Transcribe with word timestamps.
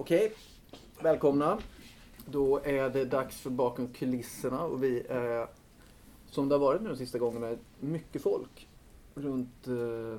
Okej, 0.00 0.32
välkomna. 1.00 1.58
Då 2.26 2.60
är 2.64 2.90
det 2.90 3.04
dags 3.04 3.40
för 3.40 3.50
bakom 3.50 3.88
kulisserna 3.88 4.64
och 4.64 4.82
vi 4.84 5.06
är, 5.08 5.46
som 6.30 6.48
det 6.48 6.54
har 6.54 6.60
varit 6.60 6.82
nu 6.82 6.88
de 6.88 6.96
sista 6.96 7.18
gångerna, 7.18 7.56
mycket 7.80 8.22
folk 8.22 8.68
runt, 9.14 9.66
eh, 9.66 10.18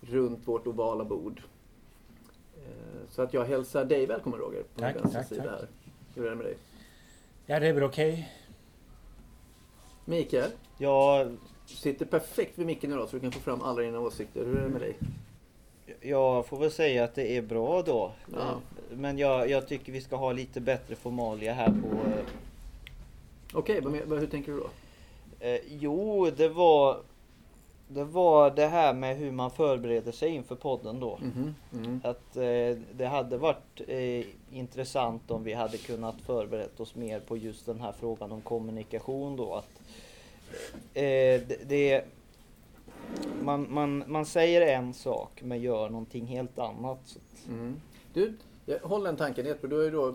runt 0.00 0.48
vårt 0.48 0.66
ovala 0.66 1.04
bord. 1.04 1.42
Eh, 2.56 3.08
så 3.10 3.22
att 3.22 3.34
jag 3.34 3.44
hälsar 3.44 3.84
dig 3.84 4.06
välkommen 4.06 4.40
Roger, 4.40 4.62
på 4.62 4.80
Tack, 4.80 4.94
min 4.94 5.02
vänstra 5.02 5.24
sida 5.24 5.42
tack. 5.42 5.52
här. 5.52 5.68
Hur 6.14 6.26
är 6.26 6.30
det 6.30 6.36
med 6.36 6.46
dig? 6.46 6.56
Ja, 7.46 7.60
det 7.60 7.66
är 7.68 7.72
väl 7.72 7.82
okej. 7.84 8.32
Mikael, 10.04 10.50
Ja, 10.78 11.26
sitter 11.66 12.06
perfekt 12.06 12.58
vid 12.58 12.66
micken 12.66 12.92
idag 12.92 13.08
så 13.08 13.16
du 13.16 13.20
kan 13.20 13.32
få 13.32 13.40
fram 13.40 13.62
alla 13.62 13.82
dina 13.82 14.00
åsikter. 14.00 14.44
Hur 14.44 14.58
är 14.58 14.62
det 14.62 14.68
med 14.68 14.80
dig? 14.80 14.96
Jag 16.00 16.46
får 16.46 16.56
väl 16.58 16.70
säga 16.70 17.04
att 17.04 17.14
det 17.14 17.36
är 17.36 17.42
bra 17.42 17.82
då. 17.82 18.12
Ja. 18.32 18.60
Men 18.90 19.18
jag, 19.18 19.50
jag 19.50 19.68
tycker 19.68 19.92
vi 19.92 20.00
ska 20.00 20.16
ha 20.16 20.32
lite 20.32 20.60
bättre 20.60 20.94
formalia 20.96 21.52
här 21.52 21.66
på... 21.68 21.88
eh, 22.10 22.24
Okej, 23.54 23.80
vad- 24.06 24.20
hur 24.20 24.26
tänker 24.26 24.52
du 24.52 24.58
då? 24.60 24.70
Eh, 25.46 25.60
jo, 25.68 26.30
det 26.36 26.48
var... 26.48 26.96
Det 27.88 28.04
var 28.04 28.50
det 28.50 28.66
här 28.66 28.94
med 28.94 29.16
hur 29.16 29.30
man 29.30 29.50
förbereder 29.50 30.12
sig 30.12 30.28
inför 30.30 30.54
podden 30.54 31.00
då. 31.00 31.18
Mhm, 31.22 31.54
mhm. 31.70 32.00
Att 32.04 32.36
eh, 32.36 32.76
det 32.94 33.06
hade 33.06 33.36
varit 33.38 33.80
eh, 33.88 34.24
intressant 34.52 35.30
om 35.30 35.44
vi 35.44 35.52
hade 35.52 35.76
kunnat 35.78 36.20
förberett 36.26 36.80
oss 36.80 36.94
mer 36.94 37.20
på 37.20 37.36
just 37.36 37.66
den 37.66 37.80
här 37.80 37.92
frågan 38.00 38.32
om 38.32 38.40
kommunikation 38.40 39.36
då. 39.36 39.54
Att, 39.54 39.80
eh, 40.94 41.02
det, 41.48 41.68
det, 41.68 42.04
man, 43.42 43.66
man, 43.74 44.04
man 44.06 44.26
säger 44.26 44.60
en 44.78 44.94
sak 44.94 45.42
men 45.42 45.60
gör 45.60 45.88
någonting 45.90 46.26
helt 46.26 46.58
annat. 46.58 46.98
Så 47.04 47.18
att, 47.18 47.48
Mm. 47.48 47.80
Du, 48.14 48.34
håller 48.82 49.04
den 49.04 49.16
tanken. 49.16 49.44
Du 49.62 49.76
har 49.76 49.82
ju 49.82 49.90
då 49.90 50.14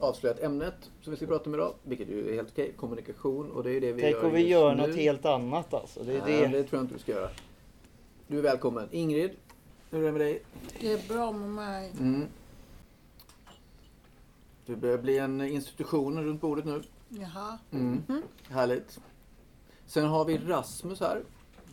avslöjat 0.00 0.40
ämnet 0.40 0.90
som 1.02 1.10
vi 1.10 1.16
ska 1.16 1.26
prata 1.26 1.44
om 1.50 1.54
idag, 1.54 1.74
vilket 1.82 2.08
ju 2.08 2.30
är 2.30 2.34
helt 2.34 2.48
okej. 2.52 2.72
Kommunikation 2.76 3.50
och 3.50 3.62
det 3.62 3.70
är 3.70 3.74
ju 3.74 3.80
det 3.80 3.92
vi 3.92 4.00
Tänk 4.02 4.14
gör 4.16 4.24
om 4.24 4.32
vi 4.32 4.48
gör 4.48 4.74
nu. 4.74 4.86
något 4.86 4.96
helt 4.96 5.24
annat 5.26 5.74
alltså. 5.74 6.02
Det 6.04 6.16
är 6.16 6.20
Nej, 6.20 6.40
det. 6.40 6.46
det 6.48 6.64
tror 6.64 6.78
jag 6.78 6.84
inte 6.84 6.94
du 6.94 6.98
ska 7.00 7.12
göra. 7.12 7.28
Du 8.26 8.38
är 8.38 8.42
välkommen. 8.42 8.88
Ingrid, 8.90 9.30
hur 9.90 9.98
är 10.02 10.06
det 10.06 10.12
med 10.12 10.20
dig? 10.20 10.42
Det 10.80 10.92
är 10.92 11.08
bra 11.08 11.32
med 11.32 11.48
mig. 11.50 11.92
Mm. 12.00 12.26
Du 14.66 14.76
börjar 14.76 14.98
bli 14.98 15.18
en 15.18 15.40
institution 15.40 16.24
runt 16.24 16.40
bordet 16.40 16.64
nu. 16.64 16.82
Jaha. 17.08 17.58
Mm. 17.72 18.02
Mhm. 18.08 18.22
Härligt. 18.50 19.00
Sen 19.86 20.04
har 20.06 20.24
vi 20.24 20.38
Rasmus 20.38 21.00
här. 21.00 21.22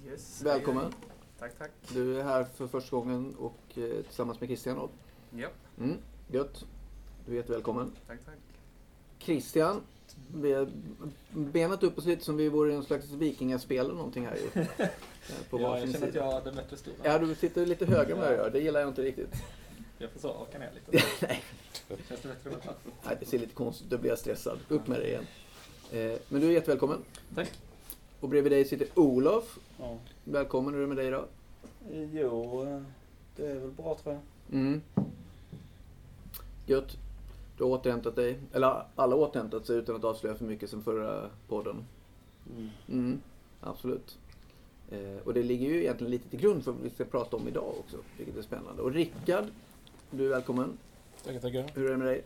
Yes. 0.06 0.42
Välkommen. 0.44 0.84
hej, 0.84 0.94
hej. 1.02 1.18
Tack, 1.40 1.58
tack. 1.58 1.72
Du 1.94 2.20
är 2.20 2.23
här 2.23 2.44
för 2.44 2.68
första 2.68 2.96
gången 2.96 3.36
och 3.36 3.78
eh, 3.78 4.04
tillsammans 4.04 4.40
med 4.40 4.50
Christian. 4.50 4.90
Ja, 5.36 5.48
Mm. 5.80 5.98
Gött. 6.32 6.66
Du 7.26 7.32
är 7.32 7.36
jättevälkommen. 7.36 7.92
tack, 8.08 8.20
tack. 8.26 8.36
Christian, 9.20 9.81
vi 10.36 10.54
har 10.54 10.70
benat 11.31 11.84
upp 11.84 11.98
oss 11.98 12.06
lite 12.06 12.24
som 12.26 12.38
vi 12.38 12.50
vore 12.50 12.72
i 12.72 12.76
en 12.76 12.84
slags 12.84 13.09
vikingaspel 13.12 13.86
eller 13.86 13.94
någonting 13.96 14.26
här 14.26 14.36
ju. 14.36 14.62
Eh, 15.30 15.36
På 15.50 15.62
Ja, 15.62 15.80
jag 15.80 15.92
känner 15.92 16.08
att 16.08 16.16
jag 16.16 16.31
hade 16.31 16.52
bättre 16.52 16.78
stol. 16.78 16.94
Ja, 17.04 17.20
du 17.20 17.36
sitter 17.36 17.66
lite 17.66 17.86
högre 17.86 18.14
än 18.14 18.20
vad 18.20 18.28
jag 18.28 18.36
gör. 18.38 18.50
Det 18.50 18.59
gillar 18.59 18.80
jag 18.80 18.90
inte 18.90 19.02
riktigt. 19.02 19.34
Jag 19.98 20.09
får 20.12 20.20
så 20.20 20.30
åka 20.30 20.59
ner 20.59 20.72
lite. 20.74 21.06
Nej. 21.28 21.44
Känns 22.08 22.22
det 22.22 22.28
bättre 22.28 22.50
med 22.50 22.62
plats? 22.62 22.80
Nej, 23.06 23.18
det 23.20 23.26
ser 23.26 23.40
lite 23.40 23.54
konstigt 23.54 23.86
ut. 23.86 23.92
Då 23.92 23.98
blir 23.98 24.09
jag 24.09 24.20
stressad. 24.20 24.59
Upp 24.70 24.88
med 24.88 25.00
dig 25.00 25.08
igen. 25.09 25.26
Eh, 25.92 26.20
Men 26.30 26.42
du 26.42 26.48
är 26.48 26.52
jättevälkommen. 26.52 27.04
Tack. 27.36 27.52
Och 28.23 28.29
bredvid 28.29 28.52
dig 28.52 28.66
sitter 28.66 28.88
Olof. 28.95 29.59
Ja. 29.79 29.97
Välkommen. 30.23 30.73
Hur 30.73 30.81
är 30.81 30.88
det 30.88 30.95
med 30.95 30.97
dig 30.97 31.11
då? 31.11 31.25
Jo, 32.13 32.66
det 33.35 33.45
är 33.45 33.59
väl 33.59 33.71
bra 33.71 33.97
tror 34.03 34.16
jag. 34.16 34.59
Mm. 34.59 34.81
Gött. 36.66 36.97
Du 37.57 37.63
har 37.63 37.71
återhämtat 37.71 38.16
dig. 38.16 38.39
Eller 38.53 38.85
alla 38.95 39.16
har 39.16 39.21
återhämtat 39.21 39.66
sig 39.66 39.77
utan 39.77 39.95
att 39.95 40.03
avslöja 40.03 40.35
för 40.35 40.45
mycket 40.45 40.69
sen 40.69 40.83
förra 40.83 41.29
podden. 41.47 41.85
Mm. 42.56 42.69
Mm, 42.88 43.22
absolut. 43.62 44.17
Eh, 44.91 45.17
och 45.25 45.33
det 45.33 45.44
ligger 45.44 45.67
ju 45.67 45.81
egentligen 45.81 46.12
lite 46.12 46.29
till 46.29 46.39
grund 46.39 46.63
för 46.63 46.72
vad 46.72 46.81
vi 46.81 46.89
ska 46.89 47.03
prata 47.03 47.38
om 47.38 47.47
idag 47.47 47.73
också, 47.79 47.97
vilket 48.17 48.38
är 48.38 48.41
spännande. 48.41 48.81
Och 48.81 48.91
Rickard, 48.91 49.45
du 50.12 50.25
är 50.25 50.29
välkommen. 50.29 50.78
Tackar, 51.23 51.39
tackar. 51.39 51.72
Hur 51.75 51.85
är 51.85 51.91
det 51.91 51.97
med 51.97 52.07
dig? 52.07 52.23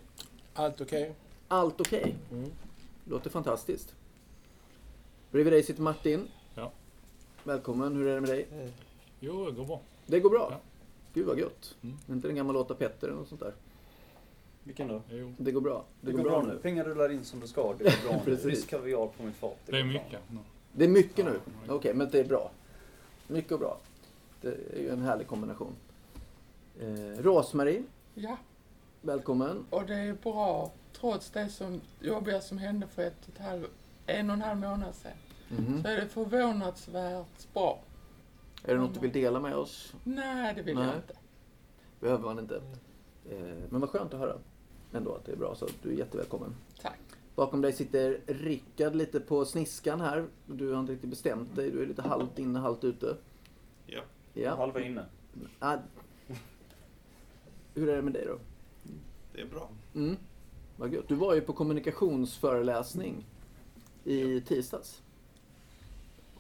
Allt 0.54 0.82
okej? 0.82 1.16
Allt 1.48 1.82
okej? 1.82 2.16
Mm. 2.32 2.52
Låter 3.06 3.30
fantastiskt. 3.30 3.97
Bredvid 5.38 5.54
dig 5.54 5.64
sitter 5.64 5.82
Martin. 5.82 6.28
Ja. 6.56 6.72
Välkommen, 7.44 7.96
hur 7.96 8.08
är 8.08 8.16
det 8.16 8.22
med 8.22 8.30
dig? 8.30 8.48
Jo, 9.20 9.46
det 9.46 9.52
går 9.52 9.66
bra. 9.66 9.82
Det 10.06 10.20
går 10.20 10.30
bra. 10.30 10.48
Ja. 10.52 10.60
Gud 11.14 11.26
vad 11.26 11.40
gött. 11.40 11.76
Mm. 11.84 11.98
Inte 12.10 12.28
den 12.28 12.36
gamla 12.36 12.54
låta 12.54 12.74
Petter 12.76 13.08
eller 13.08 13.18
något 13.18 13.28
sånt 13.28 13.42
där. 13.42 13.54
Vilken 14.64 14.88
då? 14.88 15.02
Jo. 15.10 15.34
Det 15.38 15.52
går 15.52 15.62
bra. 15.62 15.86
Det, 16.02 16.12
går, 16.12 16.24
bra, 16.24 16.42
nu. 16.42 16.58
Pengar 16.58 16.84
rullar 16.84 17.12
in 17.12 17.24
som 17.26 17.40
det 17.40 17.48
ska. 17.48 17.74
Det 17.78 17.84
går 17.84 17.92
bra 18.10 18.18
nu. 18.18 18.24
Precis. 18.26 18.46
Visst 18.46 18.68
kaviar 18.68 19.08
på 19.18 19.24
mitt 19.24 19.36
fat. 19.36 19.58
Det 19.66 19.78
är 19.78 19.84
går 19.84 19.92
bra. 19.94 20.02
mycket. 20.04 20.20
nu. 20.30 20.40
Det 20.74 20.86
är 20.86 20.90
mycket 20.90 21.26
Ja, 21.26 21.32
nu. 21.68 21.74
Okej, 21.74 21.94
men 21.94 22.10
det 22.10 22.20
är 22.20 22.26
bra. 22.26 22.52
Mycket 23.28 23.52
och 23.52 23.60
bra. 23.60 23.78
Det 24.42 24.48
är 24.48 24.80
ju 24.82 24.90
en 24.90 25.02
härlig 25.02 25.28
kombination. 25.28 25.76
Eh, 26.82 27.22
Rosmarie, 27.24 27.84
Ja, 28.14 28.38
välkommen. 29.02 29.66
och 29.70 29.86
det 29.86 29.96
är 29.96 30.14
bra 30.14 30.72
trots 31.00 31.30
det 31.30 31.50
som 31.50 31.82
jobbiga 32.02 32.42
som 32.42 32.58
hände 32.58 32.88
för 32.88 33.02
ett 33.02 33.28
och 33.28 33.34
ett 33.34 33.42
halv, 33.42 33.68
en 34.06 34.30
och 34.30 34.34
en 34.36 34.42
halv 34.42 34.60
månad 34.60 34.96
sedan. 34.96 35.12
Mhm. 35.50 35.82
Så 35.82 35.88
är 35.88 35.96
det 35.96 36.08
förvånansvärt 36.08 37.54
bra. 37.54 37.80
Är 38.64 38.74
det 38.76 38.80
något 38.82 38.94
du 38.94 39.00
vill 39.00 39.12
dela 39.12 39.40
med 39.40 39.56
oss? 39.56 39.94
Nej, 40.04 40.56
det 40.56 40.62
vill 40.62 40.76
Nej. 40.76 40.86
jag 40.88 40.96
inte. 40.96 41.14
behöver 42.00 42.24
man 42.24 42.40
inte. 42.40 42.62
Eh, 43.30 43.40
men 43.70 43.82
vad 43.82 43.90
skönt 43.90 44.14
att 44.14 44.20
höra 44.20 44.38
ändå 44.94 45.16
att 45.16 45.26
det 45.26 45.32
är 45.32 45.36
bra, 45.38 45.56
så 45.56 45.68
du 45.82 45.90
är 45.90 45.94
jättevälkommen. 45.98 46.56
Tack. 46.82 47.00
Bakom 47.36 47.62
dig 47.62 47.74
sitter 47.74 48.22
Rickard 48.28 48.96
lite 48.96 49.20
på 49.20 49.46
sniskan 49.46 50.02
här. 50.02 50.26
Du 50.46 50.72
har 50.72 50.80
inte 50.80 50.92
riktigt 50.92 51.10
bestämt 51.10 51.56
dig, 51.56 51.72
du 51.72 51.84
är 51.84 51.88
lite 51.88 52.02
halvt 52.02 52.40
inne, 52.40 52.60
halvt 52.60 52.84
ute. 52.84 53.18
Ja. 53.86 54.02
Ja. 54.34 54.56
Halva 54.56 54.82
inne. 54.82 55.06
Ah. 55.60 55.78
Hur 57.74 57.90
är 57.90 57.96
det 57.96 58.02
med 58.02 58.14
dig 58.14 58.26
då? 58.26 58.38
Det 59.34 59.42
är 59.42 59.46
bra. 59.46 59.70
Mm. 59.96 60.18
Vad 60.78 60.94
gött. 60.94 61.08
Du 61.08 61.16
var 61.16 61.36
ju 61.36 61.42
på 61.42 61.54
kommunikationsföreläsning 61.54 63.26
i 64.04 64.42
tisdags. 64.42 65.02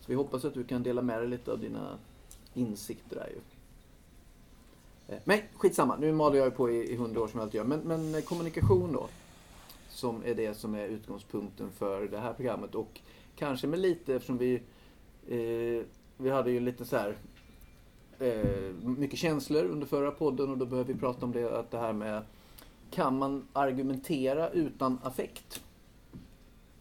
Så 0.07 0.11
vi 0.11 0.15
hoppas 0.15 0.45
att 0.45 0.53
du 0.53 0.63
kan 0.63 0.83
dela 0.83 1.01
med 1.01 1.19
dig 1.19 1.27
lite 1.27 1.51
av 1.51 1.59
dina 1.59 1.97
insikter 2.53 3.15
där 3.15 3.29
ju. 3.29 3.39
Eh, 5.15 5.21
men 5.23 5.39
skitsamma, 5.55 5.97
nu 5.97 6.13
maler 6.13 6.37
jag 6.37 6.45
ju 6.45 6.51
på 6.51 6.69
i 6.69 6.91
i 6.91 6.95
hundra 6.95 7.21
år 7.21 7.27
som 7.27 7.39
jag 7.39 7.45
alltid 7.45 7.57
gör. 7.57 7.65
Men, 7.65 7.79
men 7.79 8.15
eh, 8.15 8.21
kommunikation 8.21 8.93
då. 8.93 9.07
Som 9.89 10.23
är 10.25 10.35
det 10.35 10.53
som 10.53 10.75
är 10.75 10.87
utgångspunkten 10.87 11.71
för 11.71 12.07
det 12.07 12.17
här 12.17 12.33
programmet. 12.33 12.75
Och 12.75 12.99
kanske 13.35 13.67
med 13.67 13.79
lite, 13.79 14.15
eftersom 14.15 14.37
vi, 14.37 14.55
eh, 15.27 15.85
vi 16.17 16.29
hade 16.29 16.51
ju 16.51 16.59
lite 16.59 16.85
så 16.85 16.97
här 16.97 17.17
eh, 18.19 18.73
mycket 18.81 19.19
känslor 19.19 19.65
under 19.65 19.87
förra 19.87 20.11
podden 20.11 20.49
och 20.49 20.57
då 20.57 20.65
behöver 20.65 20.93
vi 20.93 20.99
prata 20.99 21.25
om 21.25 21.31
det, 21.31 21.59
att 21.59 21.71
det 21.71 21.77
här 21.77 21.93
med 21.93 22.21
kan 22.91 23.17
man 23.17 23.47
argumentera 23.53 24.49
utan 24.49 24.99
affekt? 25.03 25.63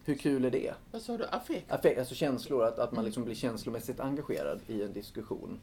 Hur 0.07 0.15
kul 0.15 0.45
är 0.45 0.51
det? 0.51 0.75
Vad 0.93 1.03
sa 1.03 1.17
du? 1.17 1.25
Affekt? 1.25 1.73
affekt 1.73 1.99
alltså 1.99 2.15
känslor, 2.15 2.65
att, 2.65 2.79
att 2.79 2.93
man 2.93 3.05
liksom 3.05 3.25
blir 3.25 3.35
känslomässigt 3.35 4.01
engagerad 4.01 4.61
i 4.67 4.83
en 4.83 4.93
diskussion. 4.93 5.61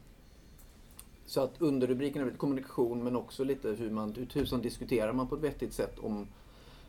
Så 1.26 1.40
att 1.40 1.62
underrubriken 1.62 2.28
är 2.28 2.30
kommunikation 2.30 3.04
men 3.04 3.16
också 3.16 3.44
lite 3.44 3.68
hur 3.68 3.90
man, 3.90 4.14
hur 4.14 4.26
tusan 4.26 4.62
diskuterar 4.62 5.12
man 5.12 5.28
på 5.28 5.34
ett 5.34 5.40
vettigt 5.40 5.72
sätt 5.72 5.98
om, 5.98 6.28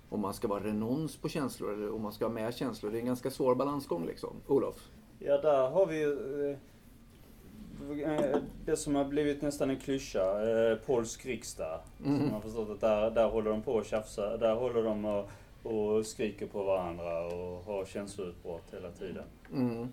om 0.09 0.19
man 0.19 0.33
ska 0.33 0.47
vara 0.47 0.63
renons 0.63 1.17
på 1.17 1.29
känslor 1.29 1.73
eller 1.73 1.95
om 1.95 2.01
man 2.01 2.13
ska 2.13 2.25
ha 2.25 2.33
med 2.33 2.55
känslor. 2.55 2.91
Det 2.91 2.97
är 2.97 2.99
en 2.99 3.05
ganska 3.05 3.31
svår 3.31 3.55
balansgång 3.55 4.05
liksom. 4.05 4.33
Olof? 4.47 4.89
Ja, 5.19 5.37
där 5.37 5.69
har 5.69 5.85
vi 5.85 5.99
ju 5.99 6.51
eh, 6.51 8.11
eh, 8.11 8.37
det 8.65 8.77
som 8.77 8.95
har 8.95 9.05
blivit 9.05 9.41
nästan 9.41 9.69
en 9.69 9.79
klyscha. 9.79 10.49
Eh, 10.49 10.77
polsk 10.77 11.25
riksdag. 11.25 11.79
Mhm. 11.97 12.15
Som 12.15 12.25
man 12.25 12.33
har 12.33 12.41
förstått 12.41 12.69
att 12.69 12.81
där, 12.81 13.11
där 13.11 13.29
håller 13.29 13.51
de 13.51 13.61
på 13.61 13.79
att 13.79 13.87
tjafsa. 13.87 14.37
Där 14.37 14.55
håller 14.55 14.83
de 14.83 15.05
och, 15.05 15.29
och 15.65 16.05
skriker 16.05 16.47
på 16.47 16.63
varandra 16.63 17.25
och 17.25 17.63
har 17.65 17.85
känsloutbrott 17.85 18.73
hela 18.73 18.91
tiden. 18.91 19.23
Mm. 19.53 19.77
Um, 19.79 19.87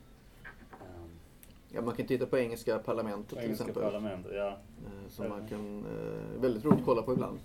Ja, 1.74 1.82
man 1.82 1.94
kan 1.96 2.06
titta 2.06 2.26
på 2.26 2.38
engelska 2.38 2.78
parlamentet 2.78 3.28
till 3.28 3.38
engelska 3.38 3.64
exempel. 3.64 3.82
parlamentet, 3.82 4.32
ja. 4.34 4.48
eh, 4.48 5.08
Som 5.08 5.28
man 5.28 5.48
kan, 5.48 5.78
eh, 5.86 6.40
väldigt 6.40 6.64
roligt 6.64 6.78
att 6.78 6.84
kolla 6.84 7.02
på 7.02 7.12
ibland. 7.12 7.38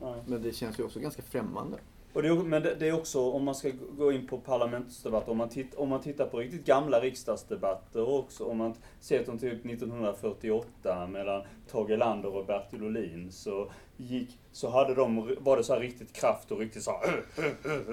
ja. 0.00 0.16
Men 0.26 0.42
det 0.42 0.52
känns 0.52 0.78
ju 0.78 0.82
också 0.84 1.00
ganska 1.00 1.22
främmande. 1.22 1.78
Och 2.14 2.22
det 2.22 2.34
men 2.34 2.62
det, 2.62 2.74
det 2.74 2.88
är 2.88 2.92
också, 2.94 3.30
om 3.30 3.44
man 3.44 3.54
ska 3.54 3.70
gå 3.98 4.12
in 4.12 4.26
på 4.26 4.38
parlamentsdebatter, 4.38 5.30
om 5.30 5.36
man, 5.38 5.48
titt, 5.48 5.74
om 5.74 5.88
man 5.88 6.00
tittar 6.00 6.26
på 6.26 6.38
riktigt 6.38 6.64
gamla 6.66 7.00
riksdagsdebatter 7.00 8.08
också, 8.08 8.44
om 8.44 8.56
man 8.58 8.74
ser 9.00 9.24
som 9.24 9.38
typ 9.38 9.64
1948 9.66 11.06
mellan 11.06 11.42
Tage 11.70 11.90
Erlander 11.90 12.34
och 12.36 12.46
Bertil 12.46 12.84
Ohlin, 12.84 13.32
så, 13.32 13.70
gick, 13.96 14.38
så 14.52 14.68
hade 14.70 14.94
de, 14.94 15.36
var 15.40 15.56
det 15.56 15.64
så 15.64 15.72
här 15.74 15.80
riktigt 15.80 16.12
kraft 16.12 16.50
och 16.52 16.58
riktigt 16.58 16.82
så 16.82 16.90
här, 16.90 17.22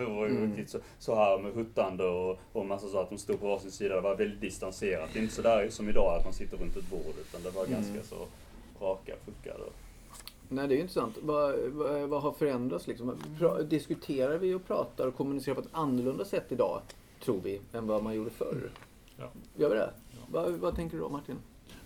och 0.08 0.26
Mm. 0.26 0.48
riktigt 0.48 0.70
så, 0.70 0.78
så 1.00 1.16
här 1.16 1.38
med 1.40 1.54
huttande 1.54 2.04
och, 2.04 2.40
och 2.54 2.66
massa 2.66 2.88
så 2.88 2.98
att 3.00 3.10
de 3.10 3.18
stod 3.18 3.40
på 3.40 3.48
varsin 3.48 3.72
sida, 3.72 3.96
det 3.96 4.02
var 4.02 4.16
väldigt 4.16 4.42
distanserat. 4.42 5.10
Det 5.14 5.20
är 5.20 5.24
inte 5.24 5.36
så 5.36 5.42
där 5.42 5.70
som 5.70 5.90
idag 5.90 6.18
att 6.18 6.24
man 6.26 6.34
sitter 6.34 6.58
runt 6.58 6.78
ett 6.78 6.90
bord, 6.90 7.16
utan 7.22 7.44
det 7.44 7.50
var 7.50 7.66
Mm. 7.66 7.82
ganska 7.82 8.04
så 8.04 8.16
raka 8.86 9.14
puckar. 9.26 9.58
Nej, 10.54 10.68
det 10.68 10.74
är 10.74 10.76
ju 10.76 10.82
intressant. 10.82 11.18
Vad, 11.22 11.60
vad, 11.60 12.10
vad 12.10 12.22
har 12.22 12.32
förändrats 12.32 12.88
liksom? 12.88 13.16
Pra, 13.38 13.62
diskuterar 13.64 14.38
vi 14.38 14.54
och 14.54 14.68
pratar 14.68 15.08
och 15.08 15.16
kommunicerar 15.16 15.56
på 15.56 15.62
ett 15.62 15.68
annorlunda 15.72 16.26
sätt 16.26 16.52
idag, 16.52 16.82
tror 17.24 17.42
vi, 17.44 17.62
än 17.74 17.88
vad 17.88 18.04
man 18.04 18.16
gjorde 18.16 18.30
förr? 18.30 18.72
Ja. 19.18 19.30
Gör 19.56 19.70
vi 19.70 19.76
det? 19.76 19.94
Vad, 20.32 20.52
vad 20.52 20.76
tänker 20.76 20.98
du 20.98 21.04
då, 21.04 21.10
Martin? 21.10 21.36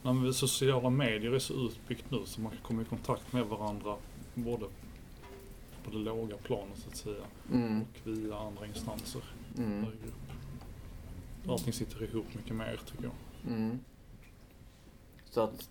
Nej, 0.01 0.33
sociala 0.33 0.89
medier 0.89 1.31
är 1.31 1.39
så 1.39 1.53
utbyggt 1.53 2.12
nu 2.12 2.21
så 2.25 2.41
man 2.41 2.51
kan 2.51 2.62
komma 2.62 2.81
i 2.81 2.85
kontakt 2.85 3.33
med 3.33 3.45
varandra 3.45 3.95
både 4.33 4.65
på 5.83 5.91
det 5.91 5.97
låga 5.97 6.38
planet 6.38 6.77
så 6.77 6.89
att 6.89 6.95
säga 6.97 7.23
Mm. 7.51 7.81
och 7.81 7.88
via 8.03 8.38
andra 8.38 8.65
instanser 8.68 9.21
Mm. 9.57 9.85
Allting 11.50 11.73
sitter 11.73 12.03
ihop 12.03 12.25
mycket 12.35 12.56
mer 12.56 12.79
tycker 12.85 13.03
jag. 13.03 13.13
Mm. 13.53 13.79
Så 15.29 15.41
att 15.41 15.69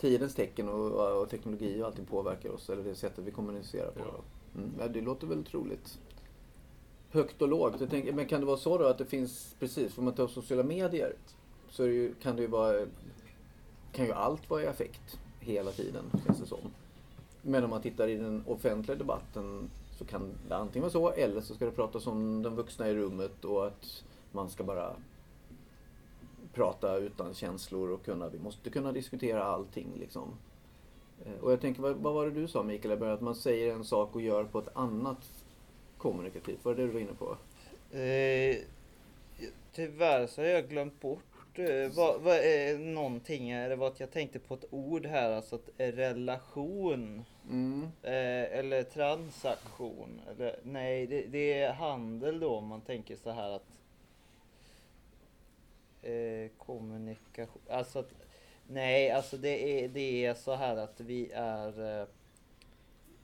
tidens 0.00 0.34
tecken 0.34 0.68
och, 0.68 1.20
och 1.20 1.28
teknologi 1.28 1.82
och 1.82 1.86
allting 1.86 2.04
påverkar 2.04 2.50
oss, 2.50 2.70
eller 2.70 2.82
det 2.84 2.94
sättet 2.94 3.24
vi 3.24 3.30
kommunicerar 3.30 3.90
på. 3.90 4.00
Ja. 4.00 4.60
Mm. 4.60 4.70
Ja, 4.78 4.88
det 4.88 5.00
låter 5.00 5.26
väl 5.26 5.44
troligt. 5.44 5.98
Högt 7.10 7.42
och 7.42 7.48
lågt. 7.48 7.80
Jag 7.80 7.90
tänker, 7.90 8.12
men 8.12 8.26
kan 8.26 8.40
det 8.40 8.46
vara 8.46 8.56
så 8.56 8.78
då 8.78 8.84
att 8.84 8.98
det 8.98 9.06
finns, 9.06 9.56
precis, 9.58 9.94
får 9.94 10.02
man 10.02 10.14
ta 10.14 10.28
sociala 10.28 10.62
medier, 10.62 11.14
så 11.70 11.82
det 11.82 11.92
ju, 11.92 12.14
kan 12.14 12.36
det 12.36 12.42
ju 12.42 12.48
vara, 12.48 12.86
kan 13.92 14.06
ju 14.06 14.12
allt 14.12 14.50
vara 14.50 14.62
i 14.62 14.66
affekt 14.66 15.18
hela 15.40 15.70
tiden, 15.70 16.04
känns 16.26 16.40
det 16.40 16.46
som. 16.46 16.70
Men 17.42 17.64
om 17.64 17.70
man 17.70 17.82
tittar 17.82 18.08
i 18.08 18.16
den 18.16 18.44
offentliga 18.46 18.98
debatten 18.98 19.70
så 19.98 20.04
kan 20.04 20.32
det 20.48 20.56
antingen 20.56 20.82
vara 20.82 20.92
så, 20.92 21.10
eller 21.10 21.40
så 21.40 21.54
ska 21.54 21.64
det 21.64 21.70
pratas 21.70 22.06
om 22.06 22.42
de 22.42 22.56
vuxna 22.56 22.88
i 22.88 22.94
rummet 22.94 23.44
och 23.44 23.66
att 23.66 24.04
man 24.32 24.50
ska 24.50 24.64
bara 24.64 24.96
prata 26.54 26.96
utan 26.96 27.34
känslor 27.34 27.90
och 27.90 28.04
kunna, 28.04 28.28
vi 28.28 28.38
måste 28.38 28.70
kunna 28.70 28.92
diskutera 28.92 29.44
allting 29.44 29.86
liksom. 30.00 30.34
Eh, 31.26 31.42
Och 31.44 31.52
jag 31.52 31.60
tänker, 31.60 31.82
vad, 31.82 31.96
vad 31.96 32.14
var 32.14 32.26
det 32.26 32.32
du 32.40 32.48
sa 32.48 32.62
Mikael, 32.62 32.98
början? 32.98 33.14
att 33.14 33.20
man 33.20 33.34
säger 33.34 33.72
en 33.74 33.84
sak 33.84 34.14
och 34.14 34.22
gör 34.22 34.44
på 34.44 34.58
ett 34.58 34.76
annat 34.76 35.30
kommunikativt. 35.98 36.58
Vad 36.62 36.74
är 36.74 36.78
det 36.78 36.86
du 36.86 36.92
var 36.92 37.00
inne 37.00 37.14
på? 37.18 37.36
Eh, 37.96 38.56
tyvärr 39.72 40.26
så 40.26 40.40
har 40.40 40.48
jag 40.48 40.68
glömt 40.68 41.00
bort 41.00 41.58
eh, 41.58 41.96
vad, 41.96 42.20
vad 42.20 42.36
är 42.36 42.78
någonting. 42.78 43.50
Det 43.52 43.76
var 43.76 43.86
att 43.86 44.00
jag 44.00 44.10
tänkte 44.10 44.38
på 44.38 44.54
ett 44.54 44.64
ord 44.70 45.06
här, 45.06 45.32
alltså 45.32 45.54
att 45.54 45.70
eh, 45.78 45.86
relation. 45.86 47.24
Mm. 47.50 47.82
Eh, 48.02 48.58
eller 48.58 48.82
transaktion. 48.82 50.20
Eller, 50.30 50.56
nej, 50.62 51.06
det, 51.06 51.22
det 51.22 51.52
är 51.62 51.72
handel 51.72 52.40
då 52.40 52.50
om 52.54 52.66
man 52.66 52.80
tänker 52.80 53.16
så 53.16 53.30
här 53.30 53.50
att 53.50 53.79
eh, 56.02 56.50
kommunikation. 56.58 57.62
Alltså 57.68 57.98
att, 57.98 58.14
nej, 58.68 59.10
alltså 59.10 59.36
det 59.36 59.84
är, 59.84 59.88
det 59.88 60.24
är 60.24 60.34
så 60.34 60.54
här 60.54 60.76
att 60.76 61.00
vi 61.00 61.30
är 61.34 62.00
eh, 62.00 62.06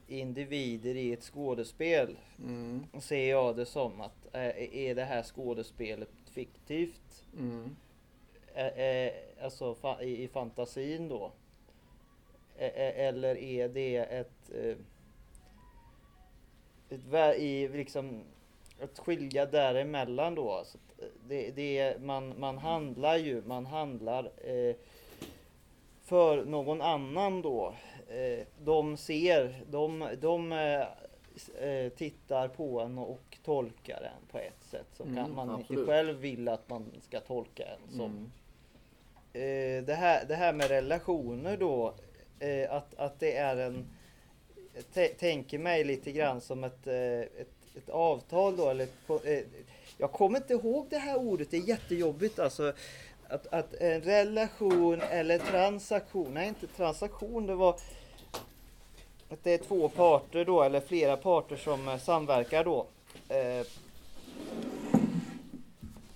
individer 0.07 0.95
i 0.95 1.13
ett 1.13 1.23
skådespel. 1.23 2.17
Mm. 2.39 2.85
Ser 2.99 3.29
jag 3.29 3.55
det 3.55 3.65
som 3.65 4.01
att 4.01 4.35
eh, 4.35 4.75
är 4.75 4.95
det 4.95 5.03
här 5.03 5.23
skådespelet 5.23 6.09
fiktivt? 6.31 7.23
Mm. 7.37 7.75
Eh, 8.55 8.67
eh, 8.67 9.13
alltså 9.41 9.73
fa- 9.73 10.01
i, 10.01 10.23
i 10.23 10.27
fantasin 10.27 11.09
då? 11.09 11.31
Eller 12.59 13.37
är 13.37 13.69
det 13.69 13.97
ett, 13.97 14.49
ett 16.89 17.37
i 17.37 17.67
liksom 17.67 18.23
att 18.81 18.99
skilja 18.99 19.45
däremellan 19.45 20.35
då? 20.35 20.51
Alltså, 20.51 20.77
det, 21.27 21.51
det 21.51 21.77
är, 21.77 21.99
man, 21.99 22.39
man 22.39 22.57
handlar 22.57 23.17
ju, 23.17 23.41
man 23.45 23.65
handlar 23.65 24.25
eh, 24.25 24.75
för 26.03 26.45
någon 26.45 26.81
annan 26.81 27.41
då. 27.41 27.73
Eh, 28.07 28.45
de 28.63 28.97
ser, 28.97 29.63
de, 29.69 30.09
de 30.21 30.51
eh, 30.51 30.81
eh, 31.69 31.89
tittar 31.89 32.47
på 32.47 32.81
en 32.81 32.97
och 32.97 33.37
tolkar 33.43 34.01
en 34.01 34.27
på 34.31 34.37
ett 34.37 34.63
sätt 34.63 34.87
som 34.93 35.17
Mm, 35.17 35.35
man 35.35 35.49
absolut. 35.49 35.69
inte 35.69 35.91
själv 35.91 36.17
vill 36.17 36.47
att 36.47 36.69
man 36.69 36.91
ska 37.01 37.19
tolka 37.19 37.63
en 37.65 37.97
som. 37.97 38.05
Mm. 38.05 38.31
Eh, 39.33 39.85
det, 39.85 39.93
här, 39.93 40.25
det 40.27 40.35
här 40.35 40.53
med 40.53 40.67
relationer 40.67 41.57
då, 41.57 41.93
eh, 42.39 42.71
att, 42.71 42.95
att 42.95 43.19
det 43.19 43.37
är 43.37 43.57
en... 43.57 43.85
Tänker 45.19 45.59
mig 45.59 45.83
lite 45.83 46.11
grann 46.11 46.41
som 46.41 46.63
ett, 46.63 46.87
ett, 46.87 47.56
ett 47.77 47.89
avtal 47.89 48.57
då, 48.57 48.69
eller 48.69 48.87
eh, 49.23 49.43
jag 49.97 50.11
kommer 50.11 50.37
inte 50.39 50.53
ihåg 50.53 50.87
det 50.89 50.97
här 50.97 51.17
ordet, 51.17 51.51
det 51.51 51.57
är 51.57 51.69
jättejobbigt 51.69 52.39
alltså. 52.39 52.73
Att, 53.29 53.47
att 53.47 53.73
en 53.73 54.01
relation 54.01 55.01
eller 55.01 55.39
transaktion, 55.39 56.33
nej 56.33 56.47
inte 56.47 56.67
transaktion, 56.67 57.47
det 57.47 57.55
var 57.55 57.79
att 59.29 59.43
det 59.43 59.53
är 59.53 59.57
två 59.57 59.89
parter 59.89 60.45
då, 60.45 60.63
eller 60.63 60.79
flera 60.79 61.17
parter 61.17 61.55
som 61.55 61.87
eh, 61.87 61.97
samverkar 61.97 62.63
då. 62.63 62.85
Eh, 63.29 63.65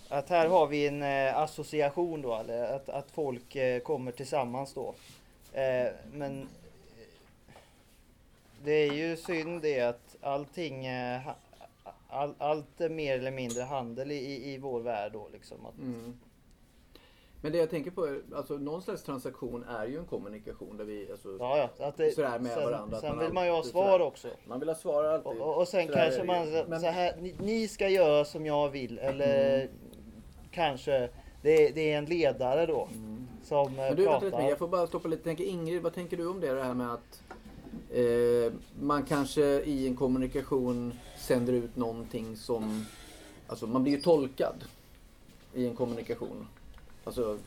att 0.09 0.29
här 0.29 0.47
har 0.47 0.67
vi 0.67 0.87
en 0.87 1.03
eh, 1.03 1.37
association 1.37 2.21
då, 2.21 2.35
eller 2.35 2.75
att, 2.75 2.89
att 2.89 3.11
folk 3.11 3.55
eh, 3.55 3.79
kommer 3.79 4.11
tillsammans 4.11 4.73
då. 4.73 4.93
Eh, 5.53 5.91
men 6.13 6.41
eh, 6.41 6.47
det 8.63 8.71
är 8.71 8.93
ju 8.93 9.17
synd 9.17 9.61
det 9.61 9.81
att 9.81 10.15
allting, 10.21 10.85
eh, 10.85 11.21
all, 12.11 12.33
allt 12.37 12.81
är 12.81 12.89
mer 12.89 13.17
eller 13.17 13.31
mindre 13.31 13.61
handel 13.63 14.11
i, 14.11 14.51
i, 14.53 14.57
vår 14.57 14.79
värld 14.81 15.11
då 15.13 15.29
liksom. 15.33 15.65
Att, 15.65 15.77
Mm. 15.77 16.13
Men 17.43 17.51
det 17.51 17.57
jag 17.57 17.69
tänker 17.69 17.91
på 17.91 18.05
är, 18.05 18.21
alltså 18.35 18.53
någon 18.57 18.81
slags 18.81 19.03
transaktion 19.03 19.63
är 19.63 19.85
ju 19.87 19.97
en 19.97 20.05
kommunikation 20.05 20.77
där 20.77 20.85
vi, 20.85 21.07
alltså, 21.11 21.37
ja, 21.39 21.69
ja, 21.77 21.85
att 21.87 21.97
det, 21.97 22.11
Sådär 22.11 22.39
med 22.39 22.55
varandra, 22.55 22.95
att 22.97 23.01
sen, 23.01 23.09
sen 23.09 23.15
man 23.17 23.25
vill 23.25 23.33
man 23.33 23.45
ju 23.45 23.51
ha 23.51 23.63
svar 23.63 23.91
sådär. 23.91 24.05
också. 24.05 24.27
man 24.47 24.59
vill 24.59 24.69
ha 24.69 24.75
svar 24.75 25.03
alltid. 25.03 25.41
Och, 25.41 25.57
och- 25.57 25.67
sen 25.67 25.87
Sådär 25.87 25.99
är 25.99 26.03
kanske 26.05 26.23
man 26.23 26.65
Men- 26.69 26.79
så 26.81 26.87
här, 26.87 27.15
ni, 27.21 27.35
ni 27.39 27.67
ska 27.67 27.89
göra 27.89 28.25
som 28.25 28.45
jag 28.45 28.69
vill 28.69 28.99
eller 28.99 29.55
Mm. 29.61 29.67
kanske 30.51 31.09
det, 31.41 31.69
det 31.75 31.91
är 31.93 31.97
en 31.97 32.05
ledare 32.05 32.65
då 32.65 32.87
Mm. 32.93 33.27
som 33.43 33.67
eh, 33.67 33.73
Men 33.75 33.95
du, 33.95 34.03
vänta 34.03 34.19
lite, 34.25 34.31
pratar. 34.31 34.49
jag 34.49 34.57
får 34.57 34.67
bara 34.67 34.87
stoppa 34.87 35.07
lite. 35.07 35.23
Tänker 35.23 35.43
Ingrid, 35.43 35.81
vad 35.81 35.93
tänker 35.93 36.17
du 36.17 36.27
om 36.27 36.39
det, 36.39 36.53
det 36.53 36.63
här 36.63 36.73
med 36.73 36.93
att 36.93 37.23
eh, 37.89 38.53
man 38.81 39.03
kanske 39.03 39.43
i 39.61 39.87
en 39.87 39.95
kommunikation 39.95 40.93
sänder 41.31 41.53
ut 41.53 41.75
någonting 41.75 42.37
som... 42.37 42.85
Alltså 43.47 43.67
man 43.67 43.83
blir 43.83 43.93
ju 43.93 44.01
tolkad 44.01 44.55
i 45.53 45.67
en 45.67 45.75
kommunikation. 45.75 46.47
Alltså, 47.03 47.37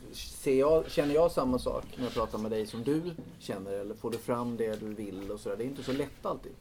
jag, 0.43 0.91
känner 0.91 1.15
jag 1.15 1.31
samma 1.31 1.59
sak 1.59 1.83
när 1.97 2.03
jag 2.03 2.13
pratar 2.13 2.37
med 2.37 2.51
dig 2.51 2.67
som 2.67 2.83
du 2.83 3.01
känner? 3.39 3.71
Eller 3.71 3.95
får 3.95 4.11
du 4.11 4.17
fram 4.17 4.57
det 4.57 4.79
du 4.79 4.93
vill 4.93 5.31
och 5.31 5.39
sådär? 5.39 5.57
Det 5.57 5.63
är 5.63 5.67
inte 5.67 5.83
så 5.83 5.91
lätt 5.93 6.25
alltid. 6.25 6.51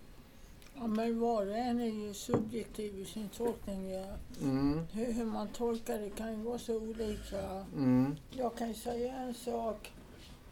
Ja, 0.74 0.86
men 0.86 1.20
var 1.20 1.46
och 1.46 1.56
en 1.56 1.80
är 1.80 1.86
ju 2.06 2.14
subjektiv 2.14 2.98
i 2.98 3.04
sin 3.04 3.28
tolkning. 3.28 3.90
Ja. 3.90 4.04
Mm, 4.42 4.80
Hur, 4.92 5.12
hur 5.12 5.24
man 5.24 5.48
tolkar 5.48 5.98
det 5.98 6.10
kan 6.10 6.30
ju 6.38 6.42
vara 6.44 6.58
så 6.58 6.76
olika. 6.76 7.64
mm, 7.76 8.16
Jag 8.30 8.56
kan 8.56 8.68
ju 8.68 8.74
säga 8.74 9.12
en 9.14 9.34
sak, 9.34 9.92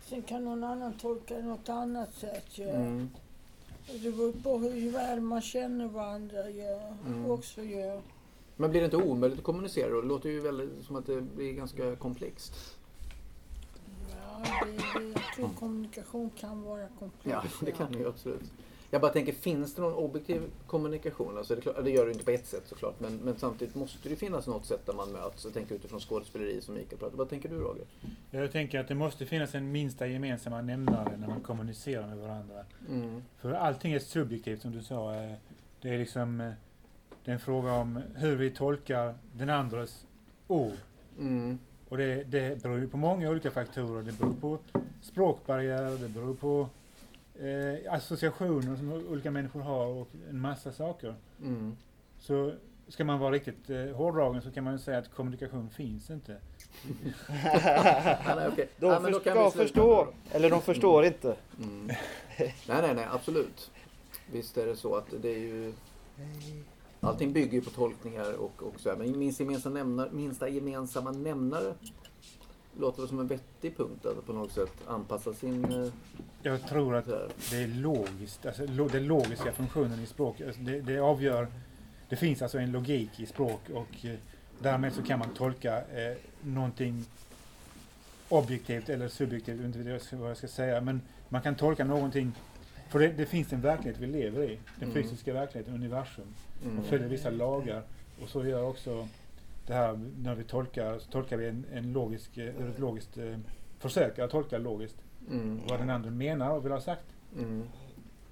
sen 0.08 0.22
kan 0.22 0.44
någon 0.44 0.64
annan 0.64 0.92
tolka 0.92 1.34
det 1.34 1.42
något 1.42 1.68
annat 1.68 2.14
sätt. 2.14 2.46
Ja. 2.54 2.64
mm, 2.64 3.10
Det 3.86 4.10
beror 4.10 4.32
på 4.32 4.58
hur 4.58 4.90
väl 4.90 5.20
man 5.20 5.42
känner 5.42 5.88
varandra 5.88 6.50
ja. 6.50 6.80
Mm. 7.06 7.30
också. 7.30 7.62
Ja. 7.62 8.00
Men 8.56 8.70
blir 8.70 8.80
det 8.80 8.84
inte 8.84 8.96
omöjligt 8.96 9.38
att 9.38 9.44
kommunicera 9.44 9.90
då? 9.90 10.00
Det 10.00 10.06
låter 10.06 10.28
ju 10.28 10.40
väldigt 10.40 10.84
som 10.84 10.96
att 10.96 11.06
det 11.06 11.20
blir 11.20 11.52
ganska 11.52 11.96
komplext. 11.96 12.76
Ja, 14.10 14.44
det, 14.64 15.00
det, 15.00 15.08
jag 15.08 15.34
tror 15.36 15.48
kommunikation 15.58 16.30
kan 16.30 16.62
vara 16.62 16.88
komplex. 16.98 17.36
Ja, 17.36 17.42
det 17.60 17.72
kan 17.72 17.92
det 17.92 17.98
ju 17.98 18.08
absolut. 18.08 18.52
Jag 18.94 19.00
bara 19.00 19.12
tänker, 19.12 19.32
finns 19.32 19.74
det 19.74 19.82
någon 19.82 19.94
objektiv 19.94 20.42
kommunikation? 20.66 21.38
Alltså 21.38 21.54
det, 21.54 21.60
klart, 21.60 21.84
det 21.84 21.90
gör 21.90 22.06
det 22.06 22.12
inte 22.12 22.24
på 22.24 22.30
ett 22.30 22.46
sätt 22.46 22.62
såklart, 22.66 23.00
men, 23.00 23.16
men 23.16 23.34
samtidigt 23.38 23.74
måste 23.74 24.08
det 24.08 24.16
finnas 24.16 24.46
något 24.46 24.66
sätt 24.66 24.86
där 24.86 24.92
man 24.92 25.12
möts. 25.12 25.44
Jag 25.44 25.54
tänker 25.54 25.74
utifrån 25.74 26.00
skådespeleri 26.00 26.60
som 26.60 26.74
Mikael 26.74 26.98
pratar. 26.98 27.16
Vad 27.16 27.28
tänker 27.28 27.48
du 27.48 27.54
Roger? 27.58 27.84
Jag 28.30 28.52
tänker 28.52 28.80
att 28.80 28.88
det 28.88 28.94
måste 28.94 29.26
finnas 29.26 29.54
en 29.54 29.72
minsta 29.72 30.06
gemensamma 30.06 30.62
nämnare 30.62 31.16
när 31.16 31.28
man 31.28 31.40
kommunicerar 31.40 32.06
med 32.06 32.18
varandra. 32.18 32.64
Mm. 32.88 33.22
För 33.40 33.52
allting 33.52 33.92
är 33.92 33.98
subjektivt 33.98 34.62
som 34.62 34.72
du 34.72 34.82
sa. 34.82 35.14
eh, 35.14 35.32
Det 35.80 35.88
är 35.88 35.98
liksom 35.98 36.40
eh, 36.40 36.52
det 37.24 37.30
är 37.30 37.34
en 37.34 37.40
fråga 37.40 37.72
om 37.72 38.02
hur 38.14 38.36
vi 38.36 38.50
tolkar 38.50 39.14
den 39.32 39.50
andres 39.50 40.06
ord. 40.48 40.76
Mm. 41.18 41.58
Och 41.88 41.96
det, 41.96 42.24
det 42.24 42.62
beror 42.62 42.78
ju 42.78 42.88
på 42.88 42.96
många 42.96 43.30
olika 43.30 43.50
faktorer. 43.50 44.02
Det 44.02 44.18
beror 44.18 44.34
på 44.34 44.58
språkbarriärer, 45.02 45.98
det 45.98 46.08
beror 46.08 46.34
på 46.34 46.68
eh, 47.40 47.92
associationer 47.94 48.76
som 48.76 48.92
olika 48.92 49.30
människor 49.30 49.60
har 49.60 49.86
och 49.86 50.08
en 50.30 50.40
massa 50.40 50.72
saker. 50.72 51.14
Mm. 51.42 51.76
Så 52.18 52.52
ska 52.88 53.04
man 53.04 53.18
vara 53.18 53.30
riktigt 53.32 53.70
eh, 53.70 53.84
hårdragen 53.96 54.42
så 54.42 54.50
kan 54.50 54.64
man 54.64 54.72
ju 54.72 54.78
säga 54.78 54.98
att 54.98 55.14
kommunikation 55.14 55.70
finns 55.70 56.10
inte. 56.10 56.36
Nej, 58.36 58.48
okej. 58.52 58.68
De 58.78 58.86
Ja, 58.86 59.00
men 59.00 59.12
då 59.12 59.18
först- 59.18 59.24
kan 59.34 59.44
vi 59.44 59.50
ska 59.50 59.58
förstå, 59.58 60.08
eller 60.30 60.50
de 60.50 60.62
förstår 60.62 61.04
inte. 61.04 61.28
det. 61.28 61.62
Mm. 61.64 61.86
Nej, 62.38 62.54
nej, 62.68 62.94
nej, 62.94 63.06
absolut. 63.12 63.70
Visst 64.32 64.56
är 64.56 64.66
det 64.66 64.76
så 64.76 64.94
att 64.94 65.06
det 65.22 65.34
är 65.34 65.38
ju... 65.38 65.72
Allting 67.00 67.32
bygger 67.32 67.52
ju 67.52 67.60
på 67.60 67.70
tolkningar 67.70 68.32
och, 68.36 68.62
och 68.62 68.80
så 68.80 68.88
här. 68.90 68.96
Men 68.96 69.18
minsta 69.18 69.42
gemensamma 69.42 69.74
nämnare, 69.78 70.08
minsta 70.12 70.48
gemensamma 70.48 71.10
nämnare 71.10 71.74
låter 72.78 73.02
det 73.02 73.08
som 73.08 73.20
en 73.20 73.26
vettig 73.26 73.76
punkt 73.76 74.06
att 74.06 74.26
på 74.26 74.32
något 74.32 74.52
sätt 74.52 74.72
anpassa 74.86 75.32
sin... 75.32 75.64
eh, 75.84 75.88
Jag 76.42 76.66
tror 76.68 76.94
att 76.96 77.06
det 77.50 77.56
är 77.62 77.68
logiskt, 77.68 78.46
alltså 78.46 78.66
lo, 78.66 78.88
den 78.88 79.06
logiska 79.06 79.52
funktionen 79.52 80.00
i 80.00 80.06
språk, 80.06 80.40
alltså 80.40 80.60
det, 80.62 80.80
det 80.80 80.98
avgör, 80.98 81.46
det 82.08 82.16
finns 82.16 82.42
alltså 82.42 82.58
en 82.58 82.72
logik 82.72 83.20
i 83.20 83.26
språk 83.26 83.60
och 83.74 84.04
eh, 84.06 84.14
därmed 84.58 84.92
så 84.92 85.02
kan 85.02 85.18
man 85.18 85.28
tolka 85.34 85.78
eh, 85.78 86.16
någonting 86.42 87.04
objektivt 88.28 88.88
eller 88.88 89.08
subjektivt, 89.08 89.56
jag 89.60 89.68
vet 89.68 89.76
inte 89.76 90.16
vad 90.16 90.30
jag 90.30 90.36
ska- 90.36 90.48
säga, 90.48 90.80
men 90.80 91.00
man 91.28 91.42
kan 91.42 91.54
tolka 91.54 91.84
någonting, 91.84 92.32
för 92.90 92.98
det, 92.98 93.08
det 93.08 93.26
finns 93.26 93.52
en 93.52 93.60
verklighet 93.60 93.98
vi 94.00 94.06
lever 94.06 94.42
i, 94.42 94.58
den 94.80 94.90
Mm. 94.90 95.02
fysiska 95.02 95.32
verkligheten, 95.32 95.74
universum, 95.74 96.24
Mm. 96.64 96.78
och 96.78 96.84
följer 96.86 97.08
vissa 97.08 97.30
lagar 97.30 97.82
och 98.22 98.28
så 98.28 98.44
gör 98.46 98.62
också 98.62 99.08
det 99.66 99.74
här, 99.74 100.00
när 100.18 100.34
vi 100.34 100.44
tolkar, 100.44 100.98
så 100.98 101.10
tolkar 101.10 101.36
vi 101.36 101.48
en, 101.48 101.64
en 101.72 101.92
logisk, 101.92 102.36
eh, 102.38 102.68
ett 102.70 102.78
logiskt, 102.78 103.18
eh, 103.18 103.36
försöker 103.78 104.22
att 104.24 104.30
tolka 104.30 104.58
logiskt 104.58 104.96
Mm. 105.30 105.60
vad 105.68 105.78
den 105.80 105.90
andra 105.90 106.10
menar 106.10 106.50
och 106.50 106.64
vill 106.64 106.72
ha 106.72 106.80
sagt. 106.80 107.04
Mm. 107.36 107.62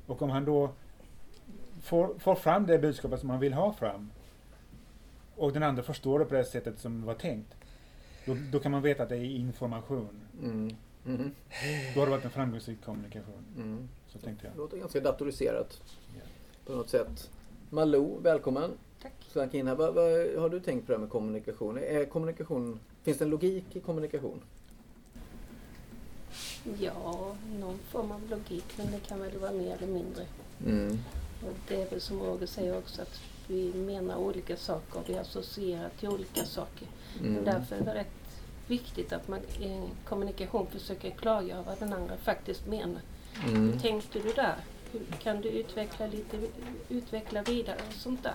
Och 0.07 0.23
om 0.23 0.31
han 0.31 0.45
då 0.45 0.71
får, 1.81 2.15
får 2.19 2.35
fram 2.35 2.67
det 2.67 2.79
budskapet 2.79 3.21
som 3.21 3.31
han 3.31 3.41
vill 3.41 3.53
ha 3.53 3.73
fram 3.73 4.11
och 5.37 5.53
den 5.53 5.63
andra 5.63 5.83
förstår 5.83 6.19
det 6.19 6.25
på 6.25 6.35
det 6.35 6.45
sättet 6.45 6.79
som 6.79 7.01
det 7.01 7.07
var 7.07 7.15
tänkt. 7.15 7.55
Då, 8.27 8.37
då 8.53 8.59
kan 8.61 8.73
man 8.73 8.83
veta 8.83 9.03
att 9.03 9.09
det 9.09 9.17
är 9.17 9.25
information. 9.25 10.21
Mm. 10.43 10.77
Mm. 11.07 11.31
Då 11.95 12.01
har 12.01 12.07
det 12.07 12.11
varit 12.11 12.25
en 12.25 12.31
framgångsrik 12.31 12.85
kommunikation. 12.85 13.45
Mm. 13.57 13.89
Så 14.09 14.19
tänkte 14.19 14.47
jag. 14.47 14.55
Det 14.55 14.59
låter 14.59 14.77
ganska 14.79 15.01
datoriserat 15.01 15.81
Ja. 16.17 16.21
på 16.67 16.73
något 16.73 16.89
sätt. 16.89 17.31
Malou, 17.71 18.21
välkommen. 18.23 18.71
Tack. 19.03 19.13
Slank 19.33 19.55
in 19.55 19.67
här. 19.67 19.75
Vad, 19.75 19.95
vad 19.95 20.37
har 20.37 20.49
du 20.49 20.61
tänkt 20.61 20.87
på 20.87 20.93
det 20.93 20.99
här 20.99 21.01
med 21.01 21.11
kommunikation? 21.11 21.79
Är 21.79 22.05
kommunikation? 22.05 22.81
Finns 23.03 23.19
det 23.19 23.25
en 23.25 23.31
logik 23.31 23.77
i 23.77 23.81
kommunikation? 23.81 24.41
Ja, 26.79 27.37
någon 27.61 27.79
form 27.79 28.13
av 28.13 28.21
logik, 28.31 28.65
men 28.77 28.87
det 28.93 28.99
kan 28.99 29.21
väl 29.21 29.39
vara 29.39 29.53
mer 29.53 29.77
eller 29.77 29.93
mindre. 29.93 30.25
Mm. 30.67 30.99
Och 31.43 31.57
det 31.69 31.83
är 31.83 31.91
väl 31.91 32.01
som 32.01 32.21
Roger 32.21 32.47
säger 32.47 32.79
också 32.79 33.03
att 33.03 33.21
vi 33.47 33.73
menar 33.75 34.17
olika 34.17 34.57
saker 34.57 34.99
och 34.99 35.09
vi 35.09 35.17
associerar 35.17 35.91
till 35.99 36.09
olika 36.09 36.45
saker. 36.45 36.89
Mm. 37.21 37.45
Därför 37.45 37.77
är 37.77 37.85
det 37.85 37.95
rätt 37.95 38.43
viktigt 38.67 39.13
att 39.13 39.29
man 39.29 39.39
i 39.39 39.81
kommunikation 40.05 40.67
försöker 40.67 41.11
klargöra 41.11 41.63
vad 41.63 41.79
den 41.79 41.93
andra 41.93 42.17
faktiskt 42.17 42.67
menar. 42.67 43.01
Mm. 43.47 43.73
Hur 43.73 43.79
tänkte 43.79 44.19
du 44.19 44.33
där? 44.33 44.57
Kan 45.23 45.41
du 45.41 45.49
utveckla 45.49 46.07
lite, 46.07 46.39
utveckla 46.89 47.43
vidare 47.43 47.79
och 47.89 47.93
sånt 47.93 48.23
där? 48.23 48.35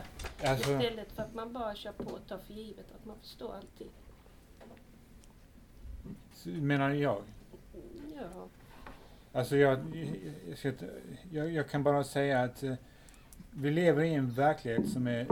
Alltså, 0.50 0.72
Istället 0.72 1.12
för 1.12 1.24
att 1.24 1.36
man 1.36 1.54
bara 1.54 1.76
kör 1.76 1.92
på 1.92 2.10
och 2.10 2.28
tar 2.28 2.38
för 2.38 2.54
givet 2.54 2.86
att 2.96 3.06
man 3.06 3.16
förstår 3.22 3.56
allting. 3.56 3.90
menar 6.62 6.90
jag. 6.90 7.22
Ja, 8.16 8.48
Alltså 9.36 9.58
jag, 9.58 9.80
jag, 10.64 10.74
jag, 11.32 11.52
jag 11.52 11.70
kan 11.70 11.84
bara 11.84 12.04
säga 12.04 12.42
att 12.44 12.64
eh, 12.64 12.74
vi 13.52 13.72
lever 13.72 14.04
i 14.04 14.14
en 14.14 14.32
verklighet 14.32 14.90
som 14.90 15.08
är 15.08 15.28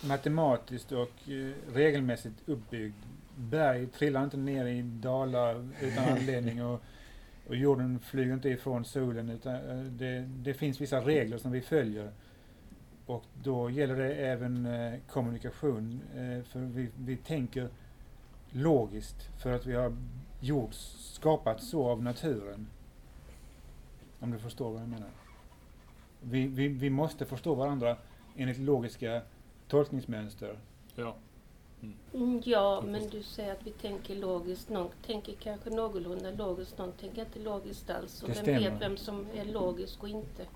matematiskt 0.00 0.92
och 0.92 1.28
eh, 1.28 1.52
regelmässigt 1.74 2.48
uppbyggd. 2.48 2.94
Berg 3.36 3.86
trillar 3.86 4.24
inte 4.24 4.36
ner 4.36 4.66
i 4.66 4.82
dalar 4.82 5.68
utan 5.80 6.04
anledning 6.18 6.64
och, 6.64 6.82
och 7.50 7.56
jorden 7.56 8.00
flyger 8.00 8.34
inte 8.34 8.48
ifrån 8.48 8.84
solen 8.84 9.30
utan 9.30 9.54
eh, 9.54 9.84
det, 9.84 10.20
det 10.20 10.54
finns 10.54 10.80
vissa 10.80 11.00
regler 11.00 11.38
som 11.38 11.52
vi 11.52 11.60
följer. 11.60 12.12
Och 13.06 13.24
då 13.42 13.70
gäller 13.70 13.96
det 13.96 14.14
även 14.14 14.66
eh, 14.66 14.98
kommunikation. 15.08 16.00
Eh, 16.14 16.42
för 16.44 16.60
vi, 16.60 16.88
vi 16.98 17.16
tänker 17.16 17.68
logiskt 18.50 19.42
för 19.42 19.52
att 19.52 19.66
vi 19.66 19.74
har 19.74 19.96
gjort, 20.40 20.74
skapat 20.98 21.62
så 21.62 21.88
av 21.88 22.02
naturen. 22.02 22.66
Om 24.20 24.30
du 24.30 24.38
förstår 24.38 24.70
vad 24.72 24.82
jag 24.82 24.88
menar. 24.88 25.10
Vi, 26.20 26.46
vi, 26.46 26.68
vi 26.68 26.90
måste 26.90 27.24
förstå 27.24 27.54
varandra 27.54 27.96
enligt 28.36 28.58
logiska 28.58 29.22
tolkningsmönster. 29.68 30.58
Ja. 30.94 31.16
Mm, 32.14 32.42
Ja, 32.44 32.82
men 32.86 33.08
du 33.08 33.22
säger 33.22 33.52
att 33.52 33.66
vi 33.66 33.70
tänker 33.70 34.16
logiskt. 34.16 34.68
Någon 34.68 34.88
tänker 35.06 35.32
kanske 35.32 35.70
någorlunda 35.70 36.30
logiskt, 36.30 36.78
någon 36.78 36.92
tänker 36.92 37.20
inte 37.22 37.38
logiskt 37.38 37.90
alls. 37.90 38.22
Och 38.22 38.28
Det 38.28 38.34
vem 38.34 38.42
stämmer. 38.44 38.70
vet 38.70 38.80
vem 38.82 38.96
som 38.96 39.26
är 39.34 39.44
logisk 39.44 40.02
och 40.02 40.08
inte? 40.08 40.46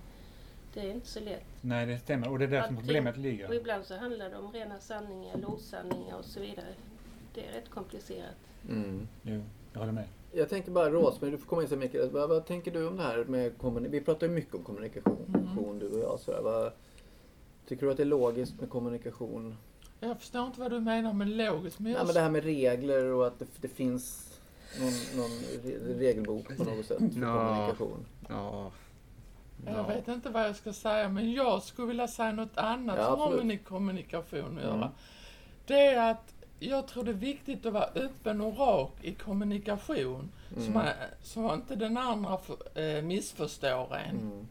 Det 0.75 0.81
är 0.81 0.91
inte 0.91 1.07
så 1.07 1.21
lätt. 1.21 1.45
Nej, 1.61 1.87
det 1.87 1.99
stämmer. 1.99 2.31
Och 2.31 2.39
det 2.39 2.45
är 2.45 2.49
där 2.49 2.67
som 2.67 2.77
problemet 2.77 3.15
Och 3.15 3.21
ligger. 3.21 3.55
ibland 3.55 3.85
så 3.85 3.97
handlar 3.97 4.31
det 4.31 4.37
om 4.37 4.53
rena 4.53 4.79
sanningar 4.79 5.51
osanningar 5.51 6.17
och 6.19 6.25
så 6.25 6.41
vidare. 6.41 6.75
Det 7.35 7.47
är 7.47 7.53
rätt 7.53 7.71
komplicerat. 7.71 8.35
Mm. 8.69 9.09
Jo, 9.23 9.43
jag 9.73 9.81
håller 9.81 9.93
med. 9.93 10.05
Jag 10.33 10.49
tänker 10.49 10.71
bara 10.71 10.91
Rosmarie, 10.91 11.31
du 11.35 11.39
får 11.39 11.47
komma 11.47 11.63
in 11.63 11.69
så 11.69 11.77
mycket. 11.77 12.13
Vad, 12.13 12.29
vad 12.29 12.47
tänker 12.47 12.71
du 12.71 12.87
om 12.89 12.97
det 12.97 13.03
här 13.03 13.25
med 13.25 13.59
kommunikation? 13.59 13.93
Vi 13.93 14.01
pratar 14.01 14.27
ju 14.27 14.33
mycket 14.33 14.55
om 14.55 14.63
kommunikation, 14.65 15.27
Mm. 15.35 15.79
du 15.79 15.89
och 15.89 15.99
jag. 16.01 16.21
Sådär. 16.21 16.41
Vad, 16.43 16.73
tycker 17.69 17.87
du 17.87 17.91
att 17.93 17.97
det 17.97 18.03
är 18.03 18.07
logiskt 18.07 18.61
med 18.61 18.71
kommunikation? 18.71 19.57
Jag 20.09 20.19
förstår 20.19 20.47
inte 20.47 20.61
vad 20.61 20.71
du 20.71 20.81
menar 20.81 21.13
med 21.13 21.29
logiskt, 21.29 21.79
men 21.79 21.93
jag... 21.93 21.99
Nej, 21.99 22.07
men 22.07 22.15
det 22.15 22.21
här 22.21 22.31
med 22.31 22.45
regler 22.45 23.05
och 23.05 23.27
att 23.27 23.39
det, 23.39 23.47
det 23.61 23.69
finns 23.69 24.31
någon, 24.81 24.93
någon 25.17 25.31
re- 25.63 25.99
regelbok 25.99 26.57
på 26.57 26.65
något 26.65 26.87
sätt 26.87 26.99
för 26.99 27.21
Ja. 27.21 27.49
kommunikation. 27.49 28.05
Ja. 28.29 28.71
Jag 29.67 29.87
vet 29.89 30.09
inte 30.09 30.31
vad 30.31 30.45
jag 30.45 30.57
ska 30.57 30.73
säga, 30.73 31.09
men 31.09 31.33
jag 31.33 31.63
skulle 31.63 31.89
vilja 31.89 32.09
säga 32.09 32.33
något 32.33 32.57
annat 32.59 32.97
Ja, 32.99 33.07
som 33.11 33.21
har 33.21 33.43
med 33.43 33.65
kommunikation 33.65 34.41
att 34.59 34.65
Mm. 34.65 34.65
göra. 34.65 34.91
Det 35.67 35.75
är 35.87 36.11
att 36.11 36.35
jag 36.59 36.87
tror 36.87 37.05
det 37.05 37.11
är 37.11 37.15
viktigt 37.15 37.67
att 37.67 37.73
vara 37.73 37.89
öppen 37.95 38.41
och 38.41 38.59
rak 38.59 38.93
i 39.03 39.13
kommunikation, 39.15 40.31
så, 40.55 40.61
Mm. 40.61 40.73
man, 40.73 40.87
så 41.23 41.55
inte 41.55 41.77
den 41.77 41.97
andra 41.97 42.39
för, 42.39 42.57
eh, 42.99 43.03
missförstår 43.03 43.97
en. 43.97 44.17
Mm. 44.21 44.47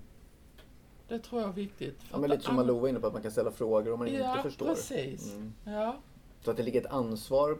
Det 1.13 1.19
tror 1.19 1.41
jag 1.41 1.49
är 1.49 1.53
viktigt. 1.53 2.01
För 2.03 2.07
Ja, 2.15 2.17
men 2.19 2.29
lite 2.29 2.43
som 2.43 2.55
Malou 2.55 2.79
var 2.79 2.87
inne 2.87 2.99
på, 2.99 3.07
att 3.07 3.13
man 3.13 3.21
kan 3.21 3.31
ställa 3.31 3.51
frågor 3.51 3.93
om 3.93 3.99
man 3.99 4.13
Ja, 4.13 4.29
inte 4.31 4.43
förstår. 4.49 4.65
precis. 4.65 5.31
Mm. 5.33 5.53
Ja, 5.65 5.95
Så 6.41 6.51
att 6.51 6.57
det 6.57 6.63
ligger 6.63 6.81
ett 6.81 6.91
ansvar 6.91 7.57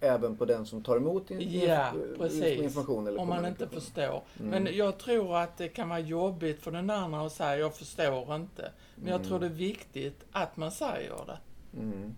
även 0.00 0.36
på 0.36 0.44
den 0.44 0.66
som 0.66 0.82
tar 0.82 0.96
emot 0.96 1.30
in, 1.30 1.60
Ja, 1.60 1.92
precis. 2.18 2.60
information 2.62 3.06
eller 3.06 3.20
om 3.20 3.28
man 3.28 3.46
inte 3.46 3.68
förstår. 3.68 4.22
Mm. 4.40 4.50
Men 4.64 4.76
jag 4.76 4.98
tror 4.98 5.36
att 5.36 5.56
det 5.58 5.68
kan 5.68 5.88
vara 5.88 5.98
jobbigt 5.98 6.62
för 6.62 6.70
den 6.70 6.90
andra 6.90 7.20
att 7.26 7.32
säga 7.32 7.56
jag 7.56 7.74
förstår 7.76 8.34
inte. 8.36 8.70
Men 8.94 9.06
jag 9.08 9.16
Mm. 9.16 9.28
tror 9.28 9.40
det 9.40 9.46
är 9.46 9.50
viktigt 9.50 10.24
att 10.32 10.56
man 10.56 10.70
säger 10.72 11.14
det. 11.26 11.38
Mm. 11.80 12.14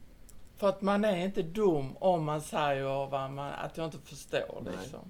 För 0.57 0.69
att 0.69 0.83
man 0.83 1.05
är 1.05 1.17
inte 1.25 1.43
dum 1.43 1.97
om 1.97 2.25
man 2.25 2.41
säger 2.41 3.07
vad 3.07 3.31
man, 3.31 3.53
att 3.53 3.77
jag 3.77 3.87
inte 3.87 3.99
förstår 3.99 4.63
Nej. 4.65 4.73
liksom. 4.81 5.01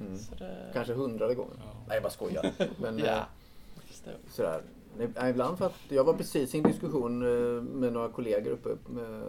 Mm. 0.00 0.18
Så 0.18 0.34
det, 0.34 0.70
Kanske 0.72 0.92
hundrade 0.92 1.34
gången. 1.34 1.56
Ja. 1.58 1.72
Nej, 1.88 1.96
jag 1.96 2.02
bara 2.02 2.10
skojar. 2.10 2.50
Men, 2.80 2.98
eh, 2.98 3.04
ja, 3.04 3.26
jag 3.74 3.84
förstår. 3.84 4.12
sådär. 4.30 4.62
Nej, 4.96 5.30
Ibland 5.30 5.58
för 5.58 5.66
att 5.66 5.74
jag 5.88 6.04
var 6.04 6.14
precis 6.14 6.54
i 6.54 6.58
en 6.58 6.64
diskussion 6.64 7.22
eh, 7.22 7.62
med 7.62 7.92
några 7.92 8.08
kollegor 8.08 8.50
uppe, 8.52 8.68
med, 8.86 9.22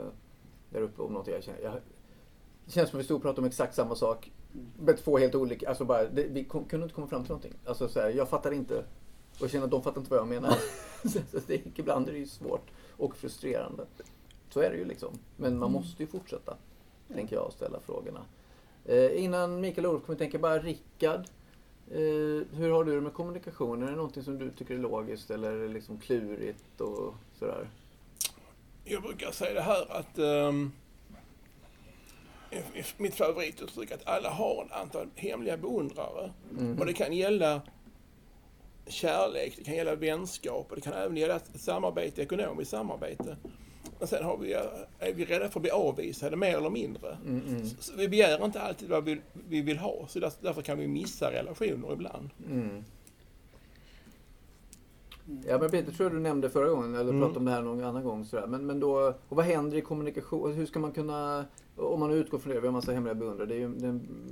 där 0.69 0.81
uppe 0.81 1.01
om 1.01 1.13
något 1.13 1.27
jag 1.27 1.43
känner. 1.43 1.59
Jag, 1.61 1.73
det 2.65 2.71
känns 2.71 2.89
som 2.89 2.97
att 2.97 3.03
vi 3.03 3.05
stod 3.05 3.15
och 3.17 3.21
pratade 3.21 3.41
om 3.41 3.47
exakt 3.47 3.75
samma 3.75 3.95
sak. 3.95 4.31
Men 4.79 4.95
två 4.95 5.17
helt 5.17 5.35
olika, 5.35 5.69
alltså 5.69 5.85
bara, 5.85 6.05
det, 6.05 6.23
vi 6.23 6.43
kom, 6.43 6.65
kunde 6.65 6.83
inte 6.83 6.95
komma 6.95 7.07
fram 7.07 7.21
till 7.23 7.29
någonting. 7.29 7.53
Alltså 7.65 7.87
såhär, 7.87 8.09
jag 8.09 8.29
fattar 8.29 8.51
inte. 8.51 8.77
Och 8.77 9.41
jag 9.41 9.49
känner 9.49 9.65
att 9.65 9.71
de 9.71 9.83
fattar 9.83 10.01
inte 10.01 10.11
vad 10.11 10.19
jag 10.19 10.27
menar. 10.27 10.55
så 11.31 11.39
det, 11.47 11.61
ibland 11.75 12.07
är 12.07 12.11
det 12.13 12.19
ju 12.19 12.27
svårt 12.27 12.71
och 12.97 13.15
frustrerande. 13.15 13.85
Så 14.49 14.59
är 14.59 14.69
det 14.69 14.77
ju 14.77 14.85
liksom. 14.85 15.13
Men 15.37 15.57
man 15.59 15.69
Mm. 15.69 15.81
måste 15.81 16.03
ju 16.03 16.07
fortsätta, 16.07 16.57
tänker 17.13 17.35
jag, 17.35 17.53
ställa 17.53 17.79
frågorna. 17.79 18.19
Eh, 18.85 19.23
innan 19.23 19.61
Mikael 19.61 19.85
och 19.85 19.91
Olof 19.93 20.05
kommer 20.05 20.19
tänka 20.19 20.39
bara 20.39 20.59
Rickard. 20.59 21.25
Eh, 21.93 22.57
hur 22.57 22.69
har 22.69 22.83
du 22.83 22.95
det 22.95 23.01
med 23.01 23.13
kommunikation? 23.13 23.83
Är 23.83 23.87
det 23.87 23.95
någonting 23.95 24.23
som 24.23 24.37
du 24.37 24.51
tycker 24.51 24.73
är 24.73 24.79
logiskt 24.79 25.31
eller 25.31 25.51
är 25.51 25.67
det 25.67 25.67
liksom 25.67 25.97
klurigt 25.99 26.81
och 26.81 27.13
sådär? 27.39 27.69
Jag 28.83 29.01
brukar 29.01 29.31
säga 29.31 29.53
det 29.53 29.61
här 29.61 29.91
att 29.91 30.19
um, 30.19 30.71
mitt 32.97 33.15
favorituttryck 33.15 33.91
att 33.91 34.07
alla 34.07 34.29
har 34.29 34.65
ett 34.65 34.71
antal 34.71 35.07
hemliga 35.15 35.57
beundrare. 35.57 36.31
Mm. 36.59 36.79
Och 36.79 36.85
det 36.85 36.93
kan 36.93 37.13
gälla 37.13 37.61
kärlek, 38.87 39.53
det 39.57 39.63
kan 39.63 39.75
gälla 39.75 39.95
vänskap 39.95 40.67
och 40.69 40.75
det 40.75 40.81
kan 40.81 40.93
även 40.93 41.17
gälla 41.17 41.39
samarbete, 41.39 42.21
ekonomiskt 42.21 42.71
samarbete. 42.71 43.37
Men 44.01 44.07
sen 44.07 44.23
har 44.23 44.37
vi, 44.37 44.53
är 44.99 45.13
vi 45.13 45.25
rädda 45.25 45.49
för 45.49 45.59
att 45.59 45.61
bli 45.61 45.71
avvisade 45.71 46.35
mer 46.35 46.57
eller 46.57 46.69
mindre. 46.69 47.17
Mm, 47.25 47.41
mm, 47.47 47.65
Så, 47.65 47.93
vi 47.97 48.07
begär 48.09 48.45
inte 48.45 48.61
alltid 48.61 48.89
vad 48.89 49.03
vi, 49.03 49.21
vi 49.49 49.61
vill 49.61 49.77
ha, 49.77 50.05
så 50.07 50.19
där, 50.19 50.31
därför 50.41 50.61
kan 50.61 50.77
vi 50.79 50.87
missa 50.87 51.31
relationer 51.31 51.93
ibland. 51.93 52.29
mm. 52.49 52.83
Ja 55.47 55.57
men 55.57 55.69
Peter 55.71 55.91
tror 55.91 56.05
jag 56.09 56.17
du 56.17 56.19
nämnde 56.21 56.49
förra 56.49 56.69
gången, 56.69 56.95
eller 56.95 57.09
Mm. 57.09 57.19
pratade 57.21 57.39
om 57.39 57.45
det 57.45 57.51
här 57.51 57.61
någon 57.61 57.83
annan 57.83 58.03
gång. 58.03 58.25
Sådär. 58.25 58.47
Men, 58.47 58.65
men 58.65 58.79
då, 58.79 59.13
och 59.29 59.35
vad 59.37 59.45
händer 59.45 59.77
i 59.77 59.81
kommunikation? 59.81 60.53
Hur 60.53 60.65
ska 60.65 60.79
man 60.79 60.91
kunna, 60.91 61.45
om 61.75 61.99
man 61.99 62.11
utgår 62.11 62.37
från 62.39 62.53
det, 62.53 62.59
vi 62.59 62.67
har 62.67 62.71
massa 62.73 62.91
hemliga 62.91 63.13
beundrare, 63.15 63.47
det 63.47 63.55
är 63.55 63.59
ju, 63.59 63.69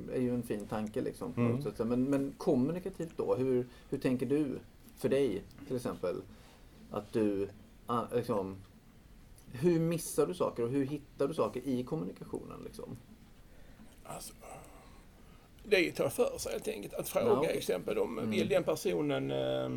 det 0.07 0.13
är 0.15 0.19
ju 0.21 0.33
en 0.33 0.43
fin 0.43 0.65
tanke 0.67 1.01
liksom. 1.01 1.33
På 1.33 1.41
Mm. 1.41 1.53
något 1.53 1.63
sätt. 1.77 1.87
Men, 1.87 2.03
men 2.03 2.33
kommunikativt 2.37 3.13
då, 3.17 3.35
hur, 3.35 3.67
hur 3.89 3.97
tänker 3.97 4.25
du 4.25 4.47
för 4.97 5.09
dig 5.09 5.41
till 5.67 5.75
exempel? 5.75 6.15
Att 6.91 7.13
du, 7.13 7.47
liksom, 8.13 8.55
hur 9.53 9.79
missar 9.79 10.27
du 10.27 10.33
saker 10.33 10.63
och 10.63 10.69
hur 10.69 10.85
hittar 10.85 11.27
du 11.27 11.33
saker 11.33 11.61
i 11.65 11.83
kommunikationen 11.83 12.61
liksom? 12.65 12.97
Alltså, 14.03 14.33
det 15.63 15.91
tar 15.91 16.09
för 16.09 16.37
sig 16.37 16.51
helt 16.51 16.67
enkelt. 16.67 16.93
Att 16.93 17.09
fråga 17.09 17.25
Ja, 17.25 17.37
okej. 17.39 17.57
exempel 17.57 17.97
om 17.97 18.17
Mm. 18.19 18.31
vill 18.31 18.49
den 18.49 18.63
personen 18.63 19.31
eh, 19.31 19.69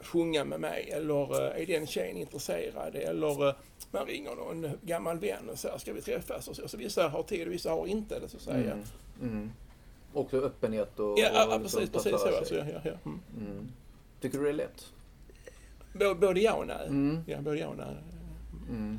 sjunga 0.00 0.44
med 0.44 0.60
mig 0.60 0.90
eller 0.90 1.42
eh, 1.56 1.62
är 1.62 1.66
den 1.66 1.86
tjejen 1.86 2.16
intresserad 2.16 2.94
eller 2.96 3.48
eh, 3.48 3.54
man 3.90 4.06
ringer 4.06 4.34
någon 4.34 4.70
gammal 4.82 5.18
vän 5.18 5.48
och 5.48 5.58
säger 5.58 5.78
ska 5.78 5.92
vi 5.92 6.02
träffas 6.02 6.48
och 6.48 6.56
så. 6.56 6.68
så 6.68 6.76
vissa 6.76 7.08
har 7.08 7.22
tid 7.22 7.46
och 7.46 7.52
vissa 7.52 7.70
har 7.70 7.86
inte 7.86 8.18
det 8.20 8.28
så 8.28 8.36
att 8.36 8.42
säga. 8.42 8.72
Mm. 8.72 8.84
Mm. 9.22 9.50
Också 10.14 10.36
öppenhet 10.36 10.98
och... 10.98 11.18
Ja, 11.18 11.30
ja, 11.34 11.56
och 11.56 11.62
precis, 11.62 11.90
ta 11.90 11.98
precis 11.98 12.20
så. 12.20 12.36
Alltså, 12.36 12.54
ja, 12.54 12.64
ja. 12.84 12.90
Mm. 13.04 13.20
Mm. 13.38 13.68
Tycker 14.20 14.38
du 14.38 14.44
det 14.44 14.50
är 14.50 14.54
lätt? 14.54 14.92
Både, 15.92 16.14
både 16.14 16.40
ja 16.40 16.54
och 16.54 16.66
nej. 16.66 16.86
Mm. 16.86 17.20
Ja, 17.26 17.40
både 17.40 17.58
ja 17.58 17.66
och 17.68 17.76
nej. 17.76 17.96
Mm. 18.70 18.98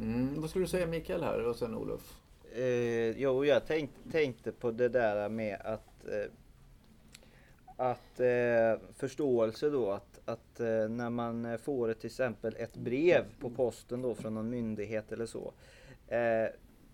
Mm. 0.00 0.40
Vad 0.40 0.50
skulle 0.50 0.64
du 0.64 0.68
säga 0.68 0.86
Mikael 0.86 1.22
här 1.22 1.46
och 1.46 1.56
sen 1.56 1.74
Olof? 1.74 2.18
Eh, 2.54 3.10
jo, 3.18 3.44
jag 3.44 3.66
tänk, 3.66 3.90
tänkte 4.12 4.52
på 4.52 4.70
det 4.70 4.88
där 4.88 5.28
med 5.28 5.60
att, 5.64 6.06
eh, 6.08 6.30
att 7.76 8.20
eh, 8.20 8.88
förståelse 8.94 9.70
då 9.70 9.90
att, 9.90 10.20
att 10.24 10.60
eh, 10.60 10.88
när 10.88 11.10
man 11.10 11.58
får 11.58 11.88
ett, 11.88 12.00
till 12.00 12.06
exempel 12.06 12.56
ett 12.58 12.76
brev 12.76 13.24
på 13.40 13.50
posten 13.50 14.02
då 14.02 14.14
från 14.14 14.34
någon 14.34 14.50
myndighet 14.50 15.12
eller 15.12 15.26
så. 15.26 15.52
Eh, 16.06 16.48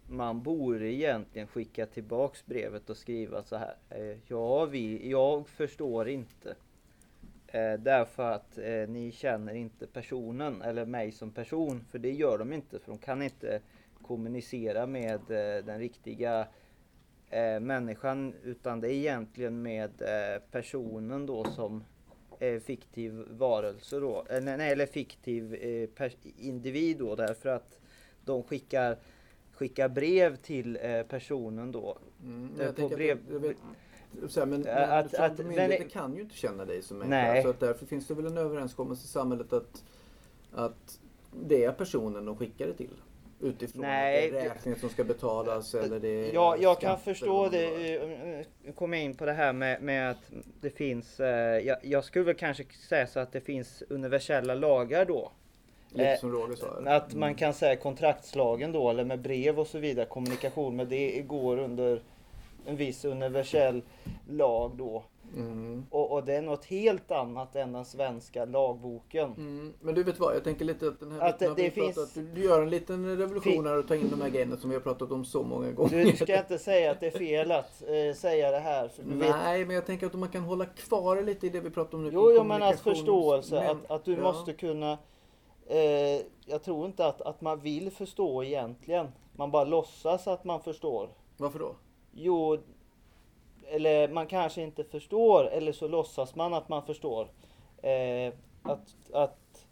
man 0.09 0.43
borde 0.43 0.93
egentligen 0.93 1.49
skicka 1.49 1.87
tillbaks 1.87 2.47
brevet 2.47 2.91
och 2.91 2.97
skriva 2.97 3.43
så 3.43 3.57
här. 3.57 3.75
Eh, 3.91 4.19
ja, 4.27 4.65
vi, 4.65 5.11
jag 5.11 5.49
förstår 5.49 6.09
inte. 6.09 6.55
Eh, 7.53 7.73
därför 7.79 8.31
att 8.33 8.59
eh, 8.59 8.89
ni 8.89 9.13
känner 9.13 9.55
inte 9.55 9.87
personen 9.87 10.63
eller 10.63 10.85
mig 10.87 11.13
som 11.13 11.31
person. 11.31 11.85
För 11.91 11.99
det 11.99 12.11
gör 12.13 12.39
de 12.39 12.53
inte. 12.53 12.79
För 12.79 12.93
de 12.93 12.99
kan 12.99 13.23
inte 13.23 13.61
kommunicera 14.03 14.87
med 14.87 15.15
eh, 15.31 15.65
den 15.65 15.79
riktiga 15.79 16.49
eh, 17.31 17.61
människan. 17.61 18.35
Utan 18.45 18.81
det 18.81 18.89
är 18.89 18.95
egentligen 18.95 19.63
med 19.63 19.91
eh, 20.03 20.43
personen 20.51 21.27
då 21.27 21.45
som 21.45 21.85
är 22.41 22.61
fiktiv 22.61 23.25
varelse 23.31 23.97
då. 24.01 24.25
Eh, 24.31 24.41
nej, 24.41 24.73
eller 24.73 24.87
fiktiv 24.87 25.55
eh, 25.55 26.11
individ 26.39 26.99
då. 26.99 27.15
Därför 27.15 27.49
att 27.49 27.81
de 28.25 28.43
skickar, 28.43 28.97
skickar 29.53 29.89
brev 29.89 30.37
till 30.37 30.79
eh, 30.83 31.03
personen 31.03 31.73
då. 31.73 31.99
Mm, 32.23 32.61
Eh, 32.61 32.73
på 32.73 32.89
brev- 32.89 33.51
att, 33.51 33.57
så 34.29 34.41
här, 34.41 34.47
men, 34.47 34.61
Att- 34.61 35.13
men 35.13 35.23
att- 35.25 35.39
myndigheter 35.39 35.79
men- 35.79 35.89
kan 35.89 36.15
ju 36.15 36.21
inte 36.21 36.35
känna 36.37 36.65
dig 36.65 36.83
som 36.83 36.99
människa. 36.99 37.43
Så 37.43 37.49
att 37.49 37.61
därför 37.61 37.87
finns 37.87 38.07
det 38.07 38.15
väl 38.15 38.27
en 38.27 38.39
överenskommelse 38.39 39.05
i 39.05 39.09
samhället 39.09 39.53
att, 39.53 39.85
att 40.55 41.01
det 41.47 41.65
är 41.65 41.73
personen 41.73 42.25
de 42.25 42.37
skickar 42.37 42.67
det 42.67 42.75
till. 42.75 42.91
Utifrån 43.41 43.83
Nej, 43.83 44.31
det 44.31 44.39
är 44.41 44.49
räkningen 44.49 44.81
som 44.81 44.89
ska 44.89 45.05
betalas 45.05 45.75
eller 45.75 46.01
det 46.01 46.09
är 46.09 46.35
Ja, 46.35 46.57
jag 46.61 46.81
kan 46.81 46.89
eller 46.91 46.99
förstå 46.99 47.49
det. 47.49 47.97
eh, 47.97 48.73
kommer 48.75 48.97
jag 48.97 49.05
in 49.05 49.15
på 49.15 49.25
det 49.27 49.33
här 49.33 49.53
med, 49.53 49.83
med 49.83 50.11
att 50.11 50.31
det 50.61 50.71
finns, 50.71 51.21
eh, 51.21 51.59
jag, 51.59 51.77
jag 51.83 52.05
skulle 52.05 52.25
väl 52.25 52.35
kanske 52.35 52.65
säga 52.89 53.07
så 53.07 53.21
att 53.21 53.33
det 53.33 53.41
finns 53.41 53.83
universella 53.89 54.55
lagar 54.55 55.05
då. 55.05 55.31
Lite 55.91 56.11
Eh, 56.11 56.19
som 56.19 56.33
Roger 56.33 56.55
sa. 56.57 56.67
Att 56.87 57.15
man 57.15 57.35
kan 57.35 57.55
säga 57.55 57.77
kontraktslagen 57.77 58.73
då, 58.73 58.91
eller 58.91 59.05
med 59.05 59.21
brev 59.21 59.59
och 59.61 59.67
så 59.67 59.79
vidare, 59.79 60.07
kommunikation, 60.07 60.77
men 60.77 60.89
det 60.89 61.21
går 61.23 61.59
under 61.59 62.03
en 62.67 62.77
viss 62.77 63.05
universell 63.05 63.83
lag 64.29 64.71
då. 64.77 65.05
Mm. 65.37 65.87
Och, 65.91 66.13
och 66.13 66.25
det 66.25 66.35
är 66.35 66.43
något 66.43 66.65
helt 66.65 67.11
annat 67.11 67.57
än 67.57 67.73
den 67.73 67.85
svenska 67.85 68.45
lagboken. 68.45 69.33
Mm, 69.37 69.75
men 69.81 69.95
du 69.95 70.03
vet 70.05 70.19
vad, 70.19 70.35
jag 70.37 70.45
tänker 70.45 70.65
lite 70.65 70.89
att 70.89 71.01
den 71.01 71.13
här 71.13 71.21
Att 71.29 71.39
det 71.39 71.55
vi 71.57 71.71
finns- 71.71 71.95
pratat, 71.95 72.15
du, 72.15 72.23
du 72.27 72.45
gör 72.45 72.63
en 72.63 72.71
liten 72.71 73.17
revolution 73.17 73.67
här 73.67 73.79
och 73.79 73.89
tar 73.89 73.95
in 73.95 74.11
de 74.11 74.21
här 74.21 74.29
grejerna 74.29 74.57
som 74.57 74.71
vi 74.71 74.77
har 74.77 74.83
pratat 74.83 75.13
om 75.13 75.25
så 75.25 75.43
många 75.43 75.71
gånger. 75.73 76.05
Du 76.05 76.17
ska 76.17 76.39
inte 76.39 76.59
säga 76.59 76.91
att 76.91 77.01
det 77.01 77.07
är 77.07 77.11
fel 77.19 77.53
att 77.53 77.83
eh, 77.83 78.15
säga 78.17 78.51
det 78.51 78.59
här. 78.59 78.91
Du 79.05 79.15
vet, 79.19 79.31
Nej, 79.31 79.65
men 79.65 79.75
jag 79.75 79.87
tänker 79.87 80.07
att 80.07 80.15
man 80.15 80.29
kan 80.29 80.43
hålla 80.43 80.65
kvar 80.67 81.17
det 81.17 81.23
lite 81.23 81.47
i 81.47 81.51
det 81.51 81.61
vi 81.61 81.71
pratar 81.71 81.99
om 81.99 82.05
nu. 82.05 82.11
Jo, 82.13 82.33
jo 82.35 82.45
men 82.45 82.63
att 82.63 82.75
kommunikations- 82.75 82.83
förståelse, 82.83 83.55
men- 83.55 83.71
att, 83.77 83.91
att 83.91 84.05
du 84.05 84.13
ja. 84.13 84.23
måste 84.23 84.53
kunna... 84.53 84.99
Eh, 85.67 86.21
jag 86.47 86.63
tror 86.65 86.87
inte 86.87 87.07
att, 87.07 87.21
att 87.21 87.41
man 87.41 87.61
vill 87.61 87.91
förstå 87.91 88.45
egentligen. 88.45 89.09
Man 89.37 89.51
bara 89.51 89.65
låtsas 89.65 90.29
att 90.29 90.45
man 90.45 90.61
förstår. 90.61 91.09
Varför 91.37 91.59
då? 91.59 91.75
Jo, 92.21 92.59
eller 93.67 94.09
man 94.09 94.27
kanske 94.27 94.63
inte 94.63 94.85
förstår, 94.85 95.45
eller 95.45 95.73
så 95.73 95.89
låtsas 95.89 96.35
man 96.35 96.55
att 96.55 96.69
man 96.69 96.87
förstår. 96.87 97.29
Eh, 97.83 98.33
att, 98.63 99.13
att... 99.13 99.67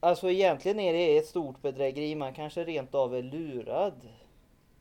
Alltså 0.00 0.30
egentligen 0.30 0.80
är 0.80 0.92
det 0.92 1.18
ett 1.18 1.26
stort 1.26 1.62
bedrägeri. 1.62 2.14
Man 2.14 2.34
kanske 2.34 2.64
rent 2.64 2.94
av 2.94 3.14
är 3.14 3.22
lurad. 3.22 4.08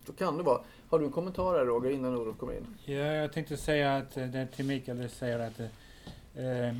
Så 0.05 0.13
kan 0.13 0.37
det 0.37 0.43
vara. 0.43 0.61
Har 0.89 0.99
du 0.99 1.05
en 1.05 1.11
kommentar 1.11 1.57
här 1.57 1.65
Roger 1.65 1.89
innan 1.89 2.15
Olof 2.15 2.37
kommer 2.37 2.53
in? 2.53 2.77
Ja, 2.85 2.93
jag 2.93 3.33
tänkte 3.33 3.57
säga 3.57 3.95
att 3.95 4.17
eh, 4.17 4.25
det 4.25 4.47
till 4.47 4.65
Mikael 4.65 5.09
säger 5.09 5.39
att 5.39 5.59
eh, 5.59 6.75